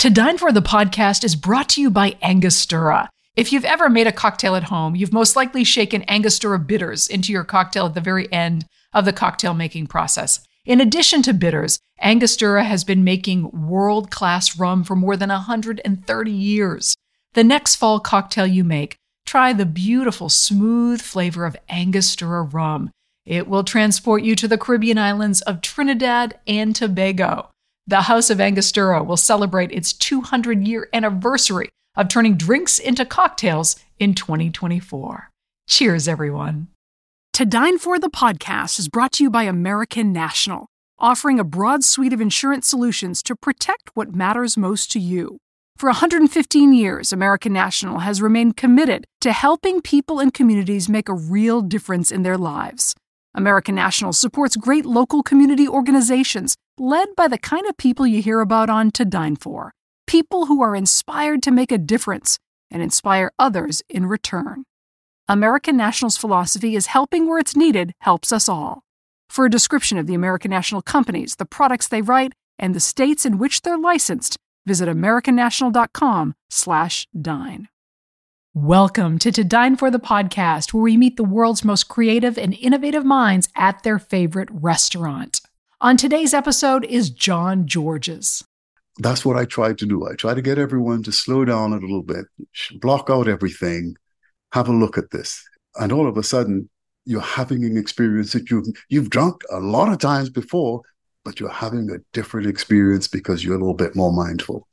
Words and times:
To 0.00 0.08
Dine 0.08 0.38
For 0.38 0.50
the 0.50 0.62
podcast 0.62 1.24
is 1.24 1.36
brought 1.36 1.68
to 1.70 1.82
you 1.82 1.90
by 1.90 2.16
Angostura. 2.22 3.10
If 3.36 3.52
you've 3.52 3.66
ever 3.66 3.90
made 3.90 4.06
a 4.06 4.12
cocktail 4.12 4.56
at 4.56 4.64
home, 4.64 4.96
you've 4.96 5.12
most 5.12 5.36
likely 5.36 5.62
shaken 5.62 6.08
Angostura 6.08 6.58
bitters 6.58 7.06
into 7.06 7.32
your 7.32 7.44
cocktail 7.44 7.84
at 7.84 7.92
the 7.92 8.00
very 8.00 8.32
end 8.32 8.64
of 8.94 9.04
the 9.04 9.12
cocktail 9.12 9.52
making 9.52 9.88
process. 9.88 10.40
In 10.64 10.80
addition 10.80 11.20
to 11.24 11.34
bitters, 11.34 11.78
Angostura 12.00 12.64
has 12.64 12.82
been 12.82 13.04
making 13.04 13.50
world 13.50 14.10
class 14.10 14.58
rum 14.58 14.84
for 14.84 14.96
more 14.96 15.18
than 15.18 15.28
130 15.28 16.30
years. 16.30 16.96
The 17.34 17.44
next 17.44 17.76
fall 17.76 18.00
cocktail 18.00 18.46
you 18.46 18.64
make, 18.64 18.96
try 19.26 19.52
the 19.52 19.66
beautiful, 19.66 20.30
smooth 20.30 21.02
flavor 21.02 21.44
of 21.44 21.58
Angostura 21.68 22.42
rum. 22.42 22.90
It 23.26 23.48
will 23.48 23.64
transport 23.64 24.22
you 24.22 24.34
to 24.36 24.48
the 24.48 24.56
Caribbean 24.56 24.96
islands 24.96 25.42
of 25.42 25.60
Trinidad 25.60 26.38
and 26.46 26.74
Tobago. 26.74 27.50
The 27.90 28.02
House 28.02 28.30
of 28.30 28.40
Angostura 28.40 29.02
will 29.02 29.16
celebrate 29.16 29.72
its 29.72 29.92
200 29.92 30.64
year 30.64 30.88
anniversary 30.92 31.70
of 31.96 32.06
turning 32.06 32.36
drinks 32.36 32.78
into 32.78 33.04
cocktails 33.04 33.74
in 33.98 34.14
2024. 34.14 35.28
Cheers, 35.68 36.06
everyone. 36.06 36.68
To 37.32 37.44
Dine 37.44 37.78
For 37.78 37.98
the 37.98 38.08
podcast 38.08 38.78
is 38.78 38.88
brought 38.88 39.10
to 39.14 39.24
you 39.24 39.28
by 39.28 39.42
American 39.42 40.12
National, 40.12 40.68
offering 41.00 41.40
a 41.40 41.44
broad 41.44 41.82
suite 41.82 42.12
of 42.12 42.20
insurance 42.20 42.68
solutions 42.68 43.24
to 43.24 43.34
protect 43.34 43.90
what 43.94 44.14
matters 44.14 44.56
most 44.56 44.92
to 44.92 45.00
you. 45.00 45.38
For 45.76 45.88
115 45.88 46.72
years, 46.72 47.12
American 47.12 47.52
National 47.52 47.98
has 47.98 48.22
remained 48.22 48.56
committed 48.56 49.04
to 49.20 49.32
helping 49.32 49.80
people 49.80 50.20
and 50.20 50.32
communities 50.32 50.88
make 50.88 51.08
a 51.08 51.14
real 51.14 51.60
difference 51.60 52.12
in 52.12 52.22
their 52.22 52.38
lives. 52.38 52.94
American 53.34 53.74
National 53.74 54.12
supports 54.12 54.56
great 54.56 54.84
local 54.84 55.22
community 55.22 55.68
organizations 55.68 56.56
led 56.78 57.08
by 57.16 57.28
the 57.28 57.38
kind 57.38 57.66
of 57.66 57.76
people 57.76 58.06
you 58.06 58.22
hear 58.22 58.40
about 58.40 58.68
on 58.68 58.90
To 58.92 59.04
Dine 59.04 59.36
For 59.36 59.72
people 60.10 60.46
who 60.46 60.60
are 60.60 60.74
inspired 60.74 61.40
to 61.40 61.52
make 61.52 61.70
a 61.70 61.78
difference 61.78 62.36
and 62.68 62.82
inspire 62.82 63.30
others 63.38 63.80
in 63.88 64.06
return. 64.06 64.64
American 65.28 65.76
National's 65.76 66.16
philosophy 66.16 66.74
is 66.74 66.86
helping 66.86 67.28
where 67.28 67.38
it's 67.38 67.54
needed 67.54 67.92
helps 68.00 68.32
us 68.32 68.48
all. 68.48 68.82
For 69.28 69.44
a 69.44 69.50
description 69.50 69.98
of 69.98 70.08
the 70.08 70.14
American 70.14 70.50
National 70.50 70.82
companies, 70.82 71.36
the 71.36 71.46
products 71.46 71.86
they 71.86 72.02
write, 72.02 72.32
and 72.58 72.74
the 72.74 72.80
states 72.80 73.24
in 73.24 73.38
which 73.38 73.62
they're 73.62 73.78
licensed, 73.78 74.36
visit 74.66 74.88
americannational.com/dine. 74.88 77.68
Welcome 78.52 79.20
to 79.20 79.30
To 79.30 79.44
Dine 79.44 79.76
for 79.76 79.92
the 79.92 80.00
podcast, 80.00 80.74
where 80.74 80.82
we 80.82 80.96
meet 80.96 81.16
the 81.16 81.22
world's 81.22 81.64
most 81.64 81.84
creative 81.84 82.36
and 82.36 82.52
innovative 82.54 83.04
minds 83.04 83.48
at 83.54 83.84
their 83.84 84.00
favorite 84.00 84.48
restaurant. 84.50 85.40
On 85.80 85.96
today's 85.96 86.34
episode 86.34 86.84
is 86.86 87.10
John 87.10 87.68
Georges. 87.68 88.42
That's 88.98 89.24
what 89.24 89.36
I 89.36 89.44
try 89.44 89.74
to 89.74 89.86
do. 89.86 90.04
I 90.04 90.16
try 90.16 90.34
to 90.34 90.42
get 90.42 90.58
everyone 90.58 91.04
to 91.04 91.12
slow 91.12 91.44
down 91.44 91.72
a 91.72 91.76
little 91.76 92.02
bit, 92.02 92.24
block 92.80 93.06
out 93.08 93.28
everything, 93.28 93.94
have 94.52 94.68
a 94.68 94.72
look 94.72 94.98
at 94.98 95.12
this. 95.12 95.40
And 95.76 95.92
all 95.92 96.08
of 96.08 96.16
a 96.16 96.24
sudden, 96.24 96.68
you're 97.04 97.20
having 97.20 97.64
an 97.64 97.76
experience 97.76 98.32
that 98.32 98.50
you've 98.50 98.66
you've 98.88 99.10
drunk 99.10 99.42
a 99.52 99.60
lot 99.60 99.92
of 99.92 99.98
times 99.98 100.28
before, 100.28 100.82
but 101.24 101.38
you're 101.38 101.50
having 101.50 101.88
a 101.88 101.98
different 102.12 102.48
experience 102.48 103.06
because 103.06 103.44
you're 103.44 103.54
a 103.54 103.58
little 103.58 103.74
bit 103.74 103.94
more 103.94 104.12
mindful. 104.12 104.66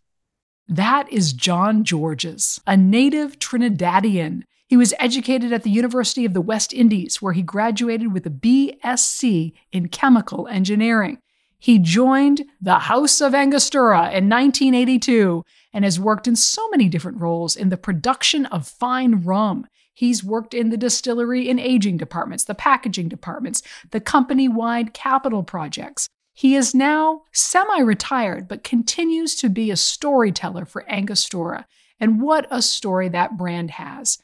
That 0.69 1.11
is 1.11 1.31
John 1.31 1.85
Georges, 1.85 2.59
a 2.67 2.75
native 2.75 3.39
Trinidadian. 3.39 4.44
He 4.67 4.75
was 4.75 4.94
educated 5.00 5.53
at 5.53 5.63
the 5.63 5.69
University 5.69 6.25
of 6.25 6.33
the 6.33 6.41
West 6.41 6.73
Indies, 6.73 7.22
where 7.22 7.31
he 7.31 7.41
graduated 7.41 8.11
with 8.11 8.25
a 8.25 8.29
BSc 8.29 9.53
in 9.72 9.88
chemical 9.88 10.45
engineering. 10.50 11.19
He 11.57 11.79
joined 11.79 12.44
the 12.61 12.79
House 12.79 13.22
of 13.22 13.33
Angostura 13.33 14.11
in 14.11 14.29
1982 14.29 15.44
and 15.72 15.85
has 15.85 16.01
worked 16.01 16.27
in 16.27 16.35
so 16.35 16.67
many 16.69 16.89
different 16.89 17.22
roles 17.22 17.56
in 17.56 17.69
the 17.69 17.77
production 17.77 18.45
of 18.47 18.67
fine 18.67 19.23
rum. 19.23 19.67
He's 19.94 20.22
worked 20.22 20.53
in 20.53 20.69
the 20.69 20.77
distillery 20.77 21.50
and 21.50 21.61
aging 21.61 21.95
departments, 21.95 22.44
the 22.44 22.53
packaging 22.53 23.07
departments, 23.07 23.63
the 23.91 24.01
company 24.01 24.50
wide 24.50 24.94
capital 24.94 25.44
projects. 25.44 26.09
He 26.37 26.55
is 26.55 26.75
now 26.75 27.23
semi 27.33 27.79
retired, 27.79 28.47
but 28.47 28.63
continues 28.63 29.33
to 29.37 29.49
be 29.49 29.71
a 29.71 29.75
storyteller 29.75 30.65
for 30.65 30.87
Angostura. 30.87 31.65
And 31.99 32.21
what 32.21 32.45
a 32.51 32.61
story 32.61 33.09
that 33.09 33.39
brand 33.39 33.71
has. 33.71 34.19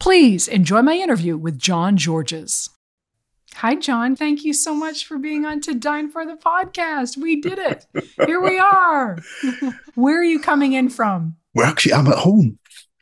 Please 0.00 0.48
enjoy 0.48 0.82
my 0.82 0.94
interview 0.94 1.36
with 1.36 1.60
John 1.60 1.96
Georges. 1.96 2.68
Hi, 3.54 3.76
John. 3.76 4.16
Thank 4.16 4.42
you 4.42 4.52
so 4.52 4.74
much 4.74 5.06
for 5.06 5.18
being 5.18 5.44
on 5.44 5.60
To 5.60 5.72
Dine 5.72 6.10
for 6.10 6.26
the 6.26 6.34
podcast. 6.34 7.16
We 7.16 7.40
did 7.40 7.60
it. 7.60 7.86
Here 8.26 8.40
we 8.40 8.58
are. 8.58 9.18
Where 9.94 10.18
are 10.18 10.24
you 10.24 10.40
coming 10.40 10.72
in 10.72 10.88
from? 10.88 11.36
Well, 11.54 11.68
actually, 11.68 11.94
I'm 11.94 12.08
at 12.08 12.18
home. 12.18 12.58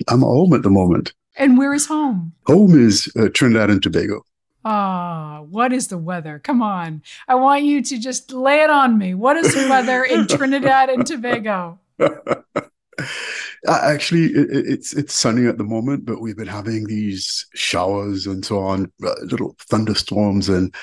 I'm 0.06 0.22
at 0.22 0.26
home 0.26 0.52
at 0.52 0.64
the 0.64 0.68
moment. 0.68 1.14
And 1.34 1.56
where 1.56 1.72
is 1.72 1.86
home? 1.86 2.34
Home 2.46 2.78
is 2.78 3.10
uh, 3.18 3.28
Trinidad 3.32 3.70
and 3.70 3.82
Tobago. 3.82 4.22
Ah, 4.64 5.38
oh, 5.38 5.42
what 5.44 5.72
is 5.72 5.88
the 5.88 5.98
weather? 5.98 6.38
Come 6.38 6.60
on. 6.62 7.02
I 7.26 7.34
want 7.36 7.64
you 7.64 7.82
to 7.82 7.98
just 7.98 8.32
lay 8.32 8.62
it 8.62 8.70
on 8.70 8.98
me. 8.98 9.14
What 9.14 9.36
is 9.36 9.54
the 9.54 9.68
weather 9.70 10.04
in 10.04 10.26
Trinidad 10.26 10.90
and 10.90 11.06
Tobago? 11.06 11.78
Actually, 13.66 14.26
it, 14.26 14.48
it's 14.50 14.92
it's 14.94 15.14
sunny 15.14 15.46
at 15.46 15.56
the 15.56 15.64
moment, 15.64 16.04
but 16.04 16.20
we've 16.20 16.36
been 16.36 16.46
having 16.46 16.84
these 16.84 17.46
showers 17.54 18.26
and 18.26 18.44
so 18.44 18.58
on, 18.58 18.92
uh, 19.02 19.14
little 19.22 19.56
thunderstorms, 19.70 20.48
and 20.48 20.74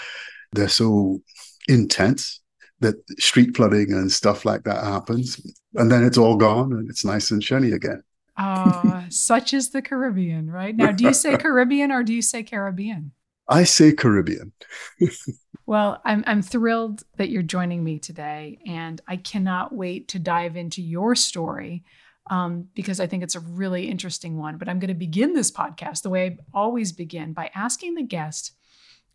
they're 0.54 0.68
so 0.68 1.22
intense 1.68 2.40
that 2.80 2.96
street 3.20 3.56
flooding 3.56 3.94
and 3.94 4.12
stuff 4.12 4.46
like 4.46 4.64
that 4.64 4.84
happens, 4.84 5.40
and 5.76 5.92
then 5.92 6.04
it's 6.04 6.18
all 6.18 6.36
gone 6.36 6.74
and 6.74 6.90
it's 6.90 7.06
nice 7.06 7.30
and 7.30 7.44
shiny 7.44 7.72
again. 7.72 8.02
Oh, 8.40 9.04
such 9.10 9.54
is 9.54 9.70
the 9.70 9.82
Caribbean, 9.82 10.50
right? 10.50 10.76
Now, 10.76 10.92
do 10.92 11.06
you 11.06 11.14
say 11.14 11.38
Caribbean 11.40 11.92
or 11.92 12.04
do 12.04 12.14
you 12.14 12.22
say 12.22 12.44
Caribbean? 12.44 13.12
I 13.50 13.64
say 13.64 13.94
Caribbean. 13.94 14.52
well, 15.66 16.02
I'm, 16.04 16.24
I'm 16.28 16.42
thrilled 16.42 17.04
that 17.18 17.30
you're 17.30 17.44
joining 17.44 17.84
me 17.84 18.00
today, 18.00 18.60
and 18.66 19.02
I 19.08 19.18
cannot 19.18 19.74
wait 19.74 20.10
to 20.10 20.20
dive 20.20 20.58
into 20.58 20.82
your 20.82 21.16
story 21.16 21.84
um, 22.30 22.68
because 22.74 23.00
I 23.00 23.08
think 23.08 23.24
it's 23.24 23.36
a 23.36 23.40
really 23.40 23.88
interesting 23.88 24.38
one. 24.38 24.58
But 24.58 24.70
I'm 24.70 24.80
going 24.80 24.90
to 24.90 24.94
begin 24.94 25.34
this 25.34 25.52
podcast 25.52 26.02
the 26.02 26.10
way 26.10 26.26
I 26.26 26.38
always 26.54 26.92
begin 26.92 27.34
by 27.34 27.52
asking 27.56 27.96
the 27.96 28.04
guest, 28.04 28.54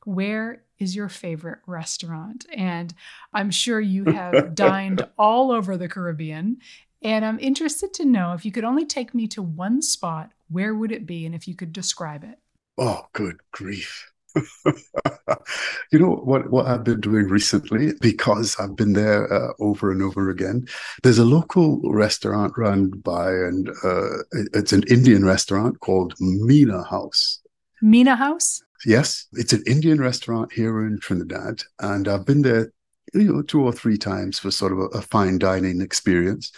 Where 0.05 0.63
is 0.79 0.97
your 0.97 1.09
favorite 1.09 1.61
restaurant? 1.67 2.47
And 2.55 2.95
I'm 3.33 3.51
sure 3.51 3.81
you 3.81 4.05
have 4.13 4.55
dined 4.55 5.07
all 5.19 5.51
over 5.51 5.77
the 5.77 5.89
Caribbean. 5.89 6.59
And 7.03 7.25
I'm 7.25 7.41
interested 7.41 7.93
to 7.95 8.05
know 8.05 8.33
if 8.33 8.45
you 8.45 8.53
could 8.53 8.65
only 8.65 8.87
take 8.87 9.13
me 9.13 9.27
to 9.29 9.43
one 9.43 9.83
spot, 9.83 10.31
where 10.49 10.75
would 10.75 10.93
it 10.93 11.05
be? 11.05 11.27
And 11.27 11.35
if 11.35 11.49
you 11.49 11.57
could 11.57 11.73
describe 11.73 12.23
it. 12.23 12.39
Oh, 12.79 13.07
good 13.13 13.39
grief. 13.51 14.12
you 15.93 15.99
know 15.99 16.15
what 16.25 16.51
what 16.51 16.67
I've 16.67 16.85
been 16.85 17.01
doing 17.01 17.27
recently 17.29 17.93
because 18.01 18.57
I've 18.59 18.77
been 18.77 18.93
there 18.93 19.33
uh, 19.33 19.53
over 19.61 19.91
and 19.91 20.03
over 20.03 20.31
again. 20.31 20.67
There's 21.03 21.19
a 21.19 21.25
local 21.25 21.81
restaurant 21.85 22.55
run 22.57 22.91
by 22.91 23.31
and 23.31 23.69
uh, 23.85 24.23
it's 24.53 24.73
an 24.73 24.85
Indian 24.89 25.25
restaurant 25.25 25.81
called 25.81 26.15
Meena 26.17 26.89
House. 26.89 27.41
Meena 27.83 28.17
House. 28.17 28.63
Yes, 28.85 29.27
it's 29.33 29.53
an 29.53 29.63
Indian 29.67 30.01
restaurant 30.01 30.53
here 30.53 30.87
in 30.87 30.99
Trinidad, 30.99 31.63
and 31.79 32.09
I've 32.09 32.27
been 32.27 32.43
there, 32.43 32.73
you 33.15 33.33
know, 33.33 33.43
two 33.43 33.63
or 33.63 33.73
three 33.73 33.97
times 33.97 34.39
for 34.39 34.51
sort 34.51 34.73
of 34.73 34.79
a, 34.79 34.87
a 34.99 35.03
fine 35.03 35.39
dining 35.39 35.81
experience. 35.81 36.51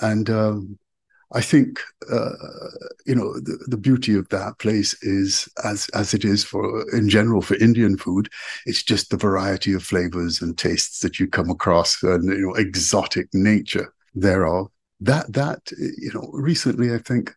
And 0.00 0.28
um, 0.28 0.78
I 1.32 1.40
think 1.40 1.80
uh, 2.10 2.30
you 3.06 3.14
know 3.14 3.34
the, 3.40 3.58
the 3.68 3.76
beauty 3.76 4.14
of 4.16 4.28
that 4.28 4.58
place 4.58 4.94
is 5.02 5.48
as 5.64 5.88
as 5.94 6.14
it 6.14 6.24
is 6.24 6.44
for 6.44 6.84
in 6.94 7.08
general 7.08 7.42
for 7.42 7.56
Indian 7.56 7.96
food. 7.96 8.28
It's 8.66 8.82
just 8.82 9.10
the 9.10 9.16
variety 9.16 9.72
of 9.72 9.82
flavors 9.82 10.42
and 10.42 10.56
tastes 10.56 11.00
that 11.00 11.18
you 11.18 11.26
come 11.26 11.50
across, 11.50 12.02
and 12.02 12.24
you 12.24 12.46
know 12.46 12.54
exotic 12.54 13.28
nature 13.32 13.92
thereof. 14.14 14.68
That 15.00 15.32
that 15.32 15.70
you 15.78 16.12
know 16.12 16.30
recently, 16.32 16.94
I 16.94 16.98
think 16.98 17.34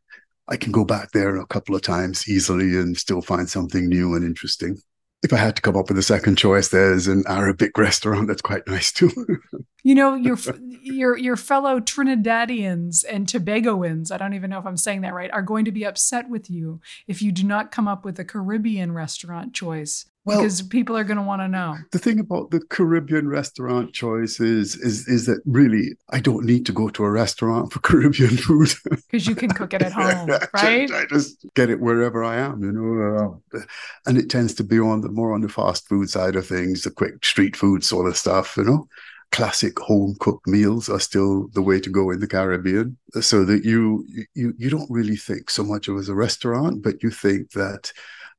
I 0.47 0.57
can 0.57 0.71
go 0.71 0.85
back 0.85 1.11
there 1.11 1.37
a 1.37 1.47
couple 1.47 1.75
of 1.75 1.81
times 1.81 2.27
easily 2.29 2.77
and 2.77 2.97
still 2.97 3.21
find 3.21 3.49
something 3.49 3.87
new 3.87 4.15
and 4.15 4.23
interesting 4.23 4.81
if 5.23 5.33
I 5.33 5.37
had 5.37 5.55
to 5.55 5.61
come 5.61 5.75
up 5.75 5.89
with 5.89 5.97
a 5.97 6.03
second 6.03 6.37
choice, 6.37 6.67
there's 6.67 7.07
an 7.07 7.23
Arabic 7.27 7.77
restaurant 7.77 8.27
that's 8.27 8.41
quite 8.41 8.67
nice 8.67 8.91
too. 8.91 9.11
you 9.83 9.95
know, 9.95 10.15
your 10.15 10.37
your 10.81 11.17
your 11.17 11.35
fellow 11.35 11.79
Trinidadians 11.79 13.03
and 13.09 13.27
Tobagoans, 13.27 14.11
I 14.11 14.17
don't 14.17 14.35
even 14.35 14.49
know 14.49 14.59
if 14.59 14.65
I'm 14.65 14.77
saying 14.77 15.01
that 15.01 15.13
right, 15.13 15.31
are 15.31 15.41
going 15.41 15.65
to 15.65 15.71
be 15.71 15.85
upset 15.85 16.29
with 16.29 16.49
you 16.49 16.81
if 17.07 17.21
you 17.21 17.31
do 17.31 17.43
not 17.43 17.71
come 17.71 17.87
up 17.87 18.05
with 18.05 18.19
a 18.19 18.25
Caribbean 18.25 18.91
restaurant 18.91 19.53
choice. 19.53 20.05
Well, 20.27 20.41
because 20.41 20.61
people 20.61 20.97
are 20.97 21.05
going 21.05 21.17
to 21.17 21.23
want 21.23 21.41
to 21.41 21.47
know. 21.47 21.77
The 21.93 21.99
thing 21.99 22.19
about 22.19 22.51
the 22.51 22.59
Caribbean 22.59 23.29
restaurant 23.29 23.93
choice 23.93 24.41
is, 24.41 24.75
is 24.75 25.07
is 25.07 25.25
that 25.25 25.41
really 25.45 25.95
I 26.09 26.19
don't 26.19 26.45
need 26.45 26.65
to 26.65 26.73
go 26.73 26.89
to 26.89 27.05
a 27.05 27.09
restaurant 27.09 27.71
for 27.71 27.79
Caribbean 27.87 28.35
food 28.35 28.73
because 28.85 29.25
you 29.25 29.35
can 29.35 29.51
cook 29.51 29.73
it 29.73 29.81
at 29.81 29.91
home, 29.93 30.29
right? 30.53 30.91
I 30.91 31.05
just 31.05 31.45
get 31.55 31.69
it 31.69 31.79
wherever 31.79 32.25
I 32.25 32.35
am, 32.35 32.61
you 32.61 32.73
know. 32.73 33.41
Uh, 33.53 33.61
and 34.05 34.17
it 34.17 34.29
tends 34.29 34.53
to 34.55 34.65
be 34.65 34.77
on 34.77 34.99
the 34.99 35.07
more 35.07 35.33
on 35.33 35.39
the 35.39 35.47
fast 35.47 35.87
food 35.87 36.09
side 36.09 36.35
of 36.35 36.45
things, 36.45 36.81
the 36.81 36.91
quick 36.91 37.23
street 37.23 37.55
food 37.55 37.85
sort 37.85 38.07
of 38.07 38.17
stuff, 38.17 38.57
you 38.57 38.65
know 38.65 38.89
classic 39.29 39.77
home 39.79 40.15
cooked 40.21 40.47
meals 40.47 40.87
are 40.87 41.01
still 41.01 41.49
the 41.49 41.61
way 41.61 41.81
to 41.81 41.89
go 41.89 42.11
in 42.11 42.21
the 42.21 42.27
Caribbean. 42.27 42.97
So 43.19 43.43
that 43.43 43.65
you 43.65 44.05
you 44.33 44.53
you 44.57 44.69
don't 44.69 44.89
really 44.89 45.17
think 45.17 45.49
so 45.49 45.63
much 45.63 45.89
of 45.89 45.97
as 45.97 46.07
a 46.07 46.15
restaurant, 46.15 46.81
but 46.81 47.03
you 47.03 47.09
think 47.09 47.51
that 47.51 47.91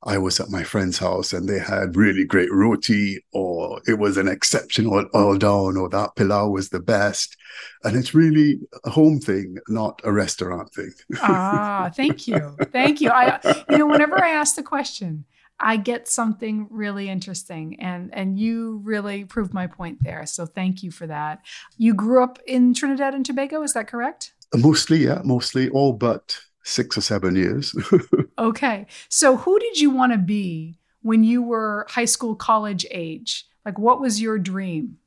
I 0.04 0.16
was 0.18 0.38
at 0.38 0.50
my 0.50 0.62
friend's 0.62 0.98
house 0.98 1.32
and 1.32 1.48
they 1.48 1.58
had 1.58 1.96
really 1.96 2.24
great 2.24 2.52
roti, 2.52 3.24
or 3.32 3.80
it 3.86 3.98
was 3.98 4.16
an 4.16 4.28
exceptional 4.28 5.06
oil 5.14 5.36
down, 5.36 5.76
or 5.76 5.88
that 5.88 6.14
pilau 6.14 6.48
was 6.48 6.68
the 6.68 6.80
best. 6.80 7.36
And 7.82 7.96
it's 7.96 8.14
really 8.14 8.60
a 8.84 8.90
home 8.90 9.18
thing, 9.18 9.58
not 9.68 10.00
a 10.04 10.12
restaurant 10.12 10.72
thing. 10.72 10.92
ah, 11.22 11.90
thank 11.94 12.28
you. 12.28 12.56
Thank 12.70 13.00
you. 13.00 13.10
I 13.10 13.40
you 13.68 13.78
know, 13.78 13.86
whenever 13.86 14.22
I 14.22 14.30
ask 14.30 14.54
the 14.54 14.62
question, 14.62 15.24
I 15.60 15.76
get 15.76 16.06
something 16.06 16.68
really 16.70 17.08
interesting 17.08 17.80
and 17.80 18.14
and 18.14 18.38
you 18.38 18.80
really 18.84 19.24
proved 19.24 19.52
my 19.52 19.66
point 19.66 19.98
there. 20.02 20.24
So 20.26 20.46
thank 20.46 20.84
you 20.84 20.92
for 20.92 21.08
that. 21.08 21.44
You 21.76 21.94
grew 21.94 22.22
up 22.22 22.38
in 22.46 22.74
Trinidad 22.74 23.14
and 23.14 23.26
Tobago, 23.26 23.62
is 23.62 23.72
that 23.72 23.88
correct? 23.88 24.34
Mostly, 24.54 24.98
yeah, 24.98 25.20
mostly 25.24 25.68
all 25.70 25.92
but 25.92 26.38
six 26.64 26.96
or 26.98 27.00
seven 27.00 27.36
years. 27.36 27.74
okay. 28.38 28.86
So, 29.08 29.36
who 29.36 29.58
did 29.58 29.78
you 29.80 29.90
want 29.90 30.12
to 30.12 30.18
be 30.18 30.78
when 31.02 31.24
you 31.24 31.42
were 31.42 31.86
high 31.88 32.04
school, 32.04 32.34
college 32.34 32.86
age? 32.90 33.46
Like, 33.64 33.78
what 33.78 34.00
was 34.00 34.20
your 34.20 34.38
dream? 34.38 34.98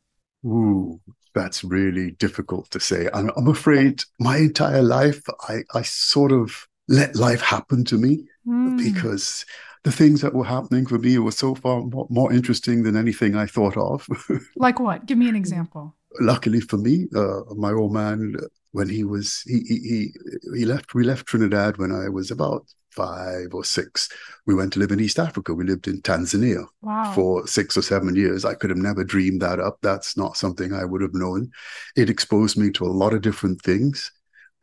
Ooh, 0.46 1.00
that's 1.34 1.64
really 1.64 2.12
difficult 2.12 2.70
to 2.72 2.80
say. 2.80 3.10
I'm, 3.14 3.32
I'm 3.38 3.48
afraid 3.48 4.04
my 4.20 4.38
entire 4.38 4.84
life, 4.84 5.22
I, 5.48 5.64
I 5.74 5.82
sort 5.84 6.32
of 6.32 6.68
let 6.88 7.16
life 7.16 7.42
happen 7.42 7.86
to 7.86 7.98
me 7.98 8.26
mm. 8.46 8.78
because 8.78 9.46
the 9.84 9.92
things 9.92 10.22
that 10.22 10.34
were 10.34 10.46
happening 10.46 10.86
for 10.86 11.00
me 11.00 11.18
were 11.18 11.32
so 11.32 11.56
far 11.56 11.82
more, 11.82 12.08
more 12.10 12.32
interesting 12.32 12.84
than 12.84 12.96
anything 12.96 13.36
I 13.36 13.46
thought 13.46 13.78
of. 13.78 14.08
like 14.56 14.80
what? 14.80 15.06
Give 15.06 15.18
me 15.18 15.30
an 15.30 15.36
example. 15.36 15.96
Luckily 16.20 16.60
for 16.60 16.78
me, 16.78 17.08
uh, 17.16 17.42
my 17.56 17.72
old 17.72 17.94
man 17.94 18.36
when 18.72 18.90
he 18.90 19.04
was 19.04 19.42
he, 19.46 19.60
he 19.68 20.14
he 20.56 20.66
left 20.66 20.94
we 20.94 21.04
left 21.04 21.28
Trinidad 21.28 21.78
when 21.78 21.92
I 21.92 22.10
was 22.10 22.32
about 22.32 22.66
five 22.92 23.54
or 23.54 23.64
six. 23.64 24.10
We 24.46 24.54
went 24.54 24.74
to 24.74 24.80
live 24.80 24.92
in 24.92 25.00
East 25.00 25.20
Africa. 25.20 25.54
We 25.54 25.64
lived 25.64 25.88
in 25.88 26.02
Tanzania 26.02 26.66
wow. 26.82 27.12
for 27.14 27.48
six 27.48 27.78
or 27.78 27.82
seven 27.82 28.16
years. 28.16 28.46
I 28.46 28.54
could 28.54 28.70
have 28.70 28.78
never 28.78 29.04
dreamed 29.04 29.42
that 29.42 29.60
up. 29.60 29.78
That's 29.82 30.18
not 30.18 30.38
something 30.38 30.74
I 30.74 30.86
would 30.86 31.02
have 31.02 31.14
known. 31.14 31.52
It 31.96 32.10
exposed 32.10 32.58
me 32.58 32.70
to 32.72 32.86
a 32.86 32.88
lot 32.88 33.14
of 33.14 33.22
different 33.22 33.62
things. 33.62 34.12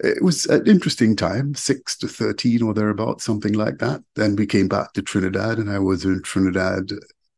It 0.01 0.23
was 0.23 0.47
an 0.47 0.67
interesting 0.67 1.17
time, 1.17 1.55
six 1.55 1.97
to 1.99 2.09
13 2.09 2.63
or 2.63 2.73
thereabouts, 2.73 3.25
something 3.25 3.55
like 3.55 3.79
that. 3.79 4.03
Then 4.15 4.37
we 4.37 4.47
came 4.47 4.69
back 4.69 4.93
to 4.93 5.03
Trinidad 5.03 5.59
and 5.59 5.69
I 5.69 5.81
was 5.81 6.05
in 6.05 6.23
Trinidad. 6.23 6.91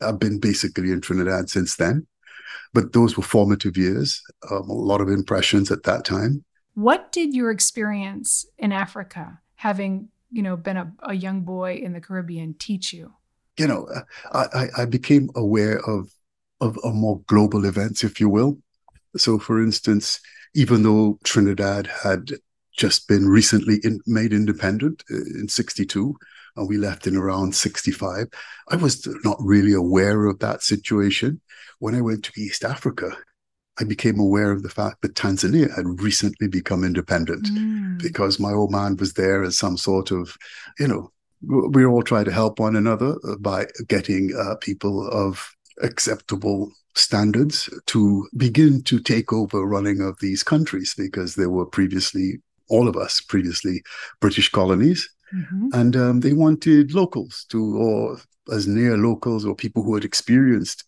I've 0.03 0.19
been 0.19 0.39
basically 0.39 0.91
in 0.91 1.01
Trinidad 1.01 1.49
since 1.49 1.77
then. 1.77 2.07
But 2.73 2.93
those 2.93 3.17
were 3.17 3.23
formative 3.23 3.77
years, 3.77 4.23
um, 4.51 4.69
a 4.69 4.75
lot 4.75 5.01
of 5.01 5.09
impressions 5.09 5.71
at 5.71 5.85
that 5.85 6.05
time. 6.05 6.45
What 6.75 7.13
did 7.13 7.35
your 7.35 7.51
experience 7.51 8.47
in 8.59 8.73
Africa, 8.73 9.41
having 9.57 10.09
you 10.31 10.43
know 10.43 10.57
been 10.57 10.77
a, 10.77 10.93
a 11.03 11.15
young 11.15 11.43
boy 11.43 11.75
in 11.75 11.93
the 11.93 12.01
Caribbean, 12.01 12.55
teach 12.55 12.93
you? 12.93 13.15
You 13.57 13.67
know, 13.67 13.89
I, 14.33 14.69
I 14.79 14.85
became 14.85 15.29
aware 15.35 15.79
of, 15.81 16.11
of 16.61 16.79
of 16.79 16.95
more 16.95 17.21
global 17.27 17.65
events, 17.65 18.05
if 18.05 18.21
you 18.21 18.29
will. 18.29 18.59
So, 19.17 19.39
for 19.39 19.63
instance, 19.63 20.21
even 20.55 20.83
though 20.83 21.19
Trinidad 21.25 21.87
had 21.87 22.31
just 22.77 23.09
been 23.09 23.29
recently 23.29 23.81
in, 23.85 24.01
made 24.07 24.33
independent 24.33 25.05
uh, 25.11 25.17
in 25.17 25.49
62 25.49 26.17
and 26.57 26.69
we 26.69 26.77
left 26.77 27.07
in 27.07 27.17
around 27.17 27.55
65 27.55 28.27
i 28.69 28.77
was 28.77 29.07
not 29.25 29.37
really 29.41 29.75
aware 29.75 30.27
of 30.27 30.39
that 30.39 30.63
situation 30.63 31.41
when 31.79 31.95
i 31.95 32.01
went 32.01 32.25
to 32.25 32.41
east 32.41 32.65
africa 32.65 33.17
I 33.81 33.85
became 33.85 34.21
aware 34.21 34.53
of 34.53 34.63
the 34.63 34.69
fact 34.69 35.01
that 35.03 35.15
Tanzania 35.15 35.75
had 35.75 36.03
recently 36.03 36.49
become 36.49 36.85
independent 36.85 37.47
mm. 37.47 38.01
because 38.03 38.39
my 38.39 38.53
old 38.53 38.71
man 38.71 38.97
was 38.97 39.15
there 39.15 39.43
as 39.43 39.57
some 39.57 39.77
sort 39.77 40.11
of, 40.11 40.37
you 40.79 40.87
know, 40.87 41.11
we 41.43 41.87
all 41.87 42.03
try 42.03 42.23
to 42.23 42.31
help 42.31 42.59
one 42.59 42.77
another 42.77 43.17
by 43.39 43.67
getting 43.89 44.35
uh, 44.37 44.57
people 44.61 45.09
of 45.09 45.57
acceptable 45.83 46.71
standards 46.95 47.71
to 47.87 48.29
begin 48.37 48.83
to 48.83 49.01
take 49.01 49.33
over 49.33 49.65
running 49.65 50.03
of 50.03 50.19
these 50.21 50.43
countries 50.43 50.95
because 50.95 51.35
they 51.35 51.47
were 51.47 51.65
previously, 51.65 52.39
all 52.69 52.87
of 52.87 52.97
us 52.97 53.23
previously, 53.23 53.83
British 54.21 54.51
colonies. 54.51 55.09
Mm-hmm. 55.35 55.69
And 55.73 55.97
um, 55.97 56.21
they 56.21 56.35
wanted 56.35 56.93
locals 56.93 57.47
to, 57.49 57.77
or 57.77 58.19
as 58.53 58.67
near 58.67 58.99
locals 58.99 59.47
or 59.47 59.55
people 59.55 59.83
who 59.83 59.95
had 59.95 60.05
experienced 60.05 60.85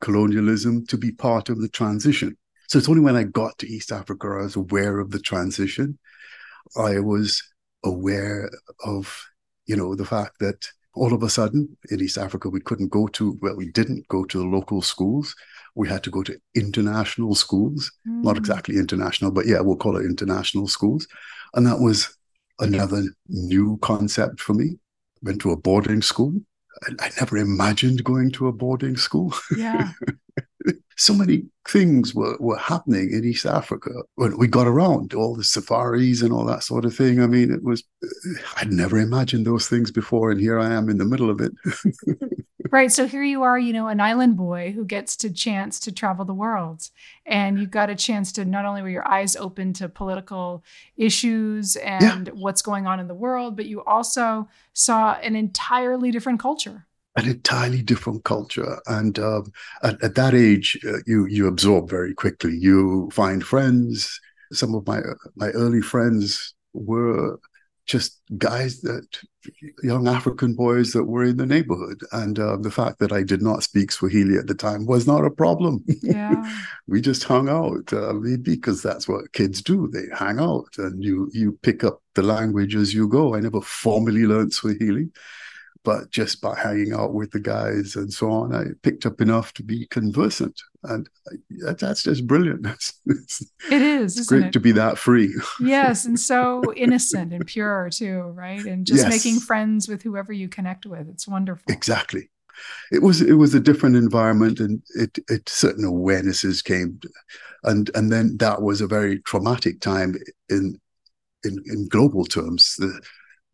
colonialism 0.00 0.86
to 0.86 0.96
be 0.96 1.12
part 1.12 1.48
of 1.48 1.60
the 1.60 1.68
transition. 1.68 2.36
So 2.68 2.78
it's 2.78 2.88
only 2.88 3.00
when 3.00 3.16
I 3.16 3.24
got 3.24 3.58
to 3.58 3.68
East 3.68 3.92
Africa 3.92 4.26
I 4.26 4.42
was 4.42 4.56
aware 4.56 4.98
of 4.98 5.10
the 5.10 5.20
transition. 5.20 5.98
I 6.76 6.98
was 6.98 7.42
aware 7.84 8.50
of, 8.84 9.24
you 9.66 9.76
know, 9.76 9.94
the 9.94 10.04
fact 10.04 10.38
that 10.40 10.66
all 10.94 11.12
of 11.12 11.22
a 11.22 11.28
sudden 11.28 11.76
in 11.90 12.00
East 12.00 12.18
Africa 12.18 12.48
we 12.48 12.60
couldn't 12.60 12.88
go 12.88 13.06
to, 13.08 13.38
well, 13.40 13.56
we 13.56 13.70
didn't 13.70 14.08
go 14.08 14.24
to 14.24 14.38
the 14.38 14.44
local 14.44 14.82
schools. 14.82 15.34
We 15.74 15.88
had 15.88 16.02
to 16.04 16.10
go 16.10 16.22
to 16.22 16.38
international 16.54 17.34
schools, 17.34 17.92
mm. 18.08 18.24
not 18.24 18.38
exactly 18.38 18.76
international, 18.76 19.30
but 19.30 19.46
yeah, 19.46 19.60
we'll 19.60 19.76
call 19.76 19.96
it 19.98 20.06
international 20.06 20.68
schools. 20.68 21.06
And 21.54 21.66
that 21.66 21.78
was 21.78 22.16
another 22.58 23.04
new 23.28 23.78
concept 23.82 24.40
for 24.40 24.54
me. 24.54 24.78
Went 25.22 25.40
to 25.42 25.52
a 25.52 25.56
boarding 25.56 26.02
school 26.02 26.40
I, 27.00 27.10
never 27.20 27.38
imagined 27.38 28.04
going 28.04 28.30
to 28.32 28.48
a 28.48 28.52
boarding 28.52 28.96
school. 28.96 29.34
Yeah. 29.56 29.92
so 30.96 31.12
many 31.12 31.44
things 31.68 32.14
were, 32.14 32.36
were 32.40 32.56
happening 32.56 33.10
in 33.12 33.24
East 33.24 33.44
Africa 33.44 33.90
when 34.14 34.38
we 34.38 34.48
got 34.48 34.66
around, 34.66 35.12
all 35.12 35.36
the 35.36 35.44
safaris 35.44 36.22
and 36.22 36.32
all 36.32 36.44
that 36.46 36.62
sort 36.62 36.86
of 36.86 36.96
thing. 36.96 37.20
I 37.20 37.26
mean, 37.26 37.52
it 37.52 37.62
was, 37.62 37.84
I'd 38.56 38.72
never 38.72 38.98
imagined 38.98 39.46
those 39.46 39.68
things 39.68 39.90
before. 39.90 40.30
And 40.30 40.40
here 40.40 40.58
I 40.58 40.72
am 40.72 40.88
in 40.88 40.96
the 40.96 41.04
middle 41.04 41.28
of 41.28 41.40
it. 41.40 41.52
right. 42.70 42.90
So 42.90 43.06
here 43.06 43.22
you 43.22 43.42
are, 43.42 43.58
you 43.58 43.74
know, 43.74 43.88
an 43.88 44.00
island 44.00 44.38
boy 44.38 44.72
who 44.72 44.86
gets 44.86 45.16
to 45.16 45.30
chance 45.30 45.78
to 45.80 45.92
travel 45.92 46.24
the 46.24 46.32
world. 46.32 46.88
And 47.26 47.58
you 47.58 47.66
got 47.66 47.90
a 47.90 47.94
chance 47.94 48.32
to 48.32 48.46
not 48.46 48.64
only 48.64 48.80
were 48.80 48.88
your 48.88 49.06
eyes 49.06 49.36
open 49.36 49.74
to 49.74 49.90
political 49.90 50.64
issues 50.96 51.76
and 51.76 52.28
yeah. 52.28 52.32
what's 52.32 52.62
going 52.62 52.86
on 52.86 53.00
in 53.00 53.08
the 53.08 53.14
world, 53.14 53.54
but 53.54 53.66
you 53.66 53.84
also 53.84 54.48
saw 54.72 55.12
an 55.14 55.36
entirely 55.36 56.10
different 56.10 56.40
culture 56.40 56.85
an 57.16 57.28
entirely 57.28 57.82
different 57.82 58.24
culture. 58.24 58.80
And 58.86 59.18
um, 59.18 59.52
at, 59.82 60.02
at, 60.02 60.14
that 60.14 60.34
age, 60.34 60.78
uh, 60.86 60.98
you 61.06 61.26
you 61.26 61.46
absorb 61.46 61.88
very 61.88 62.14
quickly. 62.14 62.56
You 62.56 63.10
find 63.12 63.44
friends. 63.44 64.20
Some 64.52 64.74
of 64.74 64.86
my 64.86 65.00
my 65.34 65.48
early 65.50 65.80
friends 65.80 66.54
were 66.72 67.38
just 67.86 68.20
guys 68.36 68.80
that 68.80 69.06
young 69.82 70.08
African 70.08 70.54
boys 70.54 70.92
that 70.92 71.04
were 71.04 71.22
in 71.22 71.36
the 71.36 71.46
neighborhood. 71.46 72.00
And 72.10 72.36
uh, 72.36 72.56
the 72.56 72.70
fact 72.70 72.98
that 72.98 73.12
I 73.12 73.22
did 73.22 73.42
not 73.42 73.62
speak 73.62 73.92
Swahili 73.92 74.36
at 74.36 74.48
the 74.48 74.56
time 74.56 74.86
was 74.86 75.06
not 75.06 75.24
a 75.24 75.30
problem. 75.30 75.84
Yeah. 76.02 76.34
we 76.88 77.00
just 77.00 77.22
hung 77.22 77.48
out 77.48 77.92
uh, 77.92 78.14
because 78.42 78.82
that's 78.82 79.08
what 79.08 79.32
kids 79.32 79.62
do. 79.62 79.88
They 79.88 80.06
hang 80.14 80.40
out 80.40 80.68
and 80.78 81.02
you 81.02 81.30
you 81.32 81.58
pick 81.62 81.84
up 81.84 82.02
the 82.14 82.22
language 82.22 82.74
as 82.74 82.92
you 82.92 83.08
go. 83.08 83.34
I 83.34 83.40
never 83.40 83.60
formally 83.60 84.26
learned 84.26 84.52
Swahili 84.52 85.10
but 85.86 86.10
just 86.10 86.40
by 86.40 86.58
hanging 86.58 86.92
out 86.92 87.14
with 87.14 87.30
the 87.30 87.38
guys 87.38 87.94
and 87.94 88.12
so 88.12 88.28
on, 88.28 88.52
I 88.52 88.64
picked 88.82 89.06
up 89.06 89.20
enough 89.20 89.54
to 89.54 89.62
be 89.62 89.86
conversant, 89.86 90.60
and 90.82 91.08
that's 91.60 92.02
just 92.02 92.26
brilliant. 92.26 92.62
That's, 92.64 93.00
it's, 93.06 93.40
it 93.70 93.82
is. 93.82 94.18
It's 94.18 94.26
great 94.26 94.46
it? 94.46 94.52
to 94.54 94.58
be 94.58 94.72
that 94.72 94.98
free. 94.98 95.32
yes, 95.60 96.04
and 96.04 96.18
so 96.18 96.60
innocent 96.76 97.32
and 97.32 97.46
pure 97.46 97.88
too, 97.90 98.22
right? 98.34 98.64
And 98.64 98.84
just 98.84 99.04
yes. 99.04 99.12
making 99.12 99.38
friends 99.38 99.86
with 99.86 100.02
whoever 100.02 100.32
you 100.32 100.48
connect 100.48 100.86
with. 100.86 101.08
It's 101.08 101.28
wonderful. 101.28 101.72
Exactly. 101.72 102.30
It 102.90 103.02
was 103.02 103.22
it 103.22 103.34
was 103.34 103.54
a 103.54 103.60
different 103.60 103.94
environment, 103.94 104.58
and 104.58 104.82
it 104.96 105.16
it 105.28 105.48
certain 105.48 105.84
awarenesses 105.84 106.64
came, 106.64 106.98
and 107.62 107.92
and 107.94 108.10
then 108.10 108.38
that 108.38 108.60
was 108.60 108.80
a 108.80 108.88
very 108.88 109.20
traumatic 109.20 109.80
time 109.80 110.16
in 110.48 110.80
in 111.44 111.62
in 111.64 111.86
global 111.86 112.24
terms. 112.24 112.74
The 112.76 113.00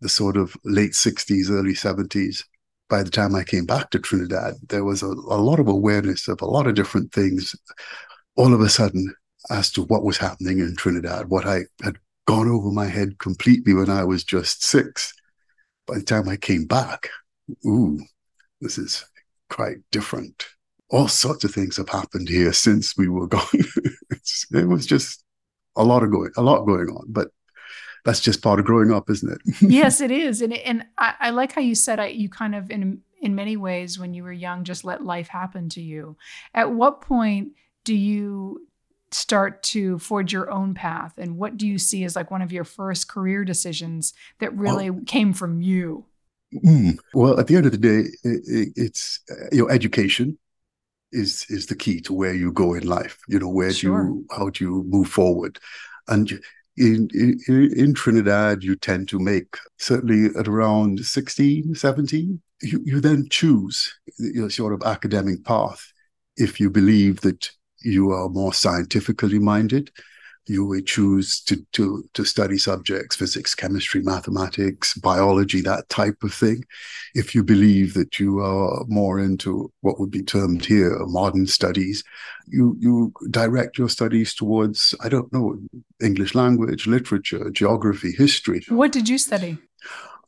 the 0.02 0.08
sort 0.08 0.36
of 0.36 0.56
late 0.64 0.92
60s, 0.92 1.50
early 1.50 1.72
70s, 1.72 2.44
by 2.90 3.02
the 3.02 3.10
time 3.10 3.34
I 3.34 3.44
came 3.44 3.64
back 3.64 3.90
to 3.90 3.98
Trinidad, 3.98 4.54
there 4.68 4.84
was 4.84 5.02
a, 5.02 5.06
a 5.06 5.40
lot 5.40 5.60
of 5.60 5.68
awareness 5.68 6.28
of 6.28 6.42
a 6.42 6.46
lot 6.46 6.66
of 6.66 6.74
different 6.74 7.12
things 7.12 7.54
all 8.36 8.52
of 8.52 8.60
a 8.60 8.68
sudden 8.68 9.14
as 9.50 9.70
to 9.72 9.82
what 9.84 10.04
was 10.04 10.16
happening 10.16 10.58
in 10.58 10.76
Trinidad, 10.76 11.28
what 11.28 11.46
I 11.46 11.60
had 11.82 11.96
gone 12.26 12.48
over 12.48 12.70
my 12.70 12.86
head 12.86 13.18
completely 13.18 13.74
when 13.74 13.90
I 13.90 14.04
was 14.04 14.24
just 14.24 14.64
six. 14.64 15.12
By 15.86 15.98
the 15.98 16.04
time 16.04 16.28
I 16.28 16.36
came 16.36 16.66
back, 16.66 17.08
ooh, 17.66 18.00
this 18.60 18.78
is 18.78 19.04
quite 19.50 19.78
different. 19.90 20.46
All 20.90 21.08
sorts 21.08 21.44
of 21.44 21.52
things 21.52 21.76
have 21.76 21.88
happened 21.88 22.28
here 22.28 22.52
since 22.52 22.96
we 22.96 23.08
were 23.08 23.26
gone. 23.36 23.46
it 23.52 24.68
was 24.68 24.86
just 24.86 25.24
a 25.76 25.84
lot 25.84 26.02
of 26.02 26.10
going, 26.10 26.30
a 26.36 26.42
lot 26.42 26.64
going 26.64 26.88
on. 26.88 27.06
But 27.08 27.28
that's 28.04 28.20
just 28.20 28.42
part 28.42 28.58
of 28.58 28.66
growing 28.66 28.92
up, 28.92 29.08
isn't 29.10 29.32
it? 29.32 29.40
yes, 29.62 30.00
it 30.00 30.10
is. 30.10 30.42
And 30.42 30.52
and 30.52 30.86
I, 30.98 31.14
I 31.20 31.30
like 31.30 31.52
how 31.52 31.60
you 31.60 31.74
said 31.74 32.00
I, 32.00 32.06
you 32.08 32.28
kind 32.28 32.54
of 32.54 32.70
in 32.70 33.02
in 33.20 33.34
many 33.34 33.56
ways 33.56 33.98
when 33.98 34.14
you 34.14 34.24
were 34.24 34.32
young 34.32 34.64
just 34.64 34.84
let 34.84 35.04
life 35.04 35.28
happen 35.28 35.68
to 35.70 35.80
you. 35.80 36.16
At 36.54 36.72
what 36.72 37.00
point 37.00 37.52
do 37.84 37.94
you 37.94 38.66
start 39.14 39.62
to 39.62 39.98
forge 39.98 40.32
your 40.32 40.50
own 40.50 40.74
path 40.74 41.14
and 41.18 41.36
what 41.36 41.56
do 41.56 41.66
you 41.66 41.78
see 41.78 42.04
as 42.04 42.16
like 42.16 42.30
one 42.30 42.42
of 42.42 42.52
your 42.52 42.64
first 42.64 43.08
career 43.08 43.44
decisions 43.44 44.14
that 44.38 44.56
really 44.56 44.88
oh. 44.88 45.00
came 45.06 45.32
from 45.32 45.60
you 45.60 46.04
mm. 46.64 46.96
well 47.12 47.38
at 47.38 47.46
the 47.46 47.56
end 47.56 47.66
of 47.66 47.72
the 47.72 47.78
day 47.78 48.08
it, 48.24 48.72
it's 48.74 49.20
uh, 49.30 49.48
your 49.52 49.70
education 49.70 50.38
is 51.12 51.44
is 51.50 51.66
the 51.66 51.74
key 51.74 52.00
to 52.00 52.14
where 52.14 52.32
you 52.32 52.50
go 52.52 52.72
in 52.72 52.86
life 52.86 53.18
you 53.28 53.38
know 53.38 53.48
where 53.48 53.72
sure. 53.72 54.02
do 54.02 54.08
you 54.08 54.26
how 54.30 54.48
do 54.48 54.64
you 54.64 54.82
move 54.84 55.08
forward 55.08 55.58
and 56.08 56.40
in, 56.76 57.08
in, 57.12 57.38
in 57.76 57.94
Trinidad, 57.94 58.62
you 58.62 58.76
tend 58.76 59.08
to 59.08 59.18
make 59.18 59.56
certainly 59.78 60.30
at 60.38 60.48
around 60.48 61.00
16, 61.00 61.74
17, 61.74 62.40
you, 62.62 62.80
you 62.84 63.00
then 63.00 63.28
choose 63.30 63.94
your 64.18 64.50
sort 64.50 64.72
of 64.72 64.82
academic 64.84 65.44
path. 65.44 65.92
If 66.36 66.58
you 66.60 66.70
believe 66.70 67.20
that 67.20 67.50
you 67.82 68.10
are 68.10 68.28
more 68.28 68.54
scientifically 68.54 69.38
minded, 69.38 69.90
you 70.46 70.64
would 70.64 70.86
choose 70.86 71.40
to, 71.40 71.64
to, 71.72 72.04
to 72.14 72.24
study 72.24 72.58
subjects, 72.58 73.16
physics, 73.16 73.54
chemistry, 73.54 74.02
mathematics, 74.02 74.94
biology, 74.94 75.60
that 75.60 75.88
type 75.88 76.22
of 76.22 76.34
thing. 76.34 76.64
If 77.14 77.34
you 77.34 77.44
believe 77.44 77.94
that 77.94 78.18
you 78.18 78.40
are 78.40 78.84
more 78.88 79.20
into 79.20 79.72
what 79.82 80.00
would 80.00 80.10
be 80.10 80.22
termed 80.22 80.64
here 80.64 80.98
modern 81.06 81.46
studies, 81.46 82.02
you, 82.48 82.76
you 82.80 83.12
direct 83.30 83.78
your 83.78 83.88
studies 83.88 84.34
towards, 84.34 84.94
I 85.00 85.08
don't 85.08 85.32
know, 85.32 85.58
English 86.02 86.34
language, 86.34 86.86
literature, 86.86 87.50
geography, 87.50 88.12
history. 88.12 88.62
What 88.68 88.92
did 88.92 89.08
you 89.08 89.18
study? 89.18 89.58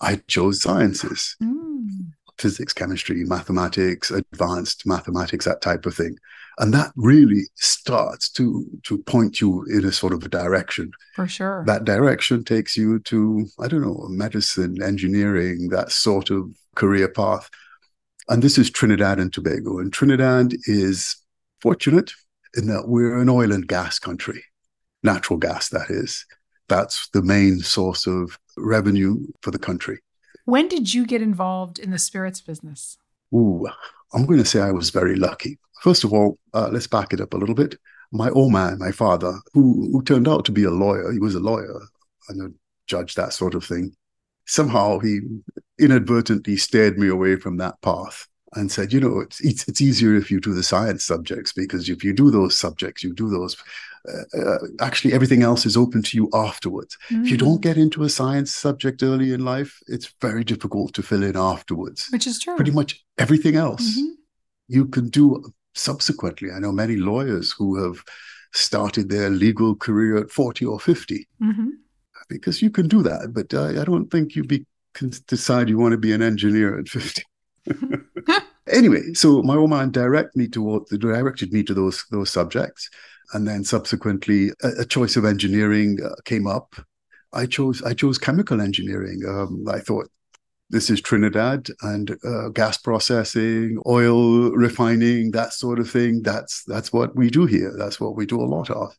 I 0.00 0.16
chose 0.28 0.62
sciences. 0.62 1.36
Mm. 1.42 2.12
Physics, 2.38 2.72
chemistry, 2.72 3.24
mathematics, 3.24 4.10
advanced 4.10 4.86
mathematics, 4.86 5.44
that 5.44 5.60
type 5.60 5.86
of 5.86 5.94
thing 5.94 6.18
and 6.58 6.72
that 6.72 6.92
really 6.96 7.42
starts 7.56 8.30
to 8.30 8.64
to 8.84 8.98
point 8.98 9.40
you 9.40 9.64
in 9.64 9.84
a 9.84 9.92
sort 9.92 10.12
of 10.12 10.22
a 10.22 10.28
direction. 10.28 10.92
For 11.14 11.26
sure. 11.26 11.64
That 11.66 11.84
direction 11.84 12.44
takes 12.44 12.76
you 12.76 12.98
to 13.00 13.46
i 13.60 13.68
don't 13.68 13.82
know 13.82 14.06
medicine 14.08 14.82
engineering 14.82 15.68
that 15.70 15.92
sort 15.92 16.30
of 16.30 16.50
career 16.74 17.08
path. 17.08 17.50
And 18.28 18.42
this 18.42 18.56
is 18.56 18.70
trinidad 18.70 19.18
and 19.18 19.32
tobago. 19.32 19.78
And 19.78 19.92
trinidad 19.92 20.54
is 20.66 21.16
fortunate 21.60 22.12
in 22.56 22.66
that 22.68 22.88
we're 22.88 23.20
an 23.20 23.28
oil 23.28 23.52
and 23.52 23.66
gas 23.66 23.98
country 23.98 24.42
natural 25.04 25.38
gas 25.38 25.68
that 25.68 25.90
is. 25.90 26.24
That's 26.68 27.08
the 27.10 27.22
main 27.22 27.60
source 27.60 28.06
of 28.06 28.38
revenue 28.56 29.26
for 29.42 29.50
the 29.50 29.58
country. 29.58 29.98
When 30.46 30.68
did 30.68 30.92
you 30.92 31.06
get 31.06 31.22
involved 31.22 31.78
in 31.78 31.90
the 31.90 31.98
spirits 31.98 32.40
business 32.40 32.98
Ooh, 33.34 33.66
I'm 34.12 34.26
going 34.26 34.38
to 34.38 34.44
say 34.44 34.60
I 34.60 34.70
was 34.70 34.90
very 34.90 35.16
lucky. 35.16 35.58
First 35.82 36.04
of 36.04 36.12
all, 36.12 36.38
uh, 36.52 36.68
let's 36.72 36.86
back 36.86 37.12
it 37.12 37.20
up 37.20 37.34
a 37.34 37.36
little 37.36 37.54
bit. 37.54 37.76
My 38.12 38.30
old 38.30 38.52
man, 38.52 38.78
my 38.78 38.92
father, 38.92 39.34
who, 39.52 39.90
who 39.92 40.02
turned 40.02 40.28
out 40.28 40.44
to 40.44 40.52
be 40.52 40.64
a 40.64 40.70
lawyer, 40.70 41.10
he 41.10 41.18
was 41.18 41.34
a 41.34 41.40
lawyer 41.40 41.80
and 42.28 42.42
a 42.42 42.54
judge, 42.86 43.14
that 43.14 43.32
sort 43.32 43.54
of 43.54 43.64
thing. 43.64 43.94
Somehow 44.46 44.98
he 44.98 45.20
inadvertently 45.78 46.56
steered 46.56 46.98
me 46.98 47.08
away 47.08 47.36
from 47.36 47.56
that 47.56 47.80
path 47.80 48.28
and 48.54 48.70
said, 48.70 48.92
you 48.92 49.00
know, 49.00 49.20
it's, 49.20 49.40
it's, 49.40 49.68
it's 49.68 49.80
easier 49.80 50.14
if 50.14 50.30
you 50.30 50.40
do 50.40 50.54
the 50.54 50.62
science 50.62 51.04
subjects 51.04 51.52
because 51.52 51.88
if 51.88 52.04
you 52.04 52.12
do 52.12 52.30
those 52.30 52.56
subjects, 52.56 53.02
you 53.02 53.12
do 53.12 53.28
those. 53.28 53.56
Uh, 54.06 54.38
uh, 54.38 54.58
actually, 54.80 55.12
everything 55.12 55.42
else 55.42 55.64
is 55.64 55.76
open 55.76 56.02
to 56.02 56.16
you 56.16 56.28
afterwards. 56.34 56.96
Mm. 57.10 57.24
If 57.24 57.30
you 57.30 57.36
don't 57.36 57.58
mm. 57.58 57.62
get 57.62 57.78
into 57.78 58.02
a 58.02 58.08
science 58.08 58.52
subject 58.52 59.02
early 59.02 59.32
in 59.32 59.44
life, 59.44 59.80
it's 59.86 60.12
very 60.20 60.44
difficult 60.44 60.92
to 60.94 61.02
fill 61.02 61.22
in 61.22 61.36
afterwards. 61.36 62.08
Which 62.10 62.26
is 62.26 62.38
true. 62.38 62.56
Pretty 62.56 62.70
much 62.70 63.04
everything 63.18 63.56
else 63.56 63.96
mm-hmm. 63.96 64.12
you 64.68 64.86
can 64.86 65.08
do 65.08 65.42
subsequently. 65.74 66.50
I 66.50 66.58
know 66.58 66.72
many 66.72 66.96
lawyers 66.96 67.52
who 67.52 67.82
have 67.82 68.02
started 68.52 69.08
their 69.08 69.30
legal 69.30 69.74
career 69.74 70.16
at 70.16 70.30
40 70.30 70.64
or 70.66 70.78
50 70.78 71.26
mm-hmm. 71.42 71.68
because 72.28 72.62
you 72.62 72.70
can 72.70 72.88
do 72.88 73.02
that. 73.02 73.32
But 73.32 73.52
uh, 73.52 73.80
I 73.80 73.84
don't 73.84 74.10
think 74.10 74.36
you 74.36 74.44
be, 74.44 74.64
can 74.92 75.12
decide 75.26 75.68
you 75.68 75.78
want 75.78 75.92
to 75.92 75.98
be 75.98 76.12
an 76.12 76.22
engineer 76.22 76.78
at 76.78 76.88
50. 76.88 77.22
anyway, 78.68 79.12
so 79.14 79.42
my 79.42 79.56
old 79.56 79.70
man 79.70 79.90
directed 79.90 80.36
me 80.36 80.48
to 80.48 80.84
directed 80.98 81.52
me 81.52 81.62
to 81.64 81.74
those 81.74 82.04
those 82.10 82.30
subjects, 82.30 82.88
and 83.32 83.46
then 83.46 83.64
subsequently 83.64 84.50
a, 84.62 84.80
a 84.80 84.84
choice 84.84 85.16
of 85.16 85.24
engineering 85.24 85.98
uh, 86.04 86.14
came 86.24 86.46
up. 86.46 86.74
I 87.32 87.46
chose 87.46 87.82
I 87.82 87.94
chose 87.94 88.18
chemical 88.18 88.60
engineering. 88.60 89.22
Um, 89.26 89.64
I 89.68 89.80
thought 89.80 90.10
this 90.70 90.90
is 90.90 91.00
Trinidad 91.00 91.68
and 91.82 92.16
uh, 92.24 92.48
gas 92.48 92.78
processing, 92.78 93.80
oil 93.86 94.50
refining, 94.50 95.30
that 95.32 95.52
sort 95.52 95.78
of 95.78 95.90
thing. 95.90 96.22
That's 96.22 96.64
that's 96.64 96.92
what 96.92 97.16
we 97.16 97.30
do 97.30 97.46
here. 97.46 97.74
That's 97.76 98.00
what 98.00 98.16
we 98.16 98.26
do 98.26 98.40
a 98.40 98.44
lot 98.44 98.70
of. 98.70 98.96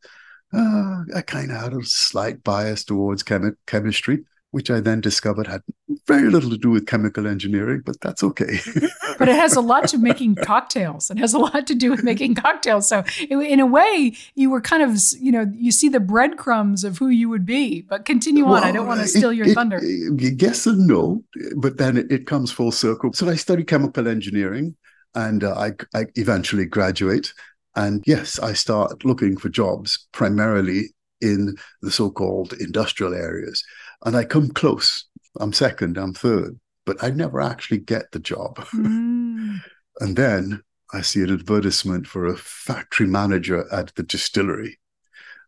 Uh, 0.53 1.03
I 1.15 1.21
kind 1.21 1.51
of 1.51 1.57
had 1.57 1.73
a 1.73 1.83
slight 1.83 2.43
bias 2.43 2.83
towards 2.85 3.23
chemi- 3.23 3.57
chemistry 3.67 4.25
which 4.51 4.71
I 4.71 4.79
then 4.79 5.01
discovered 5.01 5.47
had 5.47 5.63
very 6.07 6.29
little 6.29 6.49
to 6.49 6.57
do 6.57 6.69
with 6.69 6.87
chemical 6.87 7.27
engineering, 7.27 7.81
but 7.85 7.99
that's 7.99 8.23
okay. 8.23 8.59
but 9.19 9.27
it 9.27 9.35
has 9.35 9.55
a 9.55 9.61
lot 9.61 9.87
to 9.89 9.97
making 9.97 10.35
cocktails. 10.35 11.11
It 11.11 11.17
has 11.17 11.33
a 11.33 11.39
lot 11.39 11.67
to 11.67 11.75
do 11.75 11.91
with 11.91 12.03
making 12.03 12.35
cocktails. 12.35 12.87
So 12.87 13.03
in 13.29 13.59
a 13.59 13.65
way, 13.65 14.15
you 14.35 14.49
were 14.49 14.61
kind 14.61 14.81
of, 14.81 14.97
you 15.19 15.31
know, 15.31 15.51
you 15.53 15.71
see 15.71 15.89
the 15.89 15.99
breadcrumbs 15.99 16.83
of 16.83 16.97
who 16.97 17.09
you 17.09 17.27
would 17.27 17.45
be. 17.45 17.81
But 17.81 18.05
continue 18.05 18.45
well, 18.45 18.55
on. 18.55 18.63
I 18.63 18.71
don't 18.71 18.87
want 18.87 19.01
to 19.01 19.07
steal 19.07 19.31
it, 19.31 19.35
your 19.35 19.47
it, 19.47 19.55
thunder. 19.55 19.81
Yes 19.83 20.65
and 20.65 20.87
no, 20.87 21.23
but 21.57 21.77
then 21.77 21.97
it, 22.09 22.25
comes 22.25 22.51
full 22.51 22.71
circle. 22.71 23.13
So 23.13 23.29
I 23.29 23.35
studied 23.35 23.67
chemical 23.67 24.07
engineering, 24.07 24.75
and 25.13 25.43
uh, 25.43 25.53
I, 25.53 25.73
I 25.93 26.05
eventually 26.15 26.65
graduate. 26.65 27.33
And 27.75 28.03
yes, 28.07 28.39
I 28.39 28.53
start 28.53 29.03
looking 29.03 29.37
for 29.37 29.49
jobs 29.49 30.07
primarily 30.13 30.93
in 31.21 31.55
the 31.81 31.91
so-called 31.91 32.53
industrial 32.53 33.13
areas 33.13 33.63
and 34.05 34.15
I 34.15 34.23
come 34.23 34.49
close. 34.49 35.05
I'm 35.39 35.51
second, 35.51 35.97
I'm 35.97 36.13
third, 36.13 36.59
but 36.85 37.03
I 37.03 37.09
never 37.09 37.41
actually 37.41 37.79
get 37.79 38.11
the 38.11 38.19
job. 38.19 38.57
Mm. 38.73 39.59
and 39.99 40.15
then 40.15 40.61
I 40.93 41.01
see 41.01 41.23
an 41.23 41.33
advertisement 41.33 42.07
for 42.07 42.25
a 42.25 42.37
factory 42.37 43.07
manager 43.07 43.65
at 43.73 43.93
the 43.95 44.03
distillery. 44.03 44.79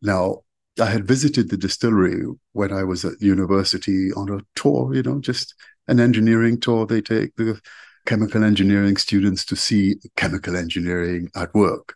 Now, 0.02 0.42
I 0.80 0.88
had 0.88 1.08
visited 1.08 1.50
the 1.50 1.58
distillery 1.58 2.24
when 2.52 2.72
I 2.72 2.84
was 2.84 3.06
at 3.06 3.22
university 3.22 4.12
on 4.14 4.30
a 4.30 4.42
tour, 4.56 4.94
you 4.94 5.04
know, 5.04 5.20
just 5.20 5.56
an 5.88 6.00
engineering 6.00 6.60
tour. 6.60 6.86
They 6.86 7.02
take 7.02 7.36
the 7.36 7.60
chemical 8.06 8.44
engineering 8.44 8.98
students 8.98 9.46
to 9.46 9.56
see 9.56 9.96
chemical 10.16 10.56
engineering 10.56 11.30
at 11.36 11.54
work. 11.54 11.96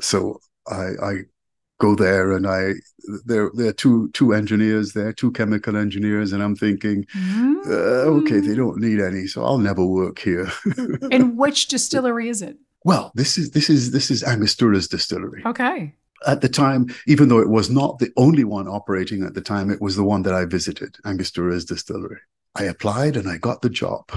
So 0.00 0.40
I, 0.68 0.90
I 1.02 1.14
go 1.82 1.96
there 1.96 2.32
and 2.32 2.46
I 2.46 2.74
there 3.26 3.50
there 3.54 3.68
are 3.68 3.72
two 3.84 4.08
two 4.12 4.32
engineers 4.32 4.92
there, 4.92 5.12
two 5.12 5.32
chemical 5.32 5.76
engineers, 5.76 6.32
and 6.32 6.42
I'm 6.42 6.54
thinking, 6.54 7.04
mm. 7.06 7.66
uh, 7.66 8.08
okay, 8.18 8.38
they 8.38 8.54
don't 8.54 8.78
need 8.78 9.00
any, 9.00 9.26
so 9.26 9.44
I'll 9.44 9.58
never 9.58 9.84
work 9.84 10.20
here. 10.20 10.50
and 11.10 11.36
which 11.36 11.66
distillery 11.66 12.28
is 12.28 12.40
it? 12.40 12.56
Well, 12.84 13.10
this 13.14 13.36
is 13.36 13.50
this 13.50 13.68
is 13.68 13.90
this 13.90 14.10
is 14.10 14.22
Angostura's 14.22 14.88
distillery. 14.88 15.42
Okay. 15.44 15.94
At 16.24 16.40
the 16.40 16.48
time, 16.48 16.86
even 17.08 17.28
though 17.28 17.40
it 17.40 17.50
was 17.50 17.68
not 17.68 17.98
the 17.98 18.12
only 18.16 18.44
one 18.44 18.68
operating 18.68 19.24
at 19.24 19.34
the 19.34 19.40
time, 19.40 19.70
it 19.70 19.80
was 19.80 19.96
the 19.96 20.04
one 20.04 20.22
that 20.22 20.34
I 20.34 20.44
visited, 20.44 20.96
Angostura's 21.04 21.64
distillery. 21.64 22.20
I 22.54 22.64
applied 22.64 23.16
and 23.16 23.28
I 23.28 23.38
got 23.38 23.62
the 23.62 23.70
job. 23.70 24.12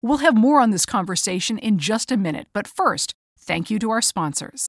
We'll 0.00 0.18
have 0.18 0.36
more 0.36 0.62
on 0.62 0.70
this 0.70 0.86
conversation 0.86 1.58
in 1.58 1.78
just 1.78 2.10
a 2.10 2.16
minute, 2.16 2.46
but 2.54 2.66
first, 2.66 3.12
thank 3.38 3.70
you 3.70 3.78
to 3.80 3.90
our 3.90 4.00
sponsors. 4.00 4.68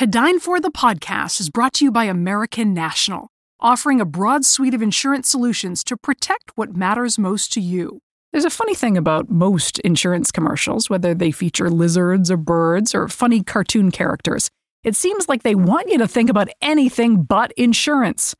To 0.00 0.06
Dine 0.06 0.40
For 0.40 0.60
the 0.60 0.70
podcast 0.70 1.40
is 1.40 1.50
brought 1.50 1.74
to 1.74 1.84
you 1.84 1.90
by 1.90 2.04
American 2.04 2.72
National, 2.72 3.28
offering 3.60 4.00
a 4.00 4.06
broad 4.06 4.46
suite 4.46 4.72
of 4.72 4.80
insurance 4.80 5.28
solutions 5.28 5.84
to 5.84 5.94
protect 5.94 6.52
what 6.54 6.74
matters 6.74 7.18
most 7.18 7.52
to 7.52 7.60
you. 7.60 8.00
There's 8.32 8.46
a 8.46 8.48
funny 8.48 8.74
thing 8.74 8.96
about 8.96 9.28
most 9.28 9.78
insurance 9.80 10.32
commercials, 10.32 10.88
whether 10.88 11.12
they 11.12 11.30
feature 11.30 11.68
lizards 11.68 12.30
or 12.30 12.38
birds 12.38 12.94
or 12.94 13.08
funny 13.08 13.42
cartoon 13.42 13.90
characters. 13.90 14.48
It 14.84 14.96
seems 14.96 15.28
like 15.28 15.42
they 15.42 15.54
want 15.54 15.90
you 15.90 15.98
to 15.98 16.08
think 16.08 16.30
about 16.30 16.48
anything 16.62 17.24
but 17.24 17.52
insurance. 17.58 18.34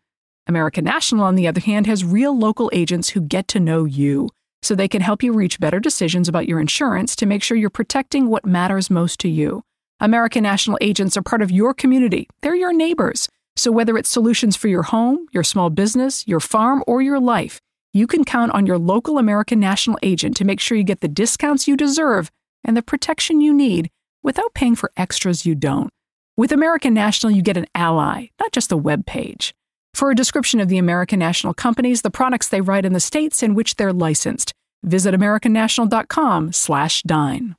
American 0.47 0.87
National, 0.87 1.25
on 1.25 1.35
the 1.35 1.47
other 1.47 1.61
hand, 1.61 1.87
has 1.87 2.07
real 2.07 2.35
local 2.35 2.71
agents 2.73 3.11
who 3.11 3.21
get 3.21 3.49
to 3.49 3.61
know 3.61 3.85
you, 3.85 4.31
so 4.63 4.75
they 4.75 4.89
can 4.89 5.03
help 5.03 5.23
you 5.23 5.35
reach 5.35 5.61
better 5.61 5.79
decisions 5.79 6.27
about 6.27 6.49
your 6.49 6.59
insurance 6.59 7.15
to 7.17 7.27
make 7.27 7.43
sure 7.43 7.59
you're 7.59 7.69
protecting 7.69 8.29
what 8.29 8.47
matters 8.47 8.89
most 8.89 9.21
to 9.21 9.29
you. 9.29 9.63
American 10.01 10.43
National 10.43 10.79
agents 10.81 11.17
are 11.17 11.23
part 11.23 11.43
of 11.43 11.51
your 11.51 11.75
community, 11.75 12.29
they're 12.41 12.55
your 12.55 12.73
neighbors. 12.73 13.29
So 13.57 13.71
whether 13.71 13.99
it's 13.99 14.09
solutions 14.09 14.57
for 14.57 14.69
your 14.69 14.85
home, 14.85 15.27
your 15.33 15.45
small 15.45 15.69
business, 15.69 16.27
your 16.27 16.41
farm, 16.41 16.83
or 16.87 17.03
your 17.03 17.21
life, 17.21 17.61
you 17.93 18.07
can 18.07 18.25
count 18.25 18.53
on 18.53 18.65
your 18.65 18.79
local 18.79 19.19
American 19.19 19.61
National 19.61 19.99
agent 20.03 20.39
to 20.39 20.45
make 20.45 20.61
sure 20.61 20.79
you 20.79 20.85
get 20.85 21.01
the 21.01 21.09
discounts 21.09 21.69
you 21.69 21.77
deserve 21.77 22.31
and 22.65 22.75
the 22.77 22.83
protection 22.83 23.43
you 23.43 23.53
need 23.53 23.91
without 24.23 24.55
paying 24.55 24.77
for 24.77 24.93
extras 24.97 25.45
you 25.45 25.55
don't. 25.55 25.91
With 26.37 26.53
American 26.53 26.95
National, 26.95 27.33
you 27.33 27.43
get 27.43 27.59
an 27.59 27.67
ally, 27.75 28.29
not 28.41 28.53
just 28.53 28.73
a 28.73 28.79
web 28.79 29.05
page. 29.05 29.55
For 29.93 30.11
a 30.11 30.15
description 30.15 30.61
of 30.61 30.69
the 30.69 30.79
American 30.79 31.19
National 31.19 31.53
companies, 31.53 32.01
the 32.01 32.11
products 32.11 32.49
they 32.49 32.63
write 32.63 32.87
in 32.87 32.95
the 32.95 33.01
states 33.01 33.43
in 33.43 33.55
which 33.55 33.77
they're 33.77 33.93
licensed, 33.93 34.55
visit 34.83 35.15
americannational.com/dine. 35.15 37.57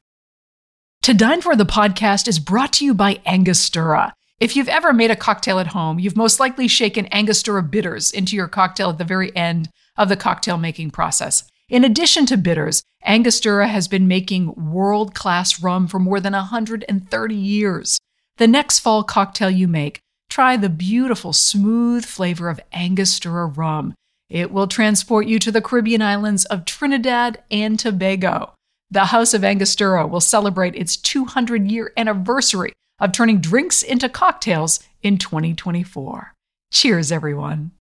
To 1.06 1.16
Dine 1.16 1.42
for 1.42 1.56
the 1.56 1.66
podcast 1.66 2.28
is 2.28 2.38
brought 2.38 2.74
to 2.74 2.86
you 2.86 2.94
by 2.94 3.22
Angostura. 3.26 4.14
If 4.40 4.56
you've 4.56 4.70
ever 4.70 4.94
made 4.94 5.10
a 5.10 5.16
cocktail 5.16 5.58
at 5.58 5.74
home, 5.74 5.98
you've 5.98 6.16
most 6.16 6.40
likely 6.40 6.68
shaken 6.68 7.12
Angostura 7.12 7.64
bitters 7.64 8.12
into 8.12 8.36
your 8.36 8.48
cocktail 8.48 8.92
at 8.92 9.00
the 9.00 9.04
very 9.04 9.36
end 9.36 9.70
of 9.98 10.10
the 10.10 10.16
cocktail 10.16 10.60
making 10.60 10.92
process. 10.92 11.44
In 11.70 11.84
addition 11.84 12.28
to 12.28 12.38
bitters, 12.38 12.84
Angostura 13.04 13.68
has 13.68 13.88
been 13.88 14.08
making 14.08 14.54
world 14.54 15.16
class 15.16 15.64
rum 15.64 15.88
for 15.88 15.98
more 15.98 16.20
than 16.20 16.34
130 16.34 17.34
years. 17.36 17.98
The 18.38 18.48
next 18.48 18.78
fall 18.78 19.04
cocktail 19.04 19.50
you 19.50 19.68
make, 19.68 20.02
try 20.30 20.56
the 20.56 20.70
beautiful, 20.70 21.34
smooth 21.34 22.06
flavor 22.06 22.48
of 22.48 22.62
Angostura 22.74 23.48
rum. 23.48 23.96
It 24.30 24.52
will 24.52 24.68
transport 24.68 25.26
you 25.26 25.40
to 25.40 25.52
the 25.52 25.64
Caribbean 25.64 26.04
islands 26.04 26.46
of 26.46 26.64
Trinidad 26.64 27.42
and 27.50 27.80
Tobago. 27.80 28.54
The 28.94 29.06
House 29.06 29.34
of 29.34 29.46
Angostura 29.46 30.06
will 30.06 30.20
celebrate 30.20 30.76
its 30.76 30.98
200 30.98 31.72
year 31.72 31.94
anniversary 31.96 32.74
of 33.00 33.14
turning 33.14 33.40
drinks 33.40 33.82
into 33.82 34.10
cocktails 34.10 34.82
in 35.02 35.18
2024. 35.18 36.34
Cheers, 36.74 37.10
everyone. 37.10 37.72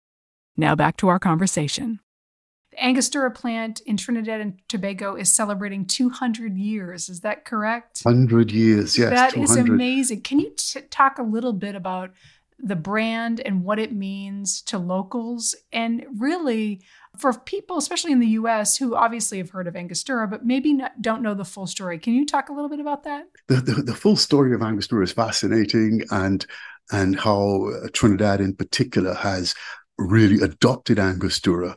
Now 0.57 0.77
back 0.77 0.97
to 0.99 1.09
our 1.09 1.19
conversation. 1.19 1.99
The 2.71 2.85
Angostura 2.85 3.33
plant 3.33 3.81
in 3.81 3.97
Trinidad 3.97 4.41
and 4.41 4.61
Tobago 4.69 5.17
is 5.17 5.33
celebrating 5.33 5.85
200 5.85 6.57
years. 6.57 7.09
Is 7.09 7.21
that 7.23 7.45
correct? 7.45 8.03
100 8.05 8.53
years, 8.53 8.97
yes. 8.97 9.11
That 9.11 9.37
is 9.37 9.51
200. 9.51 9.75
amazing. 9.75 10.21
Can 10.23 10.39
you 10.39 10.53
t- 10.57 10.81
talk 10.91 11.19
a 11.19 11.25
little 11.25 11.53
bit 11.53 11.75
about 11.75 12.13
the 12.57 12.77
brand 12.77 13.41
and 13.41 13.65
what 13.65 13.81
it 13.81 13.93
means 13.93 14.63
to 14.63 14.79
locals 14.79 15.57
and 15.73 16.07
really 16.17 16.83
for 17.19 17.33
people 17.33 17.77
especially 17.77 18.13
in 18.13 18.21
the 18.21 18.29
US 18.29 18.77
who 18.77 18.95
obviously 18.95 19.39
have 19.39 19.51
heard 19.51 19.67
of 19.67 19.77
Angostura 19.77 20.29
but 20.29 20.45
maybe 20.45 20.73
not, 20.73 21.01
don't 21.03 21.23
know 21.23 21.35
the 21.35 21.45
full 21.45 21.67
story. 21.67 21.99
Can 21.99 22.15
you 22.15 22.27
talk 22.27 22.49
a 22.49 22.53
little 22.53 22.69
bit 22.69 22.81
about 22.81 23.05
that? 23.05 23.25
The, 23.49 23.57
the, 23.57 23.73
the 23.83 23.95
full 23.95 24.17
story 24.17 24.55
of 24.55 24.63
Angostura 24.63 25.05
is 25.05 25.13
fascinating 25.13 26.03
and 26.11 26.47
and 26.93 27.19
how 27.19 27.71
uh, 27.71 27.89
Trinidad 27.93 28.41
in 28.41 28.55
particular 28.55 29.15
has 29.15 29.55
really 29.99 30.41
adopted 30.41 30.99
Angostura 30.99 31.77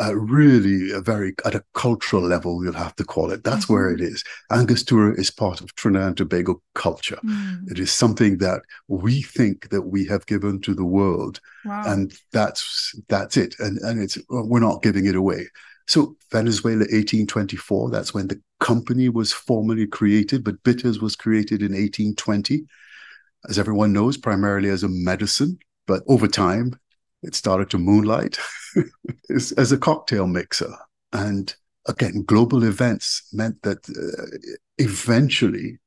uh, 0.00 0.14
really 0.16 0.90
a 0.90 1.00
very 1.00 1.34
at 1.44 1.54
a 1.54 1.62
cultural 1.74 2.22
level 2.22 2.64
you'll 2.64 2.72
have 2.72 2.96
to 2.96 3.04
call 3.04 3.30
it. 3.30 3.44
That's 3.44 3.68
where 3.68 3.90
it 3.90 4.00
is. 4.00 4.24
Angostura 4.50 5.14
is 5.18 5.30
part 5.30 5.60
of 5.60 5.74
trinidad 5.76 6.06
and 6.08 6.16
tobago 6.16 6.60
culture. 6.74 7.18
Mm. 7.24 7.70
it 7.70 7.78
is 7.78 7.92
something 7.92 8.38
that 8.38 8.62
we 8.88 9.22
think 9.22 9.68
that 9.70 9.82
we 9.82 10.04
have 10.06 10.26
given 10.26 10.60
to 10.62 10.74
the 10.74 10.84
world 10.84 11.40
Wow. 11.64 11.84
and 11.86 12.12
that's 12.32 12.92
that's 13.08 13.36
it. 13.36 13.54
And 13.60 13.78
and 13.78 14.02
it's 14.02 14.18
we're 14.28 14.60
not 14.60 14.82
giving 14.82 15.06
it 15.06 15.14
away. 15.16 15.46
So 15.86 16.16
venezuela 16.32 16.78
1824 16.80 17.90
that's 17.90 18.12
when 18.14 18.28
the 18.28 18.40
company 18.60 19.08
was 19.08 19.32
formally 19.32 19.86
created 19.86 20.42
but 20.42 20.62
bitters 20.64 20.98
was 21.00 21.14
created 21.14 21.60
in 21.60 21.72
1820 21.72 22.64
as 23.48 23.58
everyone 23.58 23.92
knows 23.92 24.16
primarily 24.16 24.70
as 24.70 24.82
a 24.82 24.88
medicine 24.88 25.58
but 25.86 26.02
over 26.08 26.26
time 26.26 26.74
it 27.24 27.34
started 27.34 27.70
to 27.70 27.78
moonlight 27.78 28.38
as, 29.30 29.52
as 29.52 29.72
a 29.72 29.78
cocktail 29.78 30.26
mixer. 30.26 30.74
And 31.12 31.54
again 31.86 32.24
global 32.24 32.64
events 32.64 33.28
meant 33.32 33.60
that 33.62 33.78
uh, 33.88 34.54
eventually 34.78 35.78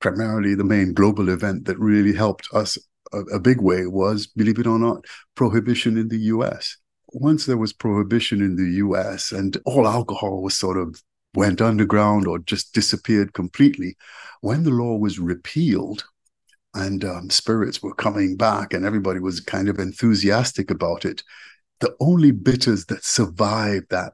primarily 0.00 0.54
the 0.54 0.64
main 0.64 0.92
global 0.92 1.28
event 1.28 1.64
that 1.64 1.78
really 1.78 2.12
helped 2.12 2.48
us 2.52 2.78
a, 3.12 3.20
a 3.20 3.40
big 3.40 3.60
way 3.60 3.86
was 3.86 4.26
believe 4.26 4.58
it 4.58 4.66
or 4.66 4.78
not 4.78 5.04
prohibition 5.34 5.96
in 5.96 6.08
the 6.08 6.18
US 6.18 6.76
once 7.08 7.46
there 7.46 7.56
was 7.56 7.72
prohibition 7.72 8.40
in 8.40 8.56
the 8.56 8.76
US 8.84 9.32
and 9.32 9.56
all 9.64 9.86
alcohol 9.86 10.42
was 10.42 10.58
sort 10.58 10.76
of 10.76 11.00
went 11.34 11.62
underground 11.62 12.26
or 12.26 12.38
just 12.38 12.74
disappeared 12.74 13.32
completely 13.32 13.96
when 14.42 14.64
the 14.64 14.70
law 14.70 14.96
was 14.96 15.18
repealed 15.18 16.04
and 16.74 17.04
um, 17.04 17.30
spirits 17.30 17.82
were 17.82 17.94
coming 17.94 18.36
back 18.36 18.72
and 18.72 18.84
everybody 18.84 19.20
was 19.20 19.40
kind 19.40 19.68
of 19.68 19.78
enthusiastic 19.78 20.70
about 20.70 21.04
it 21.04 21.22
the 21.80 21.94
only 22.00 22.30
bitters 22.30 22.86
that 22.86 23.04
survived 23.04 23.86
that 23.90 24.12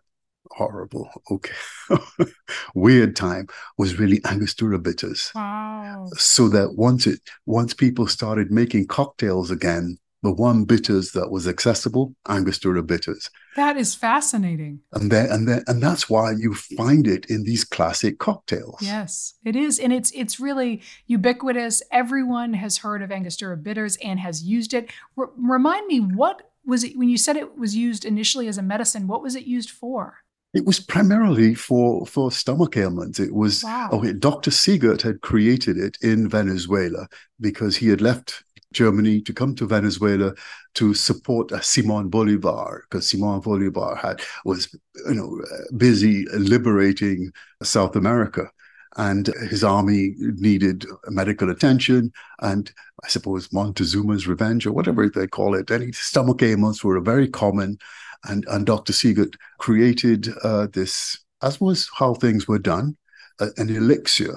horrible 0.50 1.08
okay 1.30 1.52
weird 2.74 3.14
time 3.14 3.46
was 3.76 3.98
really 3.98 4.20
angostura 4.24 4.78
bitters 4.78 5.30
wow. 5.34 6.06
so 6.14 6.48
that 6.48 6.74
once 6.74 7.06
it 7.06 7.20
once 7.46 7.74
people 7.74 8.06
started 8.06 8.50
making 8.50 8.86
cocktails 8.86 9.50
again 9.50 9.98
the 10.22 10.32
one 10.32 10.64
bitters 10.64 11.12
that 11.12 11.30
was 11.30 11.46
accessible 11.46 12.14
angostura 12.28 12.82
bitters 12.82 13.30
That 13.56 13.76
is 13.76 13.94
fascinating. 13.94 14.80
and 14.92 15.10
then 15.12 15.30
and 15.30 15.48
then 15.48 15.62
and 15.66 15.82
that's 15.82 16.10
why 16.10 16.32
you 16.32 16.54
find 16.54 17.06
it 17.06 17.26
in 17.26 17.44
these 17.44 17.64
classic 17.64 18.18
cocktails 18.18 18.78
Yes, 18.82 19.34
it 19.44 19.56
is, 19.56 19.78
and 19.78 19.92
it's 19.92 20.10
it's 20.12 20.40
really 20.40 20.82
ubiquitous. 21.06 21.82
Everyone 21.90 22.52
has 22.54 22.78
heard 22.78 23.02
of 23.02 23.10
Angostura 23.12 23.56
bitters 23.56 23.96
and 24.04 24.20
has 24.20 24.42
used 24.42 24.74
it. 24.74 24.90
R- 25.16 25.30
remind 25.36 25.86
me, 25.86 26.00
what 26.00 26.50
was 26.66 26.84
it 26.84 26.96
when 26.98 27.08
you 27.08 27.18
said 27.18 27.36
it 27.36 27.56
was 27.58 27.74
used 27.74 28.04
initially 28.04 28.46
as 28.48 28.58
a 28.58 28.62
medicine? 28.62 29.06
What 29.06 29.22
was 29.22 29.34
it 29.34 29.44
used 29.44 29.70
for? 29.70 30.18
It 30.54 30.64
was 30.64 30.80
primarily 30.80 31.54
for 31.54 32.06
for 32.06 32.30
stomach 32.32 32.76
ailments. 32.76 33.20
It 33.20 33.34
was 33.34 33.62
Wow. 33.64 33.88
Oh, 33.92 33.98
okay. 33.98 34.12
Dr. 34.14 34.50
Siegert 34.50 35.02
had 35.02 35.20
created 35.20 35.76
it 35.76 35.96
in 36.02 36.28
Venezuela 36.28 37.06
because 37.40 37.76
he 37.76 37.88
had 37.88 38.00
left 38.00 38.44
Germany 38.72 39.20
to 39.22 39.32
come 39.32 39.54
to 39.56 39.66
Venezuela 39.66 40.34
to 40.74 40.94
support 40.94 41.52
uh, 41.52 41.60
Simon 41.60 42.08
Bolivar 42.08 42.84
because 42.88 43.08
Simon 43.08 43.40
Bolivar 43.40 43.96
had 43.96 44.20
was 44.44 44.74
you 45.06 45.14
know 45.14 45.40
busy 45.76 46.26
liberating 46.32 47.30
South 47.62 47.96
America 47.96 48.50
and 48.96 49.28
his 49.48 49.62
army 49.64 50.14
needed 50.18 50.84
medical 51.08 51.50
attention 51.50 52.12
and 52.40 52.72
I 53.04 53.08
suppose 53.08 53.52
Montezuma's 53.52 54.26
revenge 54.26 54.66
or 54.66 54.72
whatever 54.72 55.08
they 55.08 55.26
call 55.26 55.54
it. 55.54 55.70
Any 55.70 55.92
stomach 55.92 56.42
ailments 56.42 56.82
were 56.82 57.00
very 57.00 57.28
common, 57.28 57.78
and 58.24 58.44
and 58.48 58.66
Dr. 58.66 58.92
Siegert 58.92 59.34
created 59.58 60.28
uh, 60.42 60.66
this, 60.72 61.18
as 61.42 61.60
was 61.60 61.88
how 61.96 62.14
things 62.14 62.48
were 62.48 62.58
done, 62.58 62.96
uh, 63.40 63.50
an 63.56 63.70
elixir 63.70 64.36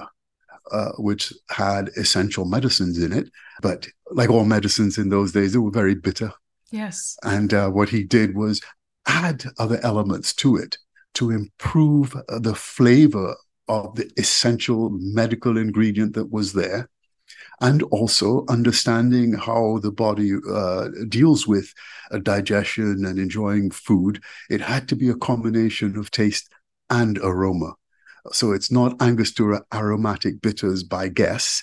uh, 0.70 0.92
which 0.98 1.32
had 1.50 1.88
essential 1.96 2.44
medicines 2.44 2.98
in 3.02 3.12
it. 3.12 3.28
But 3.62 3.88
like 4.10 4.28
all 4.28 4.44
medicines 4.44 4.98
in 4.98 5.08
those 5.08 5.32
days, 5.32 5.52
they 5.52 5.58
were 5.58 5.70
very 5.70 5.94
bitter. 5.94 6.32
Yes. 6.70 7.16
And 7.22 7.54
uh, 7.54 7.70
what 7.70 7.88
he 7.88 8.04
did 8.04 8.34
was 8.34 8.60
add 9.06 9.44
other 9.58 9.80
elements 9.82 10.34
to 10.34 10.56
it 10.56 10.76
to 11.14 11.30
improve 11.30 12.16
the 12.28 12.54
flavor 12.54 13.34
of 13.68 13.94
the 13.94 14.10
essential 14.16 14.90
medical 14.92 15.56
ingredient 15.56 16.14
that 16.14 16.30
was 16.30 16.52
there. 16.52 16.88
And 17.60 17.82
also 17.84 18.44
understanding 18.48 19.34
how 19.34 19.78
the 19.78 19.92
body 19.92 20.32
uh, 20.50 20.88
deals 21.08 21.46
with 21.46 21.72
digestion 22.22 23.04
and 23.06 23.18
enjoying 23.18 23.70
food. 23.70 24.22
It 24.50 24.60
had 24.60 24.88
to 24.88 24.96
be 24.96 25.08
a 25.08 25.14
combination 25.14 25.96
of 25.96 26.10
taste 26.10 26.50
and 26.90 27.18
aroma. 27.18 27.74
So 28.32 28.52
it's 28.52 28.70
not 28.70 29.00
Angostura 29.00 29.62
aromatic 29.72 30.40
bitters 30.40 30.82
by 30.82 31.08
guess. 31.08 31.62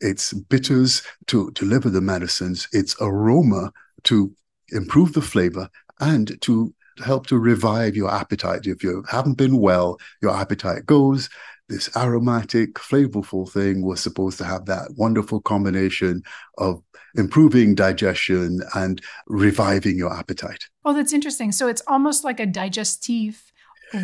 It's 0.00 0.32
bitters 0.32 1.02
to 1.26 1.50
deliver 1.52 1.90
the 1.90 2.00
medicines. 2.00 2.68
It's 2.72 2.96
aroma 3.00 3.72
to 4.04 4.32
improve 4.70 5.12
the 5.12 5.22
flavor 5.22 5.68
and 6.00 6.40
to 6.42 6.74
help 7.04 7.26
to 7.28 7.38
revive 7.38 7.96
your 7.96 8.10
appetite. 8.10 8.66
If 8.66 8.82
you 8.82 9.04
haven't 9.08 9.34
been 9.34 9.58
well, 9.58 9.98
your 10.22 10.34
appetite 10.34 10.86
goes. 10.86 11.28
This 11.68 11.94
aromatic, 11.96 12.74
flavorful 12.74 13.48
thing 13.48 13.82
was 13.82 14.00
supposed 14.00 14.38
to 14.38 14.44
have 14.44 14.66
that 14.66 14.90
wonderful 14.96 15.40
combination 15.40 16.22
of 16.58 16.82
improving 17.14 17.74
digestion 17.74 18.60
and 18.74 19.00
reviving 19.28 19.96
your 19.96 20.12
appetite. 20.12 20.64
Oh, 20.84 20.92
that's 20.92 21.12
interesting. 21.12 21.52
So 21.52 21.68
it's 21.68 21.82
almost 21.86 22.24
like 22.24 22.40
a 22.40 22.46
digestif 22.46 23.49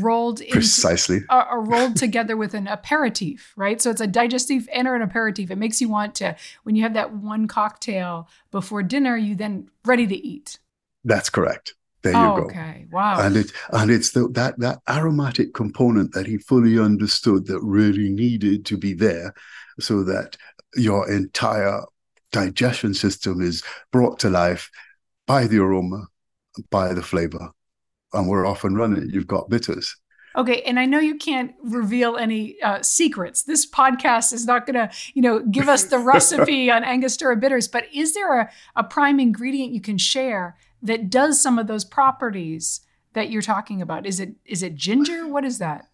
rolled 0.01 0.41
in 0.41 0.51
precisely 0.51 1.17
into, 1.17 1.33
are, 1.33 1.61
rolled 1.61 1.97
together 1.97 2.37
with 2.37 2.55
an 2.55 2.67
aperitif, 2.67 3.53
right? 3.57 3.81
So 3.81 3.91
it's 3.91 4.01
a 4.01 4.09
digestif 4.09 4.67
and 4.73 4.89
an 4.89 5.03
aperitif. 5.03 5.51
It 5.51 5.57
makes 5.57 5.81
you 5.81 5.89
want 5.89 6.15
to 6.17 6.37
when 6.65 6.77
you 6.77 6.83
have 6.83 6.95
that 6.95 7.13
one 7.13 7.47
cocktail 7.49 8.29
before 8.51 8.83
dinner, 8.83 9.17
you 9.17 9.35
then 9.35 9.71
ready 9.85 10.07
to 10.07 10.17
eat. 10.17 10.59
That's 11.05 11.31
correct. 11.31 11.75
There 12.03 12.17
oh, 12.17 12.37
you 12.37 12.43
go. 12.43 12.47
Okay. 12.49 12.87
Wow. 12.91 13.21
And 13.21 13.37
it 13.37 13.53
and 13.73 13.91
it's 13.91 14.11
the, 14.11 14.29
that 14.29 14.59
that 14.61 14.81
aromatic 14.89 15.55
component 15.55 16.13
that 16.13 16.27
he 16.27 16.39
fully 16.39 16.79
understood 16.79 17.47
that 17.47 17.61
really 17.61 18.11
needed 18.11 18.65
to 18.67 18.77
be 18.77 18.93
there, 18.93 19.35
so 19.81 20.03
that 20.05 20.37
your 20.75 21.11
entire 21.11 21.83
digestion 22.33 22.93
system 22.95 23.41
is 23.41 23.63
brought 23.93 24.19
to 24.21 24.31
life 24.31 24.71
by 25.27 25.47
the 25.47 25.59
aroma, 25.59 26.07
by 26.71 26.93
the 26.93 27.03
flavor 27.03 27.51
and 28.17 28.29
we're 28.29 28.47
off 28.47 28.65
and 28.65 28.77
running. 28.77 29.11
You've 29.11 29.27
got 29.27 29.49
bitters. 29.49 29.97
Okay, 30.37 30.61
and 30.63 30.79
I 30.79 30.85
know 30.85 30.99
you 30.99 31.17
can't 31.17 31.55
reveal 31.63 32.17
any 32.17 32.61
uh, 32.61 32.83
secrets. 32.83 33.45
This 33.45 33.69
podcast 33.69 34.35
is 34.35 34.45
not 34.45 34.67
going 34.67 34.75
to, 34.75 34.91
you 35.15 35.23
know, 35.23 35.41
give 35.41 35.69
us 35.69 35.85
the 35.85 35.99
recipe 36.15 36.71
on 36.71 36.85
Angostura 36.85 37.37
bitters. 37.37 37.69
But 37.69 37.87
is 37.93 38.13
there 38.13 38.41
a, 38.41 38.51
a 38.77 38.85
prime 38.85 39.19
ingredient 39.19 39.73
you 39.73 39.81
can 39.81 39.97
share 39.97 40.57
that 40.83 41.09
does 41.09 41.41
some 41.41 41.59
of 41.59 41.67
those 41.67 41.87
properties 41.87 42.83
that 43.15 43.31
you're 43.31 43.43
talking 43.43 43.81
about? 43.81 44.07
Is 44.07 44.21
it 44.21 44.35
is 44.45 44.63
it 44.63 44.75
ginger? 44.75 45.27
What 45.27 45.45
is 45.45 45.59
that? 45.59 45.87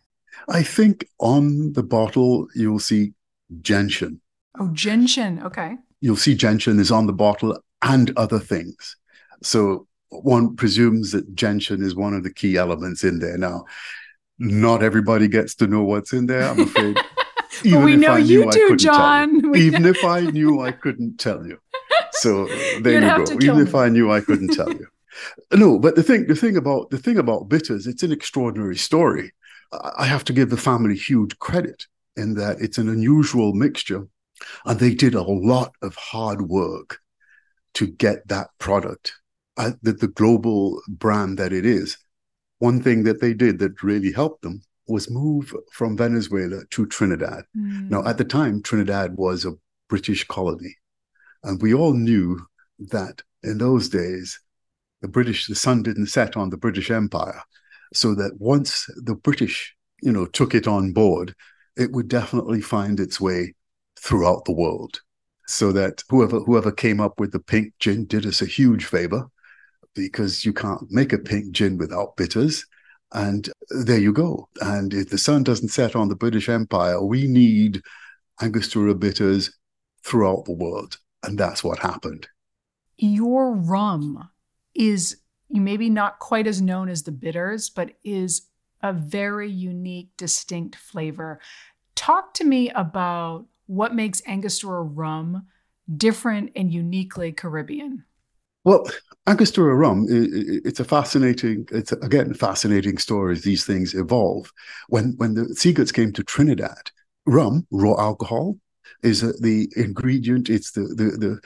I 0.49 0.65
think 0.65 1.07
on 1.21 1.73
the 1.75 1.85
bottle 1.85 2.49
you'll 2.55 2.81
see 2.81 3.13
gentian. 3.61 4.21
Oh, 4.59 4.71
gentian. 4.73 5.41
Okay. 5.45 5.77
You'll 6.01 6.17
see 6.17 6.35
gentian 6.35 6.81
is 6.81 6.91
on 6.91 7.07
the 7.07 7.13
bottle 7.13 7.59
and 7.81 8.13
other 8.17 8.41
things. 8.41 8.97
So 9.43 9.87
one 10.13 10.57
presumes 10.57 11.13
that 11.13 11.35
gentian 11.35 11.83
is 11.83 11.95
one 11.95 12.15
of 12.15 12.23
the 12.23 12.33
key 12.33 12.57
elements 12.57 13.03
in 13.03 13.19
there. 13.19 13.39
Now, 13.39 13.65
not 14.39 14.83
everybody 14.83 15.29
gets 15.29 15.55
to 15.57 15.67
know 15.67 15.83
what's 15.83 16.13
in 16.13 16.27
there, 16.27 16.43
I'm 16.43 16.61
afraid. 16.61 16.99
Even 17.65 17.85
we 17.85 17.97
know 17.97 18.17
you 18.17 18.51
do, 18.51 18.77
John. 18.77 19.55
Even 19.57 19.85
if 19.87 20.05
I 20.05 20.21
knew, 20.21 20.61
I 20.61 20.73
couldn't 20.73 21.19
tell 21.19 21.47
you. 21.47 21.59
So 22.13 22.47
there 22.81 23.01
You'd 23.01 23.29
you 23.29 23.39
go. 23.39 23.45
Even 23.45 23.57
me. 23.57 23.63
if 23.63 23.75
I 23.75 23.89
knew, 23.89 24.11
I 24.11 24.21
couldn't 24.21 24.55
tell 24.55 24.73
you. 24.73 24.87
No, 25.53 25.79
but 25.79 25.95
the 25.95 26.03
thing, 26.03 26.27
the 26.27 26.35
thing 26.35 26.57
about 26.57 26.91
the 26.91 26.99
thing 26.99 27.19
about 27.19 27.49
bitters, 27.49 27.87
it's 27.87 28.03
an 28.03 28.13
extraordinary 28.13 28.77
story. 28.77 29.33
I 29.97 30.07
have 30.07 30.25
to 30.25 30.33
give 30.33 30.51
the 30.51 30.57
family 30.57 30.97
huge 30.97 31.39
credit 31.39 31.87
in 32.17 32.35
that 32.35 32.61
it's 32.61 32.79
an 32.79 32.89
unusual 32.89 33.55
mixture, 33.55 34.07
and 34.65 34.79
they 34.79 34.95
did 34.95 35.15
a 35.15 35.23
lot 35.23 35.73
of 35.83 35.95
hard 35.95 36.43
work 36.43 37.01
to 37.75 37.87
get 37.87 38.27
that 38.29 38.49
product 38.59 39.15
uh, 39.57 39.73
the, 39.83 39.93
the 39.93 40.09
global 40.09 40.81
brand 40.89 41.39
that 41.39 41.53
it 41.53 41.67
is, 41.67 41.99
one 42.59 42.83
thing 42.83 43.05
that 43.05 43.21
they 43.21 43.35
did 43.35 43.59
that 43.59 43.83
really 43.83 44.13
helped 44.13 44.43
them 44.43 44.63
was 44.87 45.11
move 45.11 45.55
from 45.73 45.97
Venezuela 45.97 46.63
to 46.71 46.87
Trinidad. 46.87 47.45
Mm. 47.57 47.91
Now, 47.91 48.05
at 48.05 48.19
the 48.19 48.25
time, 48.25 48.63
Trinidad 48.63 49.17
was 49.17 49.45
a 49.45 49.55
British 49.89 50.25
colony. 50.25 50.77
And 51.43 51.61
we 51.61 51.75
all 51.75 51.95
knew 51.95 52.47
that 52.79 53.23
in 53.43 53.59
those 53.59 53.89
days, 53.89 54.41
the 55.01 55.09
British, 55.09 55.47
the 55.47 55.55
sun 55.55 55.83
didn't 55.83 56.07
set 56.07 56.37
on 56.37 56.51
the 56.51 56.57
British 56.57 56.91
Empire. 56.91 57.43
So 57.93 58.15
that 58.15 58.33
once 58.39 58.87
the 58.97 59.15
British, 59.15 59.75
you 60.01 60.13
know, 60.13 60.27
took 60.27 60.55
it 60.55 60.67
on 60.67 60.93
board, 60.93 61.35
it 61.77 61.93
would 61.93 62.09
definitely 62.09 62.61
find 62.61 63.01
its 63.01 63.21
way 63.21 63.55
throughout 63.99 64.45
the 64.45 64.53
world. 64.53 65.01
So 65.47 65.73
that 65.73 66.03
whoever 66.09 66.39
whoever 66.41 66.71
came 66.71 67.01
up 67.01 67.19
with 67.19 67.33
the 67.33 67.41
pink 67.41 67.75
gin 67.81 68.07
did 68.07 68.25
us 68.25 68.41
a 68.41 68.47
huge 68.47 68.85
favor 68.85 69.27
because 69.95 70.45
you 70.45 70.53
can't 70.53 70.91
make 70.91 71.13
a 71.13 71.19
pink 71.19 71.53
gin 71.53 71.79
without 71.79 72.17
bitters. 72.17 72.67
And 73.13 73.49
there 73.69 73.99
you 73.99 74.13
go. 74.13 74.49
And 74.61 74.95
if 74.95 75.11
the 75.11 75.19
sun 75.19 75.43
doesn't 75.43 75.69
set 75.69 75.95
on 75.95 76.09
the 76.09 76.17
British 76.17 76.49
Empire, 76.49 77.05
we 77.05 77.27
need 77.27 77.83
Angostura 78.41 78.95
bitters 78.95 79.53
throughout 80.03 80.47
the 80.47 80.53
world. 80.53 80.99
And 81.23 81.39
that's 81.39 81.63
what 81.63 81.79
happened. 81.79 82.27
Your 82.97 83.53
rum 83.53 84.31
is 84.75 85.19
you 85.49 85.61
maybe 85.61 85.91
not 85.91 86.19
quite 86.19 86.47
as 86.47 86.63
known 86.63 86.89
as 86.89 87.03
the 87.03 87.13
bitters, 87.13 87.69
but 87.69 87.91
is 88.03 88.49
a 88.83 88.93
very 88.93 89.51
unique, 89.51 90.11
distinct 90.17 90.77
flavor. 90.77 91.41
Talk 91.95 92.33
to 92.35 92.45
me 92.45 92.71
about 92.71 93.47
what 93.67 93.95
makes 93.95 94.23
Angostura 94.27 94.83
rum 94.83 95.47
different 95.95 96.53
and 96.57 96.73
uniquely 96.73 97.33
Caribbean. 97.33 98.05
Well, 98.65 98.87
Angostura 99.27 99.75
rum, 99.75 100.07
it's 100.09 100.81
a 100.81 100.85
fascinating, 100.85 101.67
it's 101.71 101.93
again 101.93 102.35
fascinating 102.35 102.99
story 102.99 103.37
these 103.39 103.65
things 103.65 103.95
evolve. 103.95 104.53
When 104.89 105.15
when 105.17 105.35
the 105.35 105.43
Siegerts 105.55 105.93
came 105.93 106.13
to 106.13 106.25
Trinidad, 106.25 106.91
rum, 107.27 107.67
raw 107.71 107.95
alcohol, 108.01 108.59
is 109.03 109.21
the 109.41 109.69
ingredient. 109.77 110.51
It's 110.51 110.73
the 110.73 110.83
the 110.83 111.05
the 111.19 111.41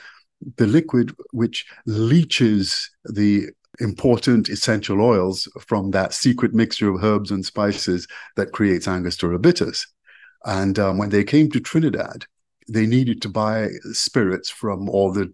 the 0.57 0.67
liquid 0.67 1.15
which 1.31 1.65
leaches 1.85 2.89
the 3.05 3.47
important 3.79 4.49
essential 4.49 5.01
oils 5.01 5.47
from 5.59 5.91
that 5.91 6.13
secret 6.13 6.53
mixture 6.53 6.89
of 6.89 7.03
herbs 7.03 7.31
and 7.31 7.45
spices 7.45 8.07
that 8.35 8.51
creates 8.51 8.87
Angostura 8.87 9.37
bitters. 9.37 9.85
And 10.45 10.79
um, 10.79 10.97
when 10.97 11.09
they 11.09 11.23
came 11.23 11.51
to 11.51 11.59
Trinidad, 11.59 12.25
they 12.67 12.87
needed 12.87 13.21
to 13.21 13.29
buy 13.29 13.69
spirits 13.91 14.49
from 14.49 14.89
all 14.89 15.11
the 15.11 15.31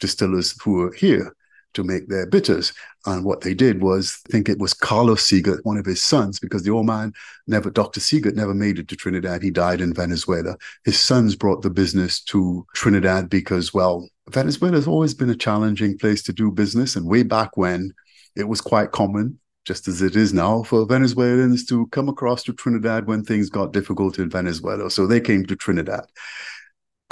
distillers 0.00 0.54
who 0.62 0.74
were 0.74 0.92
here 0.92 1.34
to 1.76 1.84
make 1.84 2.08
their 2.08 2.26
bitters. 2.26 2.72
And 3.04 3.24
what 3.24 3.42
they 3.42 3.54
did 3.54 3.82
was, 3.82 4.18
I 4.26 4.32
think 4.32 4.48
it 4.48 4.58
was 4.58 4.74
Carlos 4.74 5.22
Siegert, 5.22 5.60
one 5.62 5.76
of 5.76 5.86
his 5.86 6.02
sons, 6.02 6.40
because 6.40 6.62
the 6.64 6.70
old 6.70 6.86
man 6.86 7.12
never, 7.46 7.70
Dr. 7.70 8.00
Siegert 8.00 8.34
never 8.34 8.54
made 8.54 8.78
it 8.78 8.88
to 8.88 8.96
Trinidad. 8.96 9.42
He 9.42 9.50
died 9.50 9.80
in 9.80 9.94
Venezuela. 9.94 10.56
His 10.84 10.98
sons 10.98 11.36
brought 11.36 11.62
the 11.62 11.70
business 11.70 12.20
to 12.24 12.66
Trinidad 12.74 13.28
because, 13.28 13.72
well, 13.72 14.08
Venezuela 14.30 14.76
has 14.76 14.88
always 14.88 15.14
been 15.14 15.30
a 15.30 15.36
challenging 15.36 15.96
place 15.98 16.22
to 16.24 16.32
do 16.32 16.50
business. 16.50 16.96
And 16.96 17.06
way 17.06 17.22
back 17.22 17.56
when, 17.56 17.92
it 18.34 18.48
was 18.48 18.60
quite 18.60 18.92
common, 18.92 19.38
just 19.64 19.86
as 19.86 20.02
it 20.02 20.16
is 20.16 20.32
now, 20.32 20.62
for 20.62 20.86
Venezuelans 20.86 21.64
to 21.66 21.86
come 21.88 22.08
across 22.08 22.42
to 22.44 22.52
Trinidad 22.52 23.06
when 23.06 23.22
things 23.22 23.50
got 23.50 23.72
difficult 23.72 24.18
in 24.18 24.30
Venezuela. 24.30 24.90
So 24.90 25.06
they 25.06 25.20
came 25.20 25.44
to 25.46 25.56
Trinidad. 25.56 26.06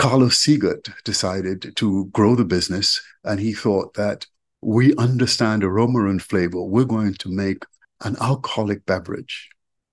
Carlos 0.05 0.37
Siegert 0.37 0.93
decided 1.05 1.75
to 1.77 2.05
grow 2.13 2.35
the 2.35 2.45
business, 2.45 3.01
and 3.25 3.41
he 3.41 3.55
thought 3.55 3.95
that 3.95 4.27
we 4.61 4.95
understand 4.97 5.65
aroma 5.65 6.11
and 6.11 6.23
flavor. 6.23 6.63
We're 6.63 6.85
going 6.85 7.15
to 7.15 7.31
make 7.31 7.65
an 8.03 8.15
alcoholic 8.21 8.85
beverage, 8.85 9.49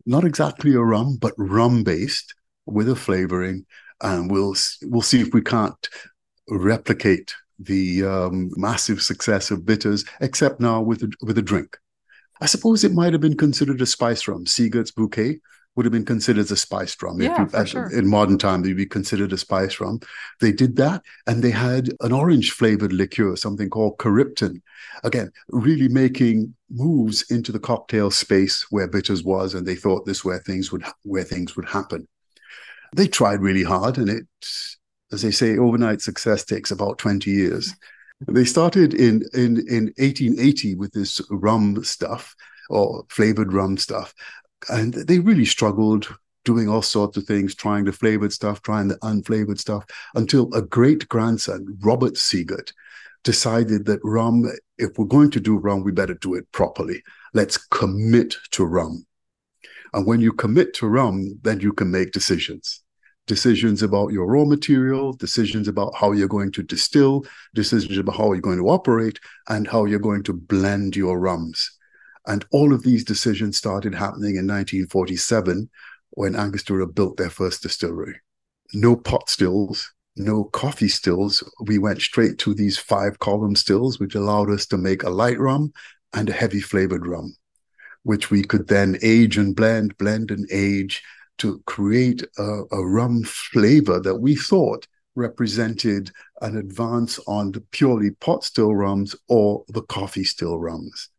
not 0.06 0.26
exactly 0.26 0.74
a 0.74 0.82
rum, 0.82 1.16
but 1.16 1.32
rum 1.38 1.86
based 1.86 2.36
with 2.66 2.90
a 2.90 2.96
flavoring, 2.98 3.66
and 4.02 4.30
we'll 4.30 4.54
we'll 4.82 5.02
see 5.02 5.22
if 5.22 5.34
we 5.34 5.42
can't 5.42 5.88
replicate 6.50 7.34
the 7.58 8.04
um, 8.04 8.52
massive 8.58 9.02
success 9.02 9.50
of 9.50 9.66
bitters, 9.66 10.04
except 10.20 10.60
now 10.60 10.82
with 10.82 11.04
a, 11.04 11.12
with 11.22 11.38
a 11.38 11.42
drink. 11.42 11.78
I 12.42 12.48
suppose 12.48 12.84
it 12.84 12.92
might 12.92 13.14
have 13.14 13.22
been 13.22 13.38
considered 13.38 13.82
a 13.82 13.86
spice 13.86 14.28
rum. 14.28 14.44
Siegert's 14.44 14.92
bouquet 14.92 15.40
would 15.76 15.86
have 15.86 15.94
been 15.94 16.06
considered 16.06 16.52
a 16.52 16.56
spice 16.56 16.96
rum. 17.02 17.22
Yeah, 17.22 17.48
you, 17.54 17.66
sure. 17.66 17.92
In 17.92 18.08
modern 18.08 18.38
time, 18.38 18.62
they'd 18.62 18.76
be 18.76 18.86
considered 18.86 19.32
a 19.32 19.38
spice 19.38 19.80
rum. 19.80 20.02
They 20.42 20.52
did 20.52 20.76
that, 20.78 21.02
and 21.28 21.42
they 21.42 21.52
had 21.52 21.90
an 22.02 22.12
orange 22.12 22.52
flavored 22.52 22.92
liqueur, 22.92 23.36
something 23.38 23.70
called 23.70 23.98
Caripton. 23.98 24.62
Again, 25.04 25.32
really 25.50 25.88
making 25.88 26.56
moves 26.70 27.30
into 27.32 27.52
the 27.52 27.60
cocktail 27.60 28.12
space 28.12 28.66
where 28.70 28.88
bitters 28.88 29.24
was, 29.24 29.54
and 29.54 29.66
they 29.66 29.76
thought 29.76 30.06
this 30.06 30.26
where 30.26 30.40
things 30.40 30.72
would 30.72 30.84
where 31.04 31.24
things 31.24 31.56
would 31.56 31.70
happen. 31.70 32.08
They 32.94 33.08
tried 33.08 33.42
really 33.42 33.64
hard, 33.64 33.98
and 33.98 34.10
it, 34.10 34.28
as 35.14 35.22
they 35.22 35.32
say, 35.32 35.58
overnight 35.58 36.02
success 36.02 36.44
takes 36.44 36.72
about 36.72 36.98
twenty 36.98 37.32
years. 37.32 37.74
They 38.28 38.46
started 38.46 38.94
in 38.94 39.24
in 39.34 39.66
in 39.68 39.86
1880 39.98 40.76
with 40.76 40.92
this 40.92 41.22
rum 41.32 41.84
stuff 41.84 42.36
or 42.70 43.04
flavored 43.10 43.52
rum 43.52 43.78
stuff, 43.78 44.14
and 44.70 44.94
they 44.94 45.20
really 45.20 45.46
struggled 45.46 46.14
doing 46.44 46.68
all 46.68 46.82
sorts 46.82 47.18
of 47.18 47.24
things, 47.26 47.54
trying 47.54 47.86
the 47.86 47.92
flavored 47.92 48.34
stuff, 48.34 48.62
trying 48.62 48.88
the 48.88 48.98
unflavored 48.98 49.60
stuff, 49.60 49.86
until 50.16 50.52
a 50.54 50.62
great 50.62 51.08
grandson, 51.08 51.78
Robert 51.82 52.14
Siegert, 52.14 52.74
decided 53.24 53.86
that 53.86 54.00
rum, 54.04 54.46
if 54.78 54.98
we're 54.98 55.06
going 55.06 55.30
to 55.32 55.40
do 55.40 55.58
rum, 55.58 55.84
we 55.84 55.92
better 55.92 56.16
do 56.16 56.34
it 56.34 56.52
properly. 56.52 57.04
Let's 57.34 57.58
commit 57.58 58.36
to 58.52 58.66
rum. 58.66 59.06
And 59.94 60.08
when 60.08 60.22
you 60.22 60.32
commit 60.32 60.74
to 60.76 60.88
rum, 60.88 61.40
then 61.44 61.60
you 61.60 61.74
can 61.74 61.92
make 61.92 62.12
decisions. 62.12 62.82
Decisions 63.28 63.84
about 63.84 64.12
your 64.12 64.26
raw 64.26 64.46
material, 64.46 65.14
decisions 65.14 65.68
about 65.68 65.94
how 65.96 66.12
you're 66.12 66.28
going 66.28 66.52
to 66.54 66.64
distill, 66.64 67.24
decisions 67.54 67.98
about 67.98 68.16
how 68.16 68.34
you're 68.34 68.42
going 68.42 68.58
to 68.58 68.70
operate, 68.70 69.20
and 69.48 69.68
how 69.68 69.86
you're 69.86 70.00
going 70.00 70.24
to 70.24 70.34
blend 70.34 70.96
your 70.96 71.20
rums. 71.20 71.78
And 72.28 72.46
all 72.52 72.74
of 72.74 72.84
these 72.84 73.04
decisions 73.04 73.58
started 73.58 73.96
happening 73.96 74.36
in 74.36 74.48
1947 74.48 75.70
when 76.12 76.36
Angostura 76.36 76.88
built 76.88 77.18
their 77.18 77.30
first 77.30 77.64
distillery. 77.64 78.20
No 78.74 78.96
pot 78.96 79.30
stills, 79.30 79.92
no 80.16 80.46
Coffey 80.46 80.88
stills. 80.88 81.44
We 81.62 81.78
went 81.78 82.02
straight 82.02 82.38
to 82.40 82.54
these 82.54 82.78
five 82.78 83.20
column 83.20 83.56
stills, 83.56 84.00
which 84.00 84.16
allowed 84.16 84.50
us 84.50 84.66
to 84.68 84.78
make 84.78 85.04
a 85.04 85.10
light 85.10 85.40
rum 85.40 85.74
and 86.14 86.30
a 86.30 86.34
heavy 86.34 86.62
flavored 86.62 87.08
rum, 87.08 87.36
which 88.04 88.30
we 88.30 88.44
could 88.44 88.68
then 88.68 88.98
age 89.02 89.38
and 89.38 89.56
blend, 89.56 89.98
blend 89.98 90.32
and 90.32 90.48
age 90.52 91.02
to 91.40 91.62
create 91.66 92.24
a, 92.38 92.62
a 92.72 92.86
rum 92.86 93.24
flavor 93.24 94.00
that 94.00 94.16
we 94.16 94.36
thought 94.36 94.86
represented 95.16 96.12
an 96.42 96.58
advance 96.58 97.20
on 97.28 97.52
the 97.52 97.62
purely 97.72 98.12
pot 98.12 98.44
still 98.44 98.76
rums 98.76 99.16
or 99.28 99.64
the 99.70 99.82
Coffey 99.84 100.24
still 100.24 100.58
rums 100.58 101.10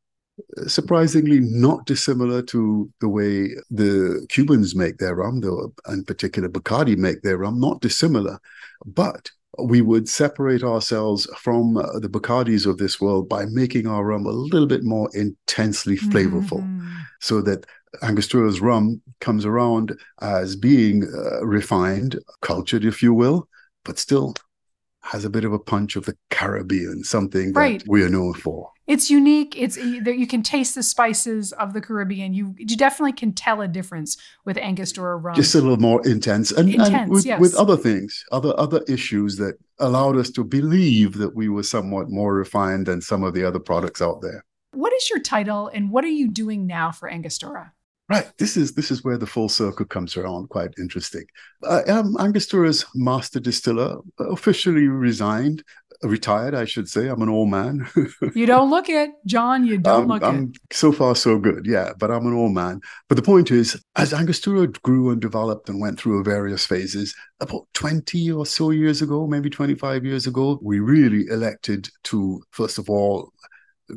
surprisingly 0.66 1.40
not 1.40 1.86
dissimilar 1.86 2.42
to 2.42 2.90
the 3.00 3.08
way 3.08 3.50
the 3.70 4.26
Cubans 4.28 4.74
make 4.74 4.98
their 4.98 5.14
rum, 5.14 5.40
the, 5.40 5.70
in 5.88 6.04
particular 6.04 6.48
Bacardi 6.48 6.96
make 6.96 7.22
their 7.22 7.38
rum, 7.38 7.60
not 7.60 7.80
dissimilar. 7.80 8.38
But 8.84 9.30
we 9.62 9.82
would 9.82 10.08
separate 10.08 10.62
ourselves 10.62 11.26
from 11.36 11.76
uh, 11.76 11.98
the 11.98 12.08
Bacardis 12.08 12.66
of 12.66 12.78
this 12.78 13.00
world 13.00 13.28
by 13.28 13.44
making 13.46 13.86
our 13.86 14.04
rum 14.04 14.26
a 14.26 14.30
little 14.30 14.66
bit 14.66 14.82
more 14.82 15.10
intensely 15.14 15.96
flavorful 15.96 16.62
Mm-hmm. 16.62 16.88
so 17.20 17.42
that 17.42 17.66
Angostura's 18.02 18.60
rum 18.60 19.02
comes 19.20 19.44
around 19.44 19.92
as 20.22 20.56
being 20.56 21.04
uh, 21.04 21.44
refined, 21.44 22.18
cultured, 22.40 22.84
if 22.86 23.02
you 23.02 23.12
will, 23.12 23.46
but 23.84 23.98
still 23.98 24.34
has 25.02 25.24
a 25.26 25.30
bit 25.30 25.44
of 25.44 25.52
a 25.52 25.58
punch 25.58 25.96
of 25.96 26.06
the 26.06 26.16
Caribbean, 26.30 27.04
something 27.04 27.52
Right. 27.52 27.80
that 27.80 27.88
we 27.88 28.02
are 28.02 28.08
known 28.08 28.32
for. 28.32 28.71
It's 28.86 29.10
unique. 29.10 29.54
It's 29.56 29.76
that 29.76 30.16
you 30.18 30.26
can 30.26 30.42
taste 30.42 30.74
the 30.74 30.82
spices 30.82 31.52
of 31.52 31.72
the 31.72 31.80
Caribbean. 31.80 32.34
You 32.34 32.54
you 32.58 32.76
definitely 32.76 33.12
can 33.12 33.32
tell 33.32 33.60
a 33.60 33.68
difference 33.68 34.16
with 34.44 34.58
Angostura 34.58 35.16
rum. 35.16 35.36
just 35.36 35.54
a 35.54 35.60
little 35.60 35.76
more 35.76 36.06
intense 36.06 36.50
and, 36.50 36.74
and 36.74 37.10
with, 37.10 37.24
yes. 37.24 37.40
with 37.40 37.54
other 37.54 37.76
things 37.76 38.24
other 38.32 38.52
other 38.58 38.82
issues 38.88 39.36
that 39.36 39.54
allowed 39.78 40.16
us 40.16 40.30
to 40.30 40.44
believe 40.44 41.14
that 41.14 41.34
we 41.34 41.48
were 41.48 41.62
somewhat 41.62 42.10
more 42.10 42.34
refined 42.34 42.86
than 42.86 43.00
some 43.00 43.22
of 43.22 43.34
the 43.34 43.44
other 43.44 43.60
products 43.60 44.02
out 44.02 44.20
there 44.20 44.44
what 44.72 44.92
is 44.92 45.08
your 45.10 45.20
title 45.20 45.68
and 45.68 45.90
what 45.90 46.04
are 46.04 46.08
you 46.08 46.28
doing 46.28 46.66
now 46.66 46.90
for 46.90 47.08
Angostura? 47.08 47.72
right 48.08 48.32
this 48.38 48.56
is 48.56 48.74
this 48.74 48.90
is 48.90 49.04
where 49.04 49.16
the 49.16 49.26
full 49.26 49.48
circle 49.48 49.86
comes 49.86 50.16
around 50.16 50.48
quite 50.48 50.74
interesting 50.78 51.24
i 51.68 51.82
am 51.86 52.16
angostura's 52.18 52.84
master 52.94 53.38
distiller 53.38 53.96
officially 54.18 54.88
resigned 54.88 55.62
retired 56.02 56.54
i 56.54 56.64
should 56.64 56.88
say 56.88 57.08
i'm 57.08 57.22
an 57.22 57.28
old 57.28 57.48
man 57.48 57.86
You 58.34 58.46
don't 58.46 58.70
look 58.70 58.88
it, 58.88 59.10
John. 59.26 59.66
You 59.66 59.78
don't 59.78 60.02
I'm, 60.02 60.08
look 60.08 60.22
I'm 60.22 60.44
it. 60.44 60.74
so 60.74 60.92
far 60.92 61.14
so 61.14 61.38
good, 61.38 61.66
yeah. 61.66 61.92
But 61.98 62.10
I'm 62.10 62.26
an 62.26 62.34
old 62.34 62.52
man. 62.52 62.80
But 63.08 63.16
the 63.16 63.22
point 63.22 63.50
is, 63.50 63.80
as 63.96 64.12
Angostura 64.12 64.66
grew 64.68 65.10
and 65.10 65.20
developed 65.20 65.68
and 65.68 65.80
went 65.80 65.98
through 65.98 66.24
various 66.24 66.64
phases, 66.64 67.14
about 67.40 67.66
20 67.74 68.30
or 68.30 68.46
so 68.46 68.70
years 68.70 69.02
ago, 69.02 69.26
maybe 69.26 69.50
25 69.50 70.04
years 70.04 70.26
ago, 70.26 70.58
we 70.62 70.80
really 70.80 71.26
elected 71.28 71.88
to 72.04 72.42
first 72.50 72.78
of 72.78 72.88
all 72.88 73.32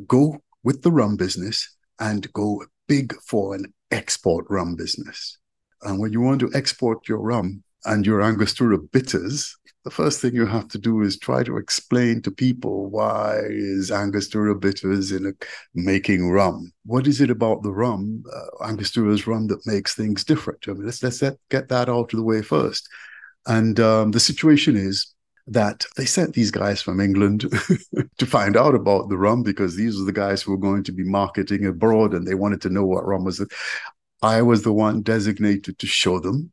go 0.06 0.38
with 0.62 0.82
the 0.82 0.92
rum 0.92 1.16
business 1.16 1.76
and 1.98 2.32
go 2.32 2.62
big 2.88 3.14
for 3.22 3.54
an 3.54 3.72
export 3.90 4.44
rum 4.50 4.76
business. 4.76 5.38
And 5.82 5.98
when 5.98 6.12
you 6.12 6.20
want 6.20 6.40
to 6.40 6.50
export 6.54 7.08
your 7.08 7.18
rum 7.18 7.62
and 7.84 8.04
your 8.04 8.20
Angostura 8.20 8.78
bitters, 8.78 9.56
the 9.86 9.90
first 9.92 10.20
thing 10.20 10.34
you 10.34 10.46
have 10.46 10.66
to 10.66 10.78
do 10.78 11.00
is 11.00 11.16
try 11.16 11.44
to 11.44 11.58
explain 11.58 12.20
to 12.20 12.30
people 12.32 12.90
why 12.90 13.38
is 13.48 13.92
Angostura 13.92 14.52
bitters 14.56 15.12
in 15.12 15.26
a, 15.26 15.32
making 15.76 16.28
rum. 16.28 16.72
What 16.84 17.06
is 17.06 17.20
it 17.20 17.30
about 17.30 17.62
the 17.62 17.70
rum, 17.70 18.24
uh, 18.34 18.64
Angostura's 18.64 19.28
rum, 19.28 19.46
that 19.46 19.64
makes 19.64 19.94
things 19.94 20.24
different? 20.24 20.66
I 20.66 20.72
mean, 20.72 20.86
let's 20.86 21.04
let's 21.04 21.20
get- 21.20 21.68
that 21.68 21.88
out 21.88 22.12
of 22.12 22.16
the 22.18 22.24
way 22.24 22.42
first. 22.42 22.88
And 23.46 23.78
um, 23.78 24.10
the 24.10 24.18
situation 24.18 24.76
is 24.76 25.06
that 25.46 25.86
they 25.96 26.04
sent 26.04 26.34
these 26.34 26.50
guys 26.50 26.82
from 26.82 26.98
England 26.98 27.42
to 28.18 28.26
find 28.26 28.56
out 28.56 28.74
about 28.74 29.08
the 29.08 29.16
rum 29.16 29.44
because 29.44 29.76
these 29.76 30.00
are 30.00 30.04
the 30.04 30.10
guys 30.10 30.42
who 30.42 30.50
were 30.50 30.66
going 30.68 30.82
to 30.82 30.92
be 30.92 31.04
marketing 31.04 31.64
abroad 31.64 32.12
and 32.12 32.26
they 32.26 32.34
wanted 32.34 32.60
to 32.62 32.70
know 32.70 32.84
what 32.84 33.06
rum 33.06 33.22
was. 33.22 33.40
I 34.20 34.42
was 34.42 34.64
the 34.64 34.72
one 34.72 35.02
designated 35.02 35.78
to 35.78 35.86
show 35.86 36.18
them 36.18 36.50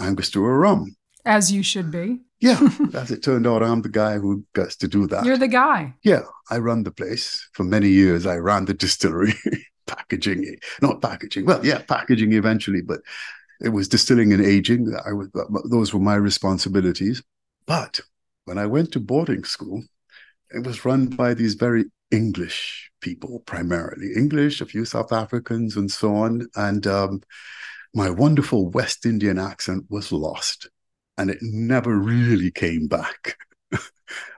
Angostura 0.00 0.56
rum. 0.56 0.96
As 1.26 1.52
you 1.52 1.62
should 1.62 1.90
be. 1.90 2.20
Yeah, 2.40 2.58
as 2.94 3.10
it 3.10 3.22
turned 3.22 3.46
out, 3.46 3.62
I'm 3.62 3.82
the 3.82 3.88
guy 3.88 4.18
who 4.18 4.44
gets 4.54 4.76
to 4.76 4.88
do 4.88 5.06
that. 5.08 5.24
You're 5.24 5.38
the 5.38 5.48
guy. 5.48 5.94
yeah, 6.02 6.22
I 6.50 6.58
run 6.58 6.82
the 6.84 6.90
place 6.90 7.48
for 7.52 7.64
many 7.64 7.88
years. 7.88 8.26
I 8.26 8.36
ran 8.36 8.64
the 8.64 8.74
distillery, 8.74 9.34
packaging, 9.86 10.56
not 10.80 11.02
packaging. 11.02 11.44
Well, 11.46 11.64
yeah, 11.64 11.82
packaging 11.82 12.32
eventually, 12.32 12.80
but 12.80 13.00
it 13.60 13.68
was 13.68 13.88
distilling 13.88 14.32
and 14.32 14.44
aging. 14.44 14.94
I 15.06 15.12
was 15.12 15.28
those 15.70 15.92
were 15.92 16.00
my 16.00 16.14
responsibilities. 16.14 17.22
But 17.66 18.00
when 18.46 18.58
I 18.58 18.66
went 18.66 18.92
to 18.92 19.00
boarding 19.00 19.44
school, 19.44 19.82
it 20.50 20.66
was 20.66 20.84
run 20.84 21.06
by 21.06 21.34
these 21.34 21.54
very 21.54 21.84
English 22.10 22.90
people 23.00 23.40
primarily, 23.40 24.12
English, 24.16 24.60
a 24.60 24.66
few 24.66 24.84
South 24.84 25.12
Africans, 25.12 25.76
and 25.76 25.90
so 25.90 26.14
on. 26.14 26.48
And 26.56 26.86
um, 26.86 27.22
my 27.94 28.10
wonderful 28.10 28.70
West 28.70 29.06
Indian 29.06 29.38
accent 29.38 29.84
was 29.88 30.10
lost, 30.10 30.68
and 31.20 31.28
it 31.28 31.38
never 31.42 31.98
really 31.98 32.50
came 32.50 32.86
back. 32.86 33.36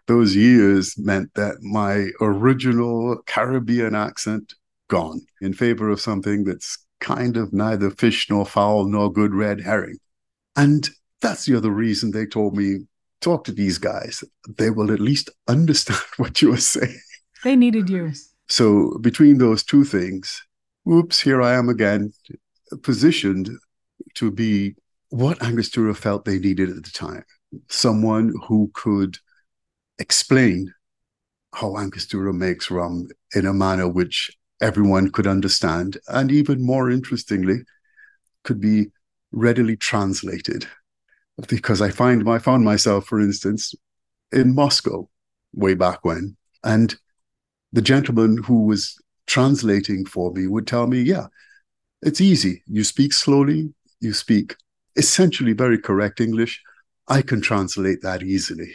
Those 0.08 0.34
years 0.34 0.98
meant 0.98 1.32
that 1.34 1.62
my 1.62 2.08
original 2.20 3.22
Caribbean 3.26 3.94
accent 3.94 4.54
gone 4.88 5.20
in 5.40 5.52
favor 5.52 5.90
of 5.90 6.00
something 6.00 6.42
that's 6.42 6.76
kind 7.00 7.36
of 7.36 7.52
neither 7.52 7.88
fish 7.90 8.28
nor 8.28 8.44
fowl 8.44 8.86
nor 8.86 9.12
good 9.12 9.32
red 9.32 9.60
herring. 9.60 9.98
And 10.56 10.90
that's 11.20 11.44
the 11.44 11.56
other 11.56 11.70
reason 11.70 12.10
they 12.10 12.26
told 12.26 12.56
me 12.56 12.78
talk 13.20 13.44
to 13.44 13.52
these 13.52 13.78
guys. 13.78 14.24
They 14.58 14.70
will 14.70 14.90
at 14.90 14.98
least 14.98 15.30
understand 15.46 16.00
what 16.16 16.42
you 16.42 16.52
are 16.52 16.56
saying. 16.56 17.00
They 17.44 17.54
needed 17.54 17.88
you. 17.88 18.10
So 18.48 18.98
between 19.00 19.38
those 19.38 19.62
two 19.62 19.84
things, 19.84 20.42
whoops, 20.82 21.20
here 21.20 21.40
I 21.40 21.54
am 21.54 21.68
again, 21.68 22.12
positioned 22.82 23.50
to 24.14 24.32
be 24.32 24.74
what 25.12 25.42
Angostura 25.42 25.94
felt 25.94 26.24
they 26.24 26.38
needed 26.38 26.70
at 26.70 26.84
the 26.84 26.90
time. 26.90 27.22
Someone 27.68 28.32
who 28.46 28.70
could 28.72 29.18
explain 29.98 30.72
how 31.54 31.76
Angostura 31.76 32.32
makes 32.32 32.70
rum 32.70 33.08
in 33.34 33.44
a 33.44 33.52
manner 33.52 33.86
which 33.86 34.34
everyone 34.62 35.10
could 35.10 35.26
understand, 35.26 35.98
and 36.08 36.32
even 36.32 36.64
more 36.64 36.90
interestingly, 36.90 37.58
could 38.42 38.58
be 38.58 38.86
readily 39.32 39.76
translated. 39.76 40.66
Because 41.46 41.82
I 41.82 41.90
find 41.90 42.26
I 42.26 42.38
found 42.38 42.64
myself, 42.64 43.04
for 43.04 43.20
instance, 43.20 43.74
in 44.32 44.54
Moscow 44.54 45.10
way 45.52 45.74
back 45.74 46.06
when, 46.06 46.38
and 46.64 46.96
the 47.70 47.82
gentleman 47.82 48.42
who 48.42 48.64
was 48.64 48.96
translating 49.26 50.06
for 50.06 50.32
me 50.32 50.46
would 50.46 50.66
tell 50.66 50.86
me, 50.86 51.02
yeah, 51.02 51.26
it's 52.00 52.22
easy. 52.22 52.62
You 52.66 52.82
speak 52.82 53.12
slowly, 53.12 53.74
you 54.00 54.14
speak 54.14 54.56
essentially 54.96 55.52
very 55.52 55.78
correct 55.78 56.20
English. 56.20 56.62
I 57.08 57.22
can 57.22 57.40
translate 57.40 58.02
that 58.02 58.22
easily. 58.22 58.74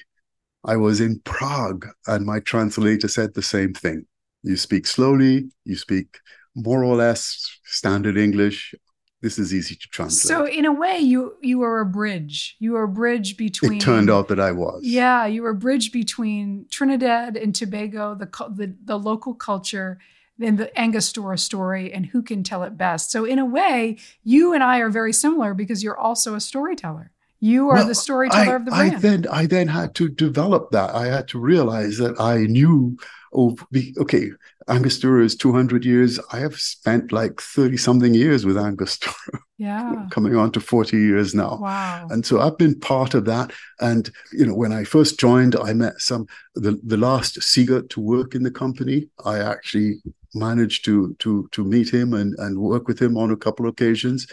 I 0.65 0.75
was 0.75 0.99
in 0.99 1.19
Prague 1.23 1.87
and 2.07 2.25
my 2.25 2.39
translator 2.39 3.07
said 3.07 3.33
the 3.33 3.41
same 3.41 3.73
thing. 3.73 4.05
You 4.43 4.57
speak 4.57 4.85
slowly, 4.85 5.49
you 5.65 5.75
speak 5.75 6.19
more 6.55 6.83
or 6.83 6.95
less 6.95 7.59
standard 7.63 8.17
English. 8.17 8.73
This 9.21 9.39
is 9.39 9.53
easy 9.53 9.75
to 9.75 9.87
translate. 9.89 10.27
So 10.27 10.45
in 10.45 10.65
a 10.65 10.71
way, 10.71 10.99
you 10.99 11.35
you 11.41 11.59
were 11.59 11.79
a 11.79 11.85
bridge. 11.85 12.55
You 12.59 12.75
are 12.75 12.83
a 12.83 12.87
bridge 12.87 13.35
between. 13.35 13.73
it 13.73 13.81
turned 13.81 14.11
out 14.11 14.27
that 14.27 14.39
I 14.39 14.51
was. 14.51 14.81
Yeah, 14.83 15.25
you 15.25 15.41
were 15.41 15.49
a 15.49 15.55
bridge 15.55 15.91
between 15.91 16.67
Trinidad 16.69 17.35
and 17.35 17.55
Tobago, 17.55 18.13
the 18.13 18.27
the, 18.55 18.75
the 18.83 18.99
local 18.99 19.33
culture, 19.33 19.97
and 20.41 20.57
the 20.57 20.79
Angostura 20.79 21.37
story, 21.37 21.91
and 21.91 22.05
who 22.05 22.21
can 22.21 22.43
tell 22.43 22.63
it 22.63 22.77
best. 22.77 23.11
So 23.11 23.25
in 23.25 23.39
a 23.39 23.45
way, 23.45 23.97
you 24.23 24.53
and 24.53 24.63
I 24.63 24.79
are 24.79 24.89
very 24.89 25.13
similar 25.13 25.53
because 25.53 25.83
you're 25.83 25.97
also 25.97 26.35
a 26.35 26.41
storyteller. 26.41 27.11
You 27.39 27.69
are 27.69 27.75
Well, 27.75 27.87
the 27.87 27.95
storyteller 27.95 28.53
I, 28.53 28.55
of 28.55 28.65
the 28.65 28.71
brand. 28.71 28.95
I 28.95 28.99
then 28.99 29.25
I 29.31 29.45
then 29.45 29.67
had 29.67 29.93
to 29.95 30.09
develop 30.09 30.71
that. 30.71 30.95
I 30.95 31.07
had 31.07 31.27
to 31.29 31.39
realize 31.39 31.97
that 31.97 32.19
I 32.19 32.45
knew. 32.47 32.97
Oh, 33.33 33.55
okay. 33.97 34.31
Angostura 34.69 35.23
is 35.23 35.35
two 35.35 35.53
hundred 35.53 35.85
years. 35.85 36.19
I 36.31 36.39
have 36.39 36.55
spent 36.55 37.11
like 37.11 37.39
thirty 37.39 37.77
something 37.77 38.13
years 38.13 38.43
with 38.45 38.57
Angostura, 38.57 39.39
yeah. 39.57 40.07
coming 40.11 40.35
on 40.35 40.51
to 40.53 40.59
forty 40.59 40.97
years 40.97 41.35
now. 41.35 41.59
Wow. 41.61 42.07
And 42.09 42.25
so 42.25 42.41
I've 42.41 42.57
been 42.57 42.79
part 42.79 43.13
of 43.13 43.25
that. 43.25 43.51
And 43.79 44.09
you 44.33 44.45
know, 44.45 44.55
when 44.55 44.73
I 44.73 44.83
first 44.83 45.19
joined, 45.19 45.55
I 45.55 45.73
met 45.73 46.01
some 46.01 46.25
the 46.55 46.79
the 46.83 46.97
last 46.97 47.39
Siegert 47.39 47.89
to 47.91 48.01
work 48.01 48.33
in 48.33 48.43
the 48.43 48.51
company. 48.51 49.09
I 49.23 49.39
actually 49.39 50.01
managed 50.33 50.85
to 50.85 51.15
to 51.19 51.47
to 51.51 51.63
meet 51.63 51.93
him 51.93 52.13
and 52.13 52.35
and 52.39 52.59
work 52.59 52.87
with 52.87 53.01
him 53.01 53.17
on 53.17 53.31
a 53.31 53.37
couple 53.37 53.65
of 53.65 53.71
occasions, 53.71 54.27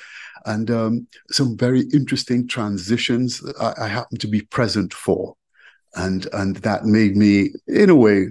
and 0.47 0.71
um, 0.71 1.07
some 1.31 1.57
very 1.57 1.83
interesting 1.93 2.47
transitions 2.49 3.43
I, 3.61 3.75
I 3.83 3.89
happened 3.89 4.21
to 4.21 4.29
be 4.29 4.43
present 4.43 4.93
for, 4.93 5.37
and 5.95 6.27
and 6.33 6.57
that 6.57 6.85
made 6.85 7.17
me 7.17 7.51
in 7.67 7.91
a 7.91 7.95
way 7.95 8.29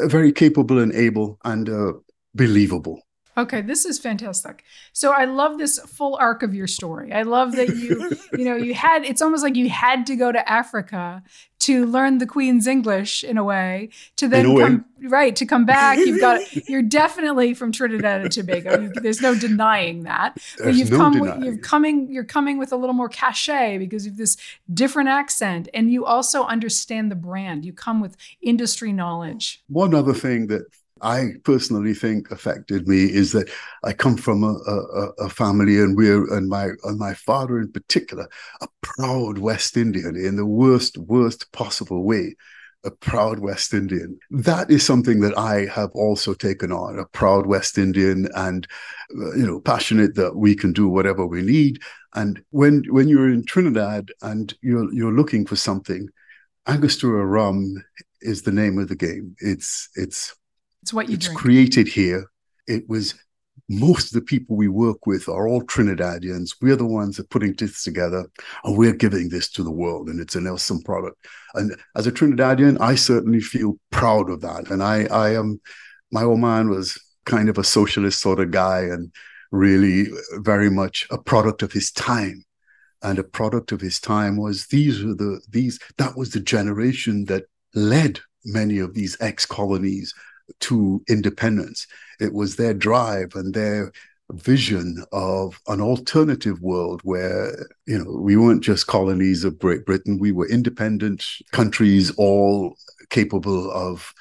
very 0.00 0.32
capable 0.32 0.78
and 0.78 0.92
able 0.92 1.38
and 1.44 1.68
uh, 1.68 1.92
believable. 2.34 3.00
Okay, 3.38 3.62
this 3.62 3.84
is 3.84 4.00
fantastic. 4.00 4.64
So 4.92 5.12
I 5.12 5.24
love 5.24 5.58
this 5.58 5.78
full 5.78 6.16
arc 6.20 6.42
of 6.42 6.56
your 6.56 6.66
story. 6.66 7.12
I 7.12 7.22
love 7.22 7.52
that 7.52 7.68
you, 7.68 8.10
you 8.38 8.44
know, 8.44 8.56
you 8.56 8.74
had 8.74 9.04
it's 9.04 9.22
almost 9.22 9.44
like 9.44 9.54
you 9.54 9.70
had 9.70 10.06
to 10.06 10.16
go 10.16 10.32
to 10.32 10.48
Africa 10.50 11.22
to 11.60 11.86
learn 11.86 12.18
the 12.18 12.26
Queen's 12.26 12.66
English 12.66 13.22
in 13.22 13.38
a 13.38 13.44
way, 13.44 13.90
to 14.16 14.26
then 14.26 14.46
In 14.46 14.50
a 14.50 14.54
way. 14.54 14.62
come 14.62 14.84
right 15.02 15.36
to 15.36 15.46
come 15.46 15.64
back. 15.66 15.98
You've 15.98 16.20
got 16.20 16.40
you're 16.68 16.82
definitely 16.82 17.54
from 17.54 17.70
Trinidad 17.70 18.22
and 18.22 18.32
Tobago. 18.32 18.80
You, 18.80 18.92
there's 19.02 19.20
no 19.20 19.36
denying 19.36 20.02
that. 20.02 20.34
But 20.56 20.64
There's 20.64 20.78
you've 20.80 20.90
no 20.90 20.96
come 20.96 21.12
denying 21.12 21.38
with, 21.38 21.46
you've 21.46 21.58
it. 21.58 21.62
coming 21.62 22.10
you're 22.10 22.24
coming 22.24 22.58
with 22.58 22.72
a 22.72 22.76
little 22.76 22.94
more 22.94 23.08
cachet 23.08 23.78
because 23.78 24.04
you've 24.04 24.16
this 24.16 24.36
different 24.72 25.10
accent, 25.10 25.68
and 25.72 25.92
you 25.92 26.04
also 26.04 26.42
understand 26.42 27.08
the 27.10 27.16
brand. 27.16 27.64
You 27.64 27.72
come 27.72 28.00
with 28.00 28.16
industry 28.42 28.92
knowledge. 28.92 29.62
One 29.68 29.94
other 29.94 30.14
thing 30.14 30.48
that 30.48 30.66
I 31.02 31.34
personally 31.44 31.94
think 31.94 32.30
affected 32.30 32.88
me 32.88 33.04
is 33.04 33.32
that 33.32 33.50
I 33.84 33.92
come 33.92 34.16
from 34.16 34.44
a, 34.44 34.54
a, 34.54 35.26
a 35.26 35.28
family, 35.30 35.78
and 35.78 35.96
we're 35.96 36.32
and 36.34 36.48
my 36.48 36.70
and 36.84 36.98
my 36.98 37.14
father 37.14 37.58
in 37.60 37.72
particular, 37.72 38.28
a 38.60 38.68
proud 38.82 39.38
West 39.38 39.76
Indian 39.76 40.16
in 40.16 40.36
the 40.36 40.46
worst 40.46 40.98
worst 40.98 41.50
possible 41.52 42.04
way. 42.04 42.36
A 42.84 42.92
proud 42.92 43.40
West 43.40 43.74
Indian. 43.74 44.16
That 44.30 44.70
is 44.70 44.86
something 44.86 45.18
that 45.20 45.36
I 45.36 45.66
have 45.66 45.90
also 45.94 46.32
taken 46.32 46.70
on. 46.70 47.00
A 47.00 47.06
proud 47.06 47.44
West 47.46 47.76
Indian, 47.76 48.28
and 48.36 48.68
uh, 49.20 49.34
you 49.34 49.44
know, 49.44 49.60
passionate 49.60 50.14
that 50.14 50.36
we 50.36 50.54
can 50.54 50.72
do 50.72 50.88
whatever 50.88 51.26
we 51.26 51.42
need. 51.42 51.80
And 52.14 52.40
when 52.50 52.84
when 52.88 53.08
you're 53.08 53.32
in 53.32 53.44
Trinidad 53.44 54.10
and 54.22 54.54
you're 54.62 54.92
you're 54.94 55.12
looking 55.12 55.44
for 55.44 55.56
something, 55.56 56.08
Angostura 56.68 57.26
rum 57.26 57.82
is 58.20 58.42
the 58.42 58.52
name 58.52 58.78
of 58.78 58.88
the 58.88 58.96
game. 58.96 59.34
It's 59.40 59.88
it's 59.96 60.34
It's 60.82 60.92
what 60.92 61.08
you 61.08 61.14
it's 61.14 61.26
drink. 61.26 61.38
created 61.38 61.88
here. 61.88 62.30
It 62.66 62.88
was 62.88 63.14
most 63.68 64.06
of 64.06 64.12
the 64.12 64.24
people 64.24 64.56
we 64.56 64.68
work 64.68 65.06
with 65.06 65.28
are 65.28 65.46
all 65.46 65.62
Trinidadians. 65.62 66.56
We're 66.60 66.76
the 66.76 66.86
ones 66.86 67.16
that 67.16 67.24
are 67.24 67.28
putting 67.28 67.52
this 67.52 67.82
together 67.82 68.26
and 68.64 68.78
we're 68.78 68.94
giving 68.94 69.28
this 69.28 69.50
to 69.52 69.62
the 69.62 69.70
world 69.70 70.08
and 70.08 70.20
it's 70.20 70.34
an 70.34 70.46
awesome 70.46 70.82
product. 70.82 71.16
And 71.54 71.76
as 71.94 72.06
a 72.06 72.12
Trinidadian, 72.12 72.80
I 72.80 72.94
certainly 72.94 73.40
feel 73.40 73.78
proud 73.90 74.30
of 74.30 74.40
that. 74.40 74.70
And 74.70 74.82
I, 74.82 75.04
I 75.04 75.34
am, 75.34 75.60
my 76.10 76.22
old 76.22 76.40
man 76.40 76.70
was 76.70 76.98
kind 77.26 77.48
of 77.48 77.58
a 77.58 77.64
socialist 77.64 78.22
sort 78.22 78.40
of 78.40 78.50
guy 78.50 78.80
and 78.80 79.12
really 79.50 80.06
very 80.36 80.70
much 80.70 81.06
a 81.10 81.18
product 81.18 81.62
of 81.62 81.72
his 81.72 81.90
time. 81.90 82.44
And 83.02 83.18
a 83.18 83.24
product 83.24 83.70
of 83.70 83.80
his 83.80 84.00
time 84.00 84.36
was 84.36 84.66
these 84.66 85.04
were 85.04 85.14
the, 85.14 85.40
these, 85.48 85.78
that 85.98 86.16
was 86.16 86.30
the 86.30 86.40
generation 86.40 87.26
that 87.26 87.44
led 87.74 88.20
many 88.44 88.78
of 88.78 88.94
these 88.94 89.16
ex 89.20 89.44
colonies 89.44 90.14
to 90.60 91.02
independence. 91.08 91.86
It 92.20 92.32
was 92.32 92.56
their 92.56 92.74
drive 92.74 93.34
and 93.34 93.54
their 93.54 93.92
vision 94.32 95.04
of 95.12 95.60
an 95.68 95.80
alternative 95.80 96.60
world 96.60 97.00
where, 97.02 97.66
you 97.86 97.98
know, 97.98 98.10
we 98.10 98.36
weren't 98.36 98.62
just 98.62 98.86
colonies 98.86 99.44
of 99.44 99.58
Great 99.58 99.86
Britain, 99.86 100.18
we 100.18 100.32
were 100.32 100.48
independent 100.48 101.24
countries, 101.52 102.10
all 102.16 102.76
capable 103.10 103.70
of 103.70 104.12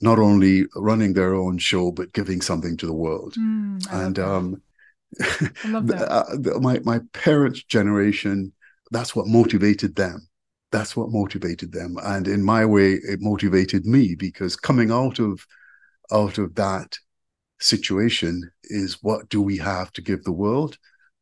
not 0.00 0.18
only 0.18 0.66
running 0.76 1.14
their 1.14 1.34
own 1.34 1.56
show, 1.56 1.90
but 1.90 2.12
giving 2.12 2.42
something 2.42 2.76
to 2.76 2.86
the 2.86 2.92
world. 2.92 3.34
Mm, 3.38 3.92
and 3.92 4.18
um, 4.18 4.62
I 5.20 5.68
love 5.68 5.86
that. 5.86 6.10
uh, 6.10 6.60
my, 6.60 6.80
my 6.80 7.00
parents' 7.14 7.62
generation, 7.62 8.52
that's 8.90 9.16
what 9.16 9.26
motivated 9.26 9.96
them 9.96 10.28
that's 10.72 10.96
what 10.96 11.10
motivated 11.10 11.72
them 11.72 11.96
and 12.02 12.26
in 12.26 12.42
my 12.42 12.64
way 12.64 12.94
it 12.94 13.20
motivated 13.20 13.86
me 13.86 14.14
because 14.14 14.56
coming 14.56 14.90
out 14.90 15.18
of 15.18 15.46
out 16.12 16.38
of 16.38 16.54
that 16.56 16.98
situation 17.58 18.50
is 18.64 19.02
what 19.02 19.28
do 19.28 19.40
we 19.40 19.56
have 19.58 19.92
to 19.94 20.02
give 20.02 20.24
the 20.24 20.32
world 20.32 20.78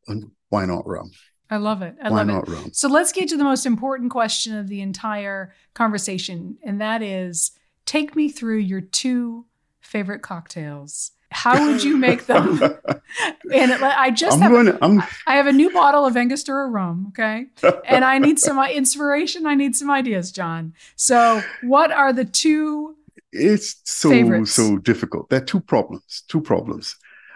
and 0.07 0.31
why 0.49 0.65
not 0.65 0.85
rum 0.87 1.11
I 1.47 1.57
love 1.57 1.83
it. 1.83 1.95
I 2.01 2.09
why 2.09 2.17
love 2.23 2.27
not 2.27 2.47
it. 2.47 2.51
rum 2.51 2.69
So 2.73 2.87
let's 2.87 3.11
get 3.11 3.29
to 3.29 3.37
the 3.37 3.43
most 3.43 3.67
important 3.67 4.09
question 4.11 4.55
of 4.57 4.67
the 4.67 4.81
entire 4.81 5.53
conversation, 5.75 6.57
and 6.63 6.81
that 6.81 7.03
is 7.03 7.51
take 7.85 8.15
me 8.15 8.29
through 8.29 8.57
your 8.57 8.81
two 8.81 9.45
favorite 9.79 10.23
cocktails. 10.23 11.11
How 11.29 11.67
would 11.67 11.83
you 11.83 11.97
make 11.97 12.25
them? 12.31 12.59
and 12.63 13.71
it- 13.71 13.81
I 13.81 14.09
just 14.09 14.37
i'm 14.37 14.41
have, 14.41 14.51
going 14.51 14.65
to 14.65 14.77
i'm 14.81 15.03
I 15.27 15.35
have 15.35 15.45
a 15.45 15.53
new 15.53 15.71
bottle 15.71 16.03
of 16.05 16.17
Angostura 16.17 16.67
rum, 16.67 17.07
okay? 17.09 17.45
And 17.87 18.03
I 18.03 18.17
need 18.17 18.39
some 18.39 18.59
inspiration. 18.81 19.45
I 19.45 19.53
need 19.53 19.75
some 19.75 19.91
ideas, 19.91 20.31
John. 20.31 20.73
So, 20.95 21.43
what 21.61 21.91
are 21.91 22.11
the 22.11 22.25
two? 22.25 22.95
It's 23.35 23.81
so 23.83 24.09
Favorites. 24.09 24.51
so 24.51 24.77
difficult 24.77 25.29
there 25.29 25.41
are 25.41 25.45
two 25.45 25.59
problems 25.59 26.23
two 26.27 26.41
problems 26.41 26.95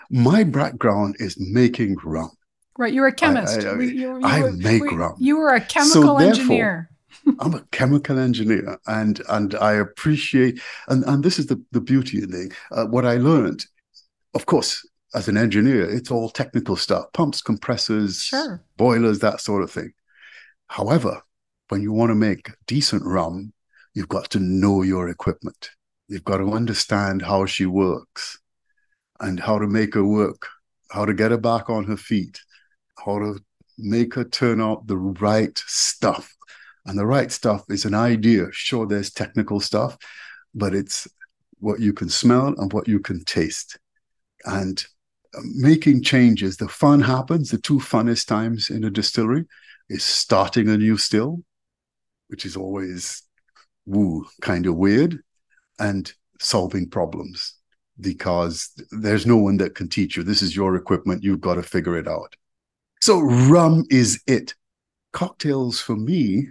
my 0.10 0.44
background 0.44 1.16
is 1.20 1.38
making 1.40 1.96
rum 2.04 2.32
Right, 2.78 2.94
you're 2.94 3.08
a 3.08 3.14
chemist. 3.14 3.60
I- 3.66 3.76
We- 3.76 3.88
you- 3.88 4.20
you 4.20 4.22
I 4.24 4.42
were- 4.42 4.54
make 4.54 4.82
we- 4.84 4.96
rum. 4.96 5.16
You 5.20 5.36
were 5.38 5.54
a 5.54 5.60
chemical 5.60 6.16
therefore, 6.18 6.30
engineer. 6.30 6.90
I'm 7.42 7.54
a 7.54 7.66
chemical 7.72 8.18
engineer, 8.18 8.78
and 8.88 9.22
and 9.28 9.54
I 9.56 9.74
appreciate 9.74 10.62
and 10.88 11.04
and 11.04 11.22
this 11.22 11.40
is 11.40 11.48
the 11.48 11.62
the 11.76 11.82
beauty 11.82 12.24
of 12.24 12.34
it. 12.34 12.54
Uh, 12.72 12.86
what 12.86 13.06
I 13.06 13.16
learned, 13.18 13.66
of 14.34 14.46
course, 14.46 14.88
as 15.14 15.28
an 15.28 15.36
engineer, 15.36 15.84
it's 15.90 16.10
all 16.10 16.30
technical 16.30 16.78
stuff: 16.78 17.12
pumps, 17.12 17.42
compressors, 17.42 18.22
Sure. 18.22 18.62
boilers, 18.78 19.20
that 19.20 19.42
sort 19.42 19.62
of 19.64 19.70
thing. 19.72 19.92
However, 20.68 21.22
when 21.68 21.82
you 21.82 21.92
want 21.92 22.12
to 22.12 22.16
make 22.16 22.52
decent 22.66 23.04
rum, 23.04 23.52
you've 23.94 24.08
got 24.18 24.30
to 24.32 24.40
know 24.40 24.84
your 24.84 25.10
equipment. 25.10 25.72
You've 26.10 26.26
got 26.26 26.38
to 26.38 26.52
understand 26.52 27.22
how 27.22 27.46
she 27.46 27.66
works, 27.66 28.40
and 29.20 29.40
how 29.40 29.60
to 29.60 29.68
make 29.68 29.94
her 29.94 30.06
work, 30.06 30.48
how 30.92 31.06
to 31.06 31.14
get 31.14 31.32
her 31.32 31.38
back 31.38 31.70
on 31.70 31.86
her 31.86 31.98
feet, 31.98 32.42
how 32.98 33.20
to 33.20 33.40
make 33.78 34.16
her 34.16 34.24
turn 34.24 34.60
out 34.62 34.88
the 34.88 34.98
right 34.98 35.58
stuff. 35.68 36.36
And 36.86 36.98
the 36.98 37.06
right 37.06 37.32
stuff 37.32 37.64
is 37.70 37.86
an 37.86 37.94
idea. 37.94 38.48
Sure, 38.52 38.88
there's 38.88 39.12
technical 39.12 39.60
stuff, 39.60 39.98
but 40.56 40.74
it's 40.74 41.08
what 41.60 41.80
you 41.80 41.94
can 41.94 42.10
smell 42.10 42.56
and 42.58 42.74
what 42.74 42.88
you 42.88 43.00
can 43.00 43.24
taste. 43.26 43.78
And 44.46 44.84
uh, 45.38 45.42
making 45.44 46.02
changes, 46.02 46.58
the 46.58 46.70
fun 46.70 47.02
happens. 47.02 47.52
The 47.52 47.60
two 47.60 47.80
funnest 47.80 48.28
times 48.28 48.70
in 48.70 48.84
a 48.84 48.90
distillery 48.90 49.46
is 49.90 50.04
starting 50.04 50.70
a 50.70 50.78
new 50.78 50.98
still, 50.98 51.44
which 52.30 52.46
is 52.46 52.56
always 52.56 53.22
woo, 53.86 54.26
kind 54.42 54.66
of 54.66 54.76
weird, 54.76 55.22
and 55.80 56.12
solving 56.40 56.90
problems 56.90 57.56
because 58.00 58.72
there's 58.92 59.26
no 59.26 59.38
one 59.38 59.58
that 59.58 59.76
can 59.76 59.90
teach 59.90 60.16
you. 60.16 60.24
This 60.24 60.42
is 60.42 60.56
your 60.56 60.76
equipment. 60.76 61.24
You've 61.24 61.42
got 61.42 61.56
to 61.56 61.64
figure 61.64 61.98
it 61.98 62.08
out. 62.08 62.36
So 63.02 63.20
rum 63.20 63.86
is 63.90 64.22
it. 64.28 64.56
Cocktails 65.12 65.80
for 65.80 65.96
me, 65.96 66.50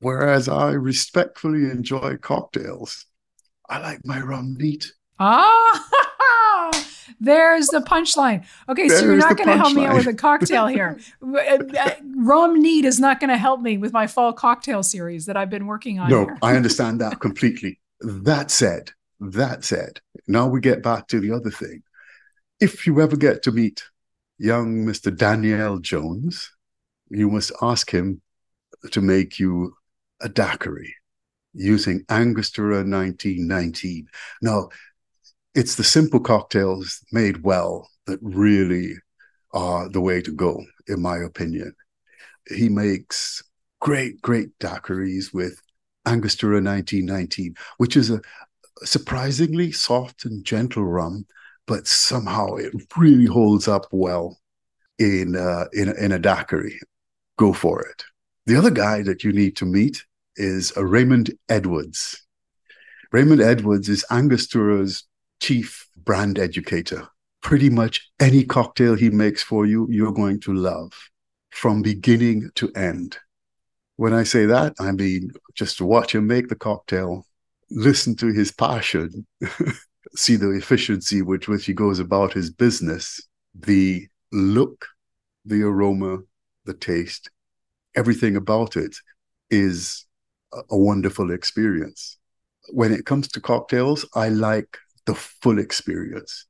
whereas 0.00 0.48
I 0.48 0.72
respectfully 0.72 1.70
enjoy 1.70 2.16
cocktails, 2.16 3.06
I 3.68 3.78
like 3.78 4.04
my 4.04 4.20
rum 4.20 4.56
neat. 4.58 4.92
Ah, 5.20 5.88
There's 7.20 7.68
the 7.68 7.80
punchline. 7.80 8.44
Okay, 8.68 8.88
so 8.88 9.04
you're 9.04 9.16
not 9.16 9.36
going 9.36 9.48
to 9.48 9.56
help 9.56 9.74
me 9.74 9.84
out 9.84 9.96
with 9.96 10.06
a 10.06 10.14
cocktail 10.14 10.66
here. 10.78 10.98
Rum 11.20 12.60
Neat 12.60 12.84
is 12.84 13.00
not 13.00 13.20
going 13.20 13.30
to 13.30 13.36
help 13.36 13.60
me 13.60 13.78
with 13.78 13.92
my 13.92 14.06
fall 14.06 14.32
cocktail 14.32 14.82
series 14.82 15.26
that 15.26 15.36
I've 15.36 15.50
been 15.50 15.66
working 15.66 15.98
on 15.98 16.10
No. 16.10 16.28
I 16.42 16.56
understand 16.56 17.00
that 17.00 17.20
completely. 17.20 17.80
That 18.00 18.50
said, 18.50 18.92
that 19.20 19.64
said, 19.64 20.00
now 20.26 20.46
we 20.46 20.60
get 20.60 20.82
back 20.82 21.08
to 21.08 21.20
the 21.20 21.32
other 21.32 21.50
thing. 21.50 21.82
If 22.60 22.86
you 22.86 23.00
ever 23.00 23.16
get 23.16 23.42
to 23.44 23.52
meet 23.52 23.84
young 24.38 24.84
Mr. 24.84 25.16
Danielle 25.16 25.78
Jones, 25.78 26.50
you 27.10 27.28
must 27.28 27.52
ask 27.60 27.90
him 27.90 28.20
to 28.90 29.00
make 29.00 29.38
you 29.38 29.74
a 30.20 30.28
daiquiri 30.28 30.94
using 31.54 32.04
Angostura 32.08 32.78
1919. 32.78 34.06
Now, 34.42 34.68
it's 35.54 35.74
the 35.74 35.84
simple 35.84 36.20
cocktails 36.20 37.04
made 37.10 37.42
well 37.42 37.88
that 38.06 38.20
really 38.22 38.94
are 39.52 39.88
the 39.88 40.00
way 40.00 40.22
to 40.22 40.30
go, 40.30 40.62
in 40.86 41.00
my 41.02 41.16
opinion. 41.18 41.74
He 42.48 42.68
makes 42.68 43.42
great, 43.80 44.20
great 44.22 44.56
daiquiris 44.58 45.32
with 45.32 45.60
Angostura 46.08 46.62
1919, 46.62 47.54
which 47.76 47.96
is 47.96 48.10
a 48.10 48.20
surprisingly 48.84 49.72
soft 49.72 50.24
and 50.24 50.44
gentle 50.44 50.84
rum, 50.84 51.26
but 51.66 51.86
somehow 51.86 52.54
it 52.54 52.72
really 52.96 53.26
holds 53.26 53.68
up 53.68 53.86
well 53.92 54.38
in 54.98 55.36
uh, 55.36 55.66
in, 55.72 55.96
in 55.98 56.12
a 56.12 56.18
daiquiri. 56.18 56.80
Go 57.36 57.52
for 57.52 57.82
it. 57.82 58.04
The 58.46 58.56
other 58.56 58.70
guy 58.70 59.02
that 59.02 59.22
you 59.22 59.32
need 59.32 59.56
to 59.56 59.66
meet 59.66 60.04
is 60.36 60.72
Raymond 60.76 61.30
Edwards. 61.48 62.24
Raymond 63.12 63.40
Edwards 63.40 63.88
is 63.88 64.04
Angostura's 64.10 65.04
chief 65.40 65.86
brand 65.96 66.38
educator. 66.38 67.08
Pretty 67.42 67.70
much 67.70 68.10
any 68.18 68.44
cocktail 68.44 68.94
he 68.94 69.10
makes 69.10 69.42
for 69.42 69.66
you, 69.66 69.86
you're 69.90 70.12
going 70.12 70.40
to 70.40 70.54
love 70.54 70.92
from 71.50 71.82
beginning 71.82 72.50
to 72.56 72.72
end. 72.72 73.18
When 73.98 74.14
I 74.14 74.22
say 74.22 74.46
that, 74.46 74.74
I 74.78 74.92
mean 74.92 75.32
just 75.54 75.78
to 75.78 75.84
watch 75.84 76.14
him 76.14 76.28
make 76.28 76.46
the 76.46 76.54
cocktail, 76.54 77.26
listen 77.68 78.14
to 78.18 78.28
his 78.28 78.52
passion, 78.52 79.26
see 80.14 80.36
the 80.36 80.50
efficiency 80.50 81.20
with 81.20 81.48
which 81.48 81.66
he 81.66 81.72
goes 81.72 81.98
about 81.98 82.32
his 82.32 82.48
business, 82.48 83.20
the 83.58 84.06
look, 84.30 84.86
the 85.44 85.62
aroma, 85.64 86.18
the 86.64 86.74
taste, 86.74 87.28
everything 87.96 88.36
about 88.36 88.76
it 88.76 88.94
is 89.50 90.06
a, 90.52 90.78
wonderful 90.78 91.32
experience. 91.32 92.18
When 92.72 92.92
it 92.92 93.04
comes 93.04 93.26
to 93.32 93.40
cocktails, 93.40 94.06
I 94.14 94.28
like 94.28 94.78
the 95.06 95.16
full 95.16 95.58
experience, 95.58 96.46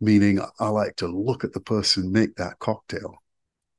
meaning 0.00 0.40
I 0.58 0.68
like 0.68 0.96
to 0.96 1.08
look 1.08 1.44
at 1.44 1.52
the 1.52 1.60
person 1.60 2.10
make 2.10 2.36
that 2.36 2.58
cocktail 2.58 3.16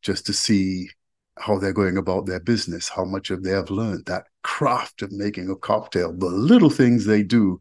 just 0.03 0.27
to 0.27 0.33
see 0.33 0.91
how 1.39 1.57
they're 1.57 1.73
going 1.73 1.97
about 1.97 2.25
their 2.25 2.39
business, 2.39 2.89
how 2.89 3.05
much 3.05 3.29
of 3.29 3.43
they 3.43 3.51
have 3.51 3.69
learned 3.69 4.05
that 4.05 4.25
craft 4.43 5.01
of 5.01 5.11
making 5.11 5.49
a 5.49 5.55
cocktail, 5.55 6.13
the 6.13 6.27
little 6.27 6.69
things 6.69 7.05
they 7.05 7.23
do 7.23 7.59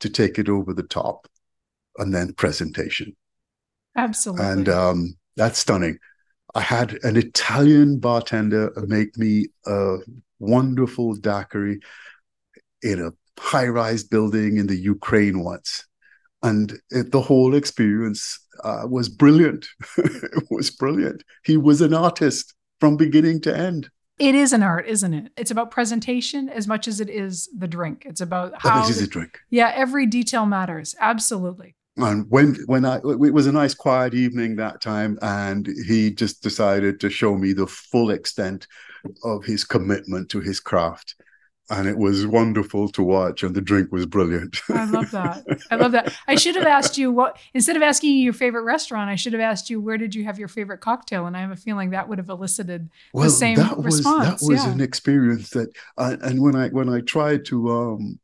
to 0.00 0.08
take 0.08 0.38
it 0.38 0.48
over 0.48 0.72
the 0.74 0.82
top, 0.82 1.28
and 1.98 2.14
then 2.14 2.32
presentation. 2.34 3.14
Absolutely. 3.96 4.44
And 4.44 4.68
um, 4.68 5.16
that's 5.36 5.58
stunning. 5.58 5.98
I 6.54 6.60
had 6.60 6.98
an 7.02 7.16
Italian 7.16 7.98
bartender 7.98 8.72
make 8.86 9.16
me 9.16 9.46
a 9.66 9.98
wonderful 10.38 11.14
daiquiri 11.14 11.80
in 12.82 13.00
a 13.00 13.12
high 13.40 13.66
rise 13.66 14.04
building 14.04 14.58
in 14.58 14.66
the 14.66 14.76
Ukraine 14.76 15.42
once. 15.42 15.86
And 16.42 16.78
it, 16.90 17.10
the 17.10 17.22
whole 17.22 17.54
experience 17.54 18.38
uh, 18.62 18.86
was 18.88 19.08
brilliant. 19.08 19.66
it 19.96 20.44
was 20.50 20.70
brilliant. 20.70 21.24
He 21.44 21.56
was 21.56 21.80
an 21.80 21.94
artist 21.94 22.54
from 22.84 22.96
beginning 22.98 23.40
to 23.40 23.56
end. 23.56 23.88
it 24.18 24.34
is 24.34 24.52
an 24.52 24.62
art, 24.62 24.86
isn't 24.86 25.14
it? 25.14 25.32
It's 25.38 25.50
about 25.50 25.70
presentation 25.70 26.50
as 26.50 26.68
much 26.68 26.86
as 26.86 27.00
it 27.00 27.08
is 27.08 27.48
the 27.56 27.66
drink. 27.66 28.02
It's 28.04 28.20
about 28.20 28.52
how. 28.58 28.82
this 28.82 28.90
is 28.90 28.98
the- 28.98 29.04
a 29.04 29.08
drink. 29.08 29.40
yeah, 29.48 29.72
every 29.74 30.04
detail 30.04 30.44
matters. 30.44 30.94
Absolutely. 31.00 31.76
And 31.96 32.26
when 32.28 32.56
when 32.66 32.84
I 32.84 32.96
it 32.98 33.32
was 33.38 33.46
a 33.46 33.52
nice 33.52 33.72
quiet 33.72 34.12
evening 34.14 34.56
that 34.56 34.82
time, 34.82 35.18
and 35.22 35.66
he 35.86 36.10
just 36.10 36.42
decided 36.42 37.00
to 37.00 37.08
show 37.08 37.36
me 37.38 37.52
the 37.54 37.66
full 37.68 38.10
extent 38.10 38.66
of 39.22 39.44
his 39.46 39.64
commitment 39.64 40.28
to 40.30 40.40
his 40.40 40.60
craft, 40.60 41.14
and 41.70 41.88
it 41.88 41.96
was 41.96 42.26
wonderful 42.26 42.88
to 42.90 43.02
watch. 43.02 43.42
And 43.42 43.54
the 43.54 43.60
drink 43.60 43.90
was 43.90 44.06
brilliant. 44.06 44.58
I 44.68 44.84
love 44.84 45.10
that. 45.12 45.44
I 45.70 45.76
love 45.76 45.92
that. 45.92 46.14
I 46.28 46.34
should 46.34 46.56
have 46.56 46.66
asked 46.66 46.98
you 46.98 47.10
what 47.10 47.38
instead 47.54 47.76
of 47.76 47.82
asking 47.82 48.14
you 48.14 48.22
your 48.22 48.32
favorite 48.32 48.64
restaurant, 48.64 49.10
I 49.10 49.14
should 49.14 49.32
have 49.32 49.40
asked 49.40 49.70
you 49.70 49.80
where 49.80 49.96
did 49.96 50.14
you 50.14 50.24
have 50.24 50.38
your 50.38 50.48
favorite 50.48 50.78
cocktail, 50.78 51.26
and 51.26 51.36
I 51.36 51.40
have 51.40 51.50
a 51.50 51.56
feeling 51.56 51.90
that 51.90 52.08
would 52.08 52.18
have 52.18 52.28
elicited 52.28 52.90
well, 53.12 53.30
same 53.30 53.56
that 53.56 53.76
was 53.78 53.96
response, 53.96 54.40
that 54.40 54.46
was 54.46 54.64
yeah. 54.64 54.72
an 54.72 54.80
experience 54.80 55.50
that, 55.50 55.70
uh, 55.96 56.16
and 56.22 56.42
when 56.42 56.54
I 56.54 56.68
when 56.68 56.88
I 56.88 57.00
tried 57.00 57.44
to, 57.46 57.70
um, 57.70 58.18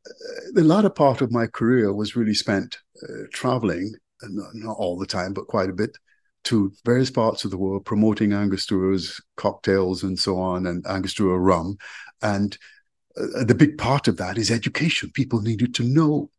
the 0.53 0.63
latter 0.63 0.89
part 0.89 1.21
of 1.21 1.31
my 1.31 1.47
career 1.47 1.93
was 1.93 2.15
really 2.15 2.33
spent 2.33 2.77
uh, 3.03 3.23
traveling, 3.33 3.93
not, 4.23 4.49
not 4.53 4.77
all 4.77 4.97
the 4.97 5.07
time, 5.07 5.33
but 5.33 5.47
quite 5.47 5.69
a 5.69 5.73
bit, 5.73 5.97
to 6.43 6.71
various 6.85 7.09
parts 7.09 7.43
of 7.43 7.51
the 7.51 7.57
world, 7.57 7.85
promoting 7.85 8.33
Angostura's 8.33 9.19
cocktails 9.35 10.03
and 10.03 10.17
so 10.17 10.39
on, 10.39 10.67
and 10.67 10.85
Angostura 10.85 11.37
rum, 11.37 11.77
and 12.21 12.57
uh, 13.17 13.43
the 13.43 13.55
big 13.55 13.77
part 13.77 14.07
of 14.07 14.17
that 14.17 14.37
is 14.37 14.51
education. 14.51 15.11
People 15.13 15.41
needed 15.41 15.73
to 15.75 15.83
know. 15.83 16.29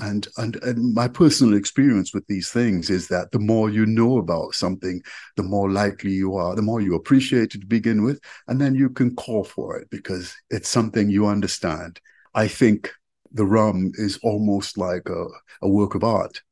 And, 0.00 0.28
and 0.36 0.56
and 0.62 0.94
my 0.94 1.08
personal 1.08 1.54
experience 1.54 2.14
with 2.14 2.24
these 2.28 2.50
things 2.50 2.88
is 2.88 3.08
that 3.08 3.32
the 3.32 3.40
more 3.40 3.68
you 3.68 3.84
know 3.84 4.18
about 4.18 4.54
something, 4.54 5.02
the 5.36 5.42
more 5.42 5.70
likely 5.70 6.12
you 6.12 6.36
are, 6.36 6.54
the 6.54 6.62
more 6.62 6.80
you 6.80 6.94
appreciate 6.94 7.54
it 7.54 7.60
to 7.62 7.66
begin 7.66 8.04
with, 8.04 8.20
and 8.46 8.60
then 8.60 8.76
you 8.76 8.90
can 8.90 9.16
call 9.16 9.42
for 9.42 9.76
it 9.76 9.90
because 9.90 10.36
it's 10.50 10.68
something 10.68 11.10
you 11.10 11.26
understand. 11.26 12.00
I 12.34 12.46
think 12.46 12.92
the 13.32 13.46
rum 13.46 13.92
is 13.94 14.18
almost 14.22 14.78
like 14.78 15.08
a, 15.08 15.26
a 15.62 15.68
work 15.68 15.94
of 15.94 16.04
art. 16.04 16.42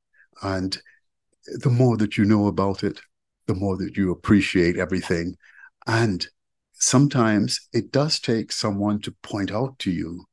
And 0.43 0.77
the 1.47 1.71
more 1.71 1.97
that 1.99 2.19
you 2.19 2.25
know 2.25 2.47
about 2.47 2.83
it, 2.83 3.01
the 3.47 3.55
more 3.55 3.77
that 3.77 3.97
you 3.97 4.11
appreciate 4.11 4.77
everything. 4.77 5.37
And 5.87 6.27
sometimes 6.79 7.69
it 7.73 7.91
does 7.93 8.21
take 8.21 8.53
someone 8.53 9.01
to 9.01 9.13
point 9.23 9.51
out 9.51 9.79
to 9.81 9.91
you 9.91 10.25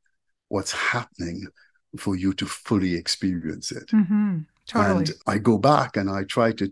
what's 0.50 0.72
happening 0.72 1.48
for 1.98 2.16
you 2.16 2.34
to 2.34 2.46
fully 2.46 2.96
experience 2.96 3.72
it. 3.72 3.90
hmm 3.92 4.40
totally. 4.66 5.06
And 5.06 5.12
I 5.28 5.38
go 5.38 5.58
back 5.58 5.98
and 5.98 6.10
I 6.10 6.24
try 6.24 6.52
to, 6.54 6.72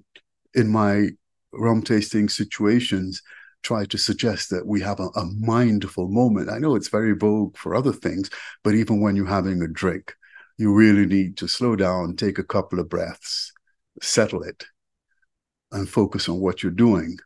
in 0.53 0.69
my 0.69 1.09
rum 1.53 1.81
tasting 1.81 2.29
situations, 2.29 3.21
try 3.63 3.85
to 3.85 3.97
suggest 3.97 4.49
that 4.49 4.65
we 4.65 4.81
have 4.81 4.99
a, 4.99 5.07
a 5.15 5.25
mindful 5.39 6.07
moment. 6.07 6.49
I 6.49 6.57
know 6.57 6.75
it's 6.75 6.87
very 6.87 7.13
vogue 7.13 7.57
for 7.57 7.75
other 7.75 7.93
things, 7.93 8.29
but 8.63 8.75
even 8.75 9.01
when 9.01 9.15
you're 9.15 9.25
having 9.27 9.61
a 9.61 9.67
drink, 9.67 10.15
you 10.57 10.73
really 10.73 11.05
need 11.05 11.37
to 11.37 11.47
slow 11.47 11.75
down, 11.75 12.15
take 12.15 12.39
a 12.39 12.43
couple 12.43 12.79
of 12.79 12.89
breaths, 12.89 13.51
settle 14.01 14.43
it, 14.43 14.65
and 15.71 15.89
focus 15.89 16.27
on 16.29 16.39
what 16.39 16.63
you're 16.63 16.71
doing. 16.71 17.17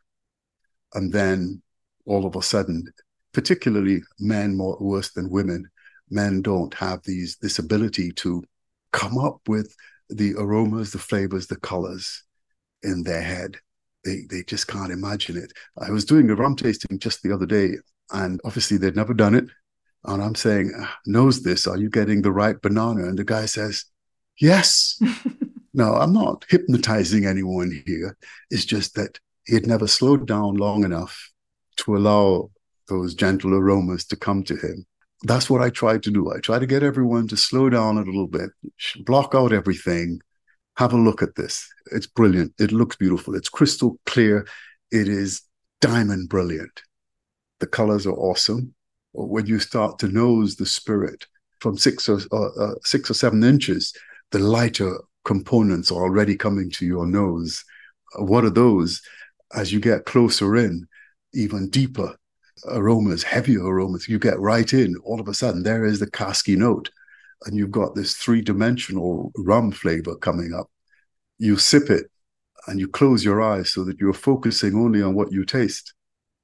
And 0.94 1.12
then 1.12 1.62
all 2.06 2.26
of 2.26 2.36
a 2.36 2.42
sudden, 2.42 2.84
particularly 3.32 4.02
men 4.18 4.56
more 4.56 4.76
worse 4.80 5.12
than 5.12 5.30
women, 5.30 5.68
men 6.10 6.42
don't 6.42 6.72
have 6.74 7.02
these 7.02 7.36
this 7.42 7.58
ability 7.58 8.12
to 8.12 8.42
come 8.92 9.18
up 9.18 9.40
with 9.48 9.74
the 10.08 10.34
aromas, 10.34 10.92
the 10.92 10.98
flavors, 10.98 11.46
the 11.46 11.56
colors 11.56 12.22
in 12.82 13.02
their 13.02 13.22
head. 13.22 13.56
They 14.04 14.22
they 14.30 14.42
just 14.44 14.68
can't 14.68 14.92
imagine 14.92 15.36
it. 15.36 15.52
I 15.78 15.90
was 15.90 16.04
doing 16.04 16.30
a 16.30 16.36
rum 16.36 16.56
tasting 16.56 16.98
just 16.98 17.22
the 17.22 17.34
other 17.34 17.46
day, 17.46 17.74
and 18.12 18.40
obviously 18.44 18.78
they'd 18.78 18.96
never 18.96 19.14
done 19.14 19.34
it. 19.34 19.46
And 20.04 20.22
I'm 20.22 20.36
saying, 20.36 20.72
"Ah, 20.78 20.96
knows 21.06 21.42
this? 21.42 21.66
Are 21.66 21.76
you 21.76 21.90
getting 21.90 22.22
the 22.22 22.32
right 22.32 22.60
banana? 22.62 23.08
And 23.08 23.18
the 23.18 23.24
guy 23.24 23.46
says, 23.46 23.84
Yes. 24.38 25.00
no, 25.74 25.94
I'm 25.94 26.12
not 26.12 26.44
hypnotizing 26.48 27.26
anyone 27.26 27.82
here. 27.86 28.16
It's 28.50 28.64
just 28.64 28.94
that 28.94 29.18
he 29.46 29.54
had 29.54 29.66
never 29.66 29.86
slowed 29.86 30.26
down 30.26 30.56
long 30.56 30.84
enough 30.84 31.30
to 31.78 31.96
allow 31.96 32.50
those 32.88 33.14
gentle 33.14 33.54
aromas 33.54 34.04
to 34.06 34.16
come 34.16 34.42
to 34.44 34.56
him. 34.56 34.86
That's 35.22 35.48
what 35.48 35.62
I 35.62 35.70
try 35.70 35.98
to 35.98 36.10
do. 36.10 36.32
I 36.32 36.40
try 36.40 36.58
to 36.58 36.66
get 36.66 36.82
everyone 36.82 37.26
to 37.28 37.36
slow 37.36 37.70
down 37.70 37.96
a 37.96 38.02
little 38.02 38.26
bit, 38.26 38.50
block 39.04 39.34
out 39.34 39.52
everything, 39.52 40.20
have 40.76 40.92
a 40.92 40.98
look 40.98 41.22
at 41.22 41.34
this. 41.36 41.66
It's 41.92 42.06
brilliant. 42.06 42.52
It 42.58 42.70
looks 42.70 42.96
beautiful. 42.96 43.34
It's 43.34 43.48
crystal 43.48 43.98
clear. 44.06 44.46
It 44.90 45.08
is 45.08 45.42
diamond 45.80 46.28
brilliant. 46.28 46.82
The 47.60 47.66
colors 47.66 48.06
are 48.06 48.12
awesome. 48.12 48.74
When 49.12 49.46
you 49.46 49.58
start 49.58 49.98
to 50.00 50.08
nose 50.08 50.56
the 50.56 50.66
spirit 50.66 51.26
from 51.60 51.78
six 51.78 52.08
or 52.08 52.20
uh, 52.30 52.48
uh, 52.60 52.74
six 52.84 53.10
or 53.10 53.14
seven 53.14 53.42
inches, 53.42 53.94
the 54.30 54.38
lighter 54.38 55.00
components 55.24 55.90
are 55.90 56.02
already 56.02 56.36
coming 56.36 56.70
to 56.72 56.84
your 56.84 57.06
nose. 57.06 57.64
What 58.16 58.44
are 58.44 58.50
those? 58.50 59.00
As 59.54 59.72
you 59.72 59.80
get 59.80 60.04
closer 60.04 60.56
in, 60.56 60.86
even 61.36 61.68
deeper 61.68 62.16
aromas, 62.68 63.22
heavier 63.22 63.64
aromas, 63.64 64.08
you 64.08 64.18
get 64.18 64.38
right 64.40 64.72
in. 64.72 64.96
All 65.04 65.20
of 65.20 65.28
a 65.28 65.34
sudden, 65.34 65.62
there 65.62 65.84
is 65.84 66.00
the 66.00 66.10
casky 66.10 66.56
note, 66.56 66.90
and 67.44 67.56
you've 67.56 67.70
got 67.70 67.94
this 67.94 68.14
three 68.14 68.40
dimensional 68.40 69.30
rum 69.36 69.70
flavor 69.70 70.16
coming 70.16 70.54
up. 70.54 70.70
You 71.38 71.56
sip 71.58 71.90
it, 71.90 72.10
and 72.66 72.80
you 72.80 72.88
close 72.88 73.24
your 73.24 73.42
eyes 73.42 73.72
so 73.72 73.84
that 73.84 74.00
you're 74.00 74.14
focusing 74.14 74.74
only 74.74 75.02
on 75.02 75.14
what 75.14 75.32
you 75.32 75.44
taste. 75.44 75.92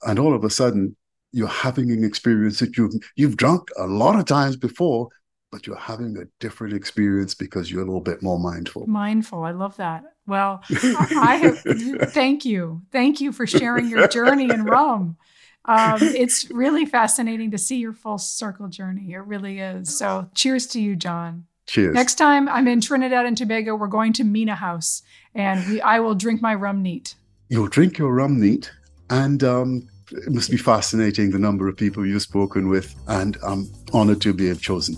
And 0.03 0.18
all 0.18 0.34
of 0.34 0.45
a 0.45 0.51
sudden, 0.51 0.97
you're 1.32 1.49
having 1.49 1.90
an 1.90 2.05
experience 2.05 2.59
that 2.61 2.76
you've 2.76 2.93
you've 3.16 3.38
drunk 3.38 3.70
a 3.78 3.86
lot 3.86 4.18
of 4.18 4.26
times 4.26 4.57
before, 4.57 5.09
but 5.53 5.66
you're 5.66 5.76
having 5.76 6.16
a 6.16 6.24
different 6.40 6.74
experience 6.74 7.34
because 7.34 7.70
you're 7.70 7.82
a 7.82 7.84
little 7.84 8.00
bit 8.00 8.22
more 8.22 8.40
mindful. 8.40 8.86
Mindful. 8.86 9.44
I 9.44 9.53
love 9.53 9.76
that. 9.76 10.03
Well, 10.26 10.62
I 10.70 11.36
have 11.36 12.12
thank 12.12 12.44
you. 12.44 12.82
Thank 12.90 13.20
you 13.20 13.32
for 13.32 13.46
sharing 13.46 13.88
your 13.88 14.09
journey 14.09 14.50
in 14.50 14.64
rum. 14.64 15.18
Um, 15.66 15.98
it's 16.00 16.50
really 16.50 16.86
fascinating 16.86 17.53
to 17.53 17.59
see 17.59 17.76
your 17.76 17.92
full 17.92 18.18
circle 18.18 18.68
journey. 18.68 19.12
It 19.12 19.18
really 19.18 19.61
is. 19.61 19.96
So 19.96 20.28
cheers 20.34 20.66
to 20.68 20.80
you, 20.80 20.96
John. 20.96 21.44
Cheers. 21.66 21.94
Next 21.94 22.16
time 22.16 22.48
I'm 22.48 22.66
in 22.66 22.80
Trinidad 22.80 23.26
and 23.26 23.36
Tobago, 23.36 23.76
we're 23.76 23.86
going 23.86 24.12
to 24.14 24.24
Mina 24.24 24.57
House 24.57 25.03
and 25.34 25.64
we, 25.68 25.80
I 25.80 26.00
will 26.00 26.14
drink 26.14 26.42
my 26.42 26.55
rum 26.55 26.82
neat. 26.82 27.14
You'll 27.48 27.68
drink 27.68 27.98
your 27.98 28.12
rum 28.12 28.40
neat 28.40 28.72
and 29.11 29.44
um, 29.44 29.88
it 30.11 30.32
must 30.32 30.50
be 30.50 30.57
fascinating 30.57 31.30
the 31.30 31.38
number 31.38 31.68
of 31.68 31.76
people 31.76 32.05
you've 32.05 32.22
spoken 32.22 32.68
with, 32.68 32.94
and 33.09 33.36
I'm 33.42 33.70
honored 33.92 34.20
to 34.22 34.32
be 34.32 34.55
chosen. 34.57 34.96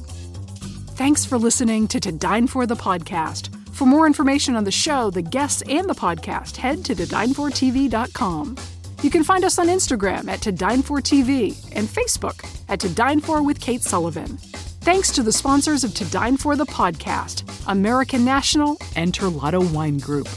Thanks 0.96 1.24
for 1.24 1.38
listening 1.38 1.88
to 1.88 1.98
To 1.98 2.12
Dine 2.12 2.46
For 2.46 2.66
the 2.66 2.76
podcast. 2.76 3.48
For 3.74 3.84
more 3.84 4.06
information 4.06 4.54
on 4.54 4.62
the 4.62 4.70
show, 4.70 5.10
the 5.10 5.22
guests, 5.22 5.60
and 5.68 5.90
the 5.90 5.94
podcast, 5.94 6.56
head 6.56 6.84
to 6.84 6.94
todinefortv.com. 6.94 8.56
You 9.02 9.10
can 9.10 9.24
find 9.24 9.44
us 9.44 9.58
on 9.58 9.66
Instagram 9.66 10.28
at 10.28 10.40
To 10.42 10.52
Dine 10.52 10.82
For 10.82 11.00
TV 11.00 11.56
and 11.74 11.88
Facebook 11.88 12.46
at 12.68 12.78
To 12.78 12.88
Dine 12.88 13.20
For 13.20 13.42
with 13.42 13.60
Kate 13.60 13.82
Sullivan. 13.82 14.36
Thanks 14.82 15.10
to 15.12 15.24
the 15.24 15.32
sponsors 15.32 15.82
of 15.82 15.94
To 15.94 16.04
Dine 16.12 16.36
For 16.36 16.54
the 16.54 16.66
podcast, 16.66 17.42
American 17.66 18.24
National 18.24 18.78
and 18.94 19.12
Terlato 19.12 19.68
Wine 19.74 19.98
Group. 19.98 20.28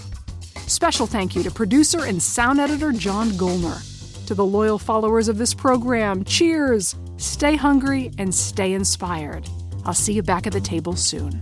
Special 0.65 1.05
thank 1.05 1.35
you 1.35 1.43
to 1.43 1.51
producer 1.51 2.05
and 2.05 2.19
sound 2.21 2.59
editor 2.59 2.91
John 2.91 3.29
Golner. 3.31 3.83
To 4.25 4.33
the 4.33 4.45
loyal 4.45 4.79
followers 4.79 5.27
of 5.27 5.37
this 5.37 5.53
program, 5.53 6.23
cheers! 6.23 6.95
Stay 7.17 7.55
hungry 7.55 8.11
and 8.17 8.33
stay 8.33 8.73
inspired. 8.73 9.47
I'll 9.87 9.93
see 9.93 10.13
you 10.13 10.21
back 10.21 10.45
at 10.45 10.53
the 10.53 10.59
table 10.59 10.97
soon. 10.97 11.41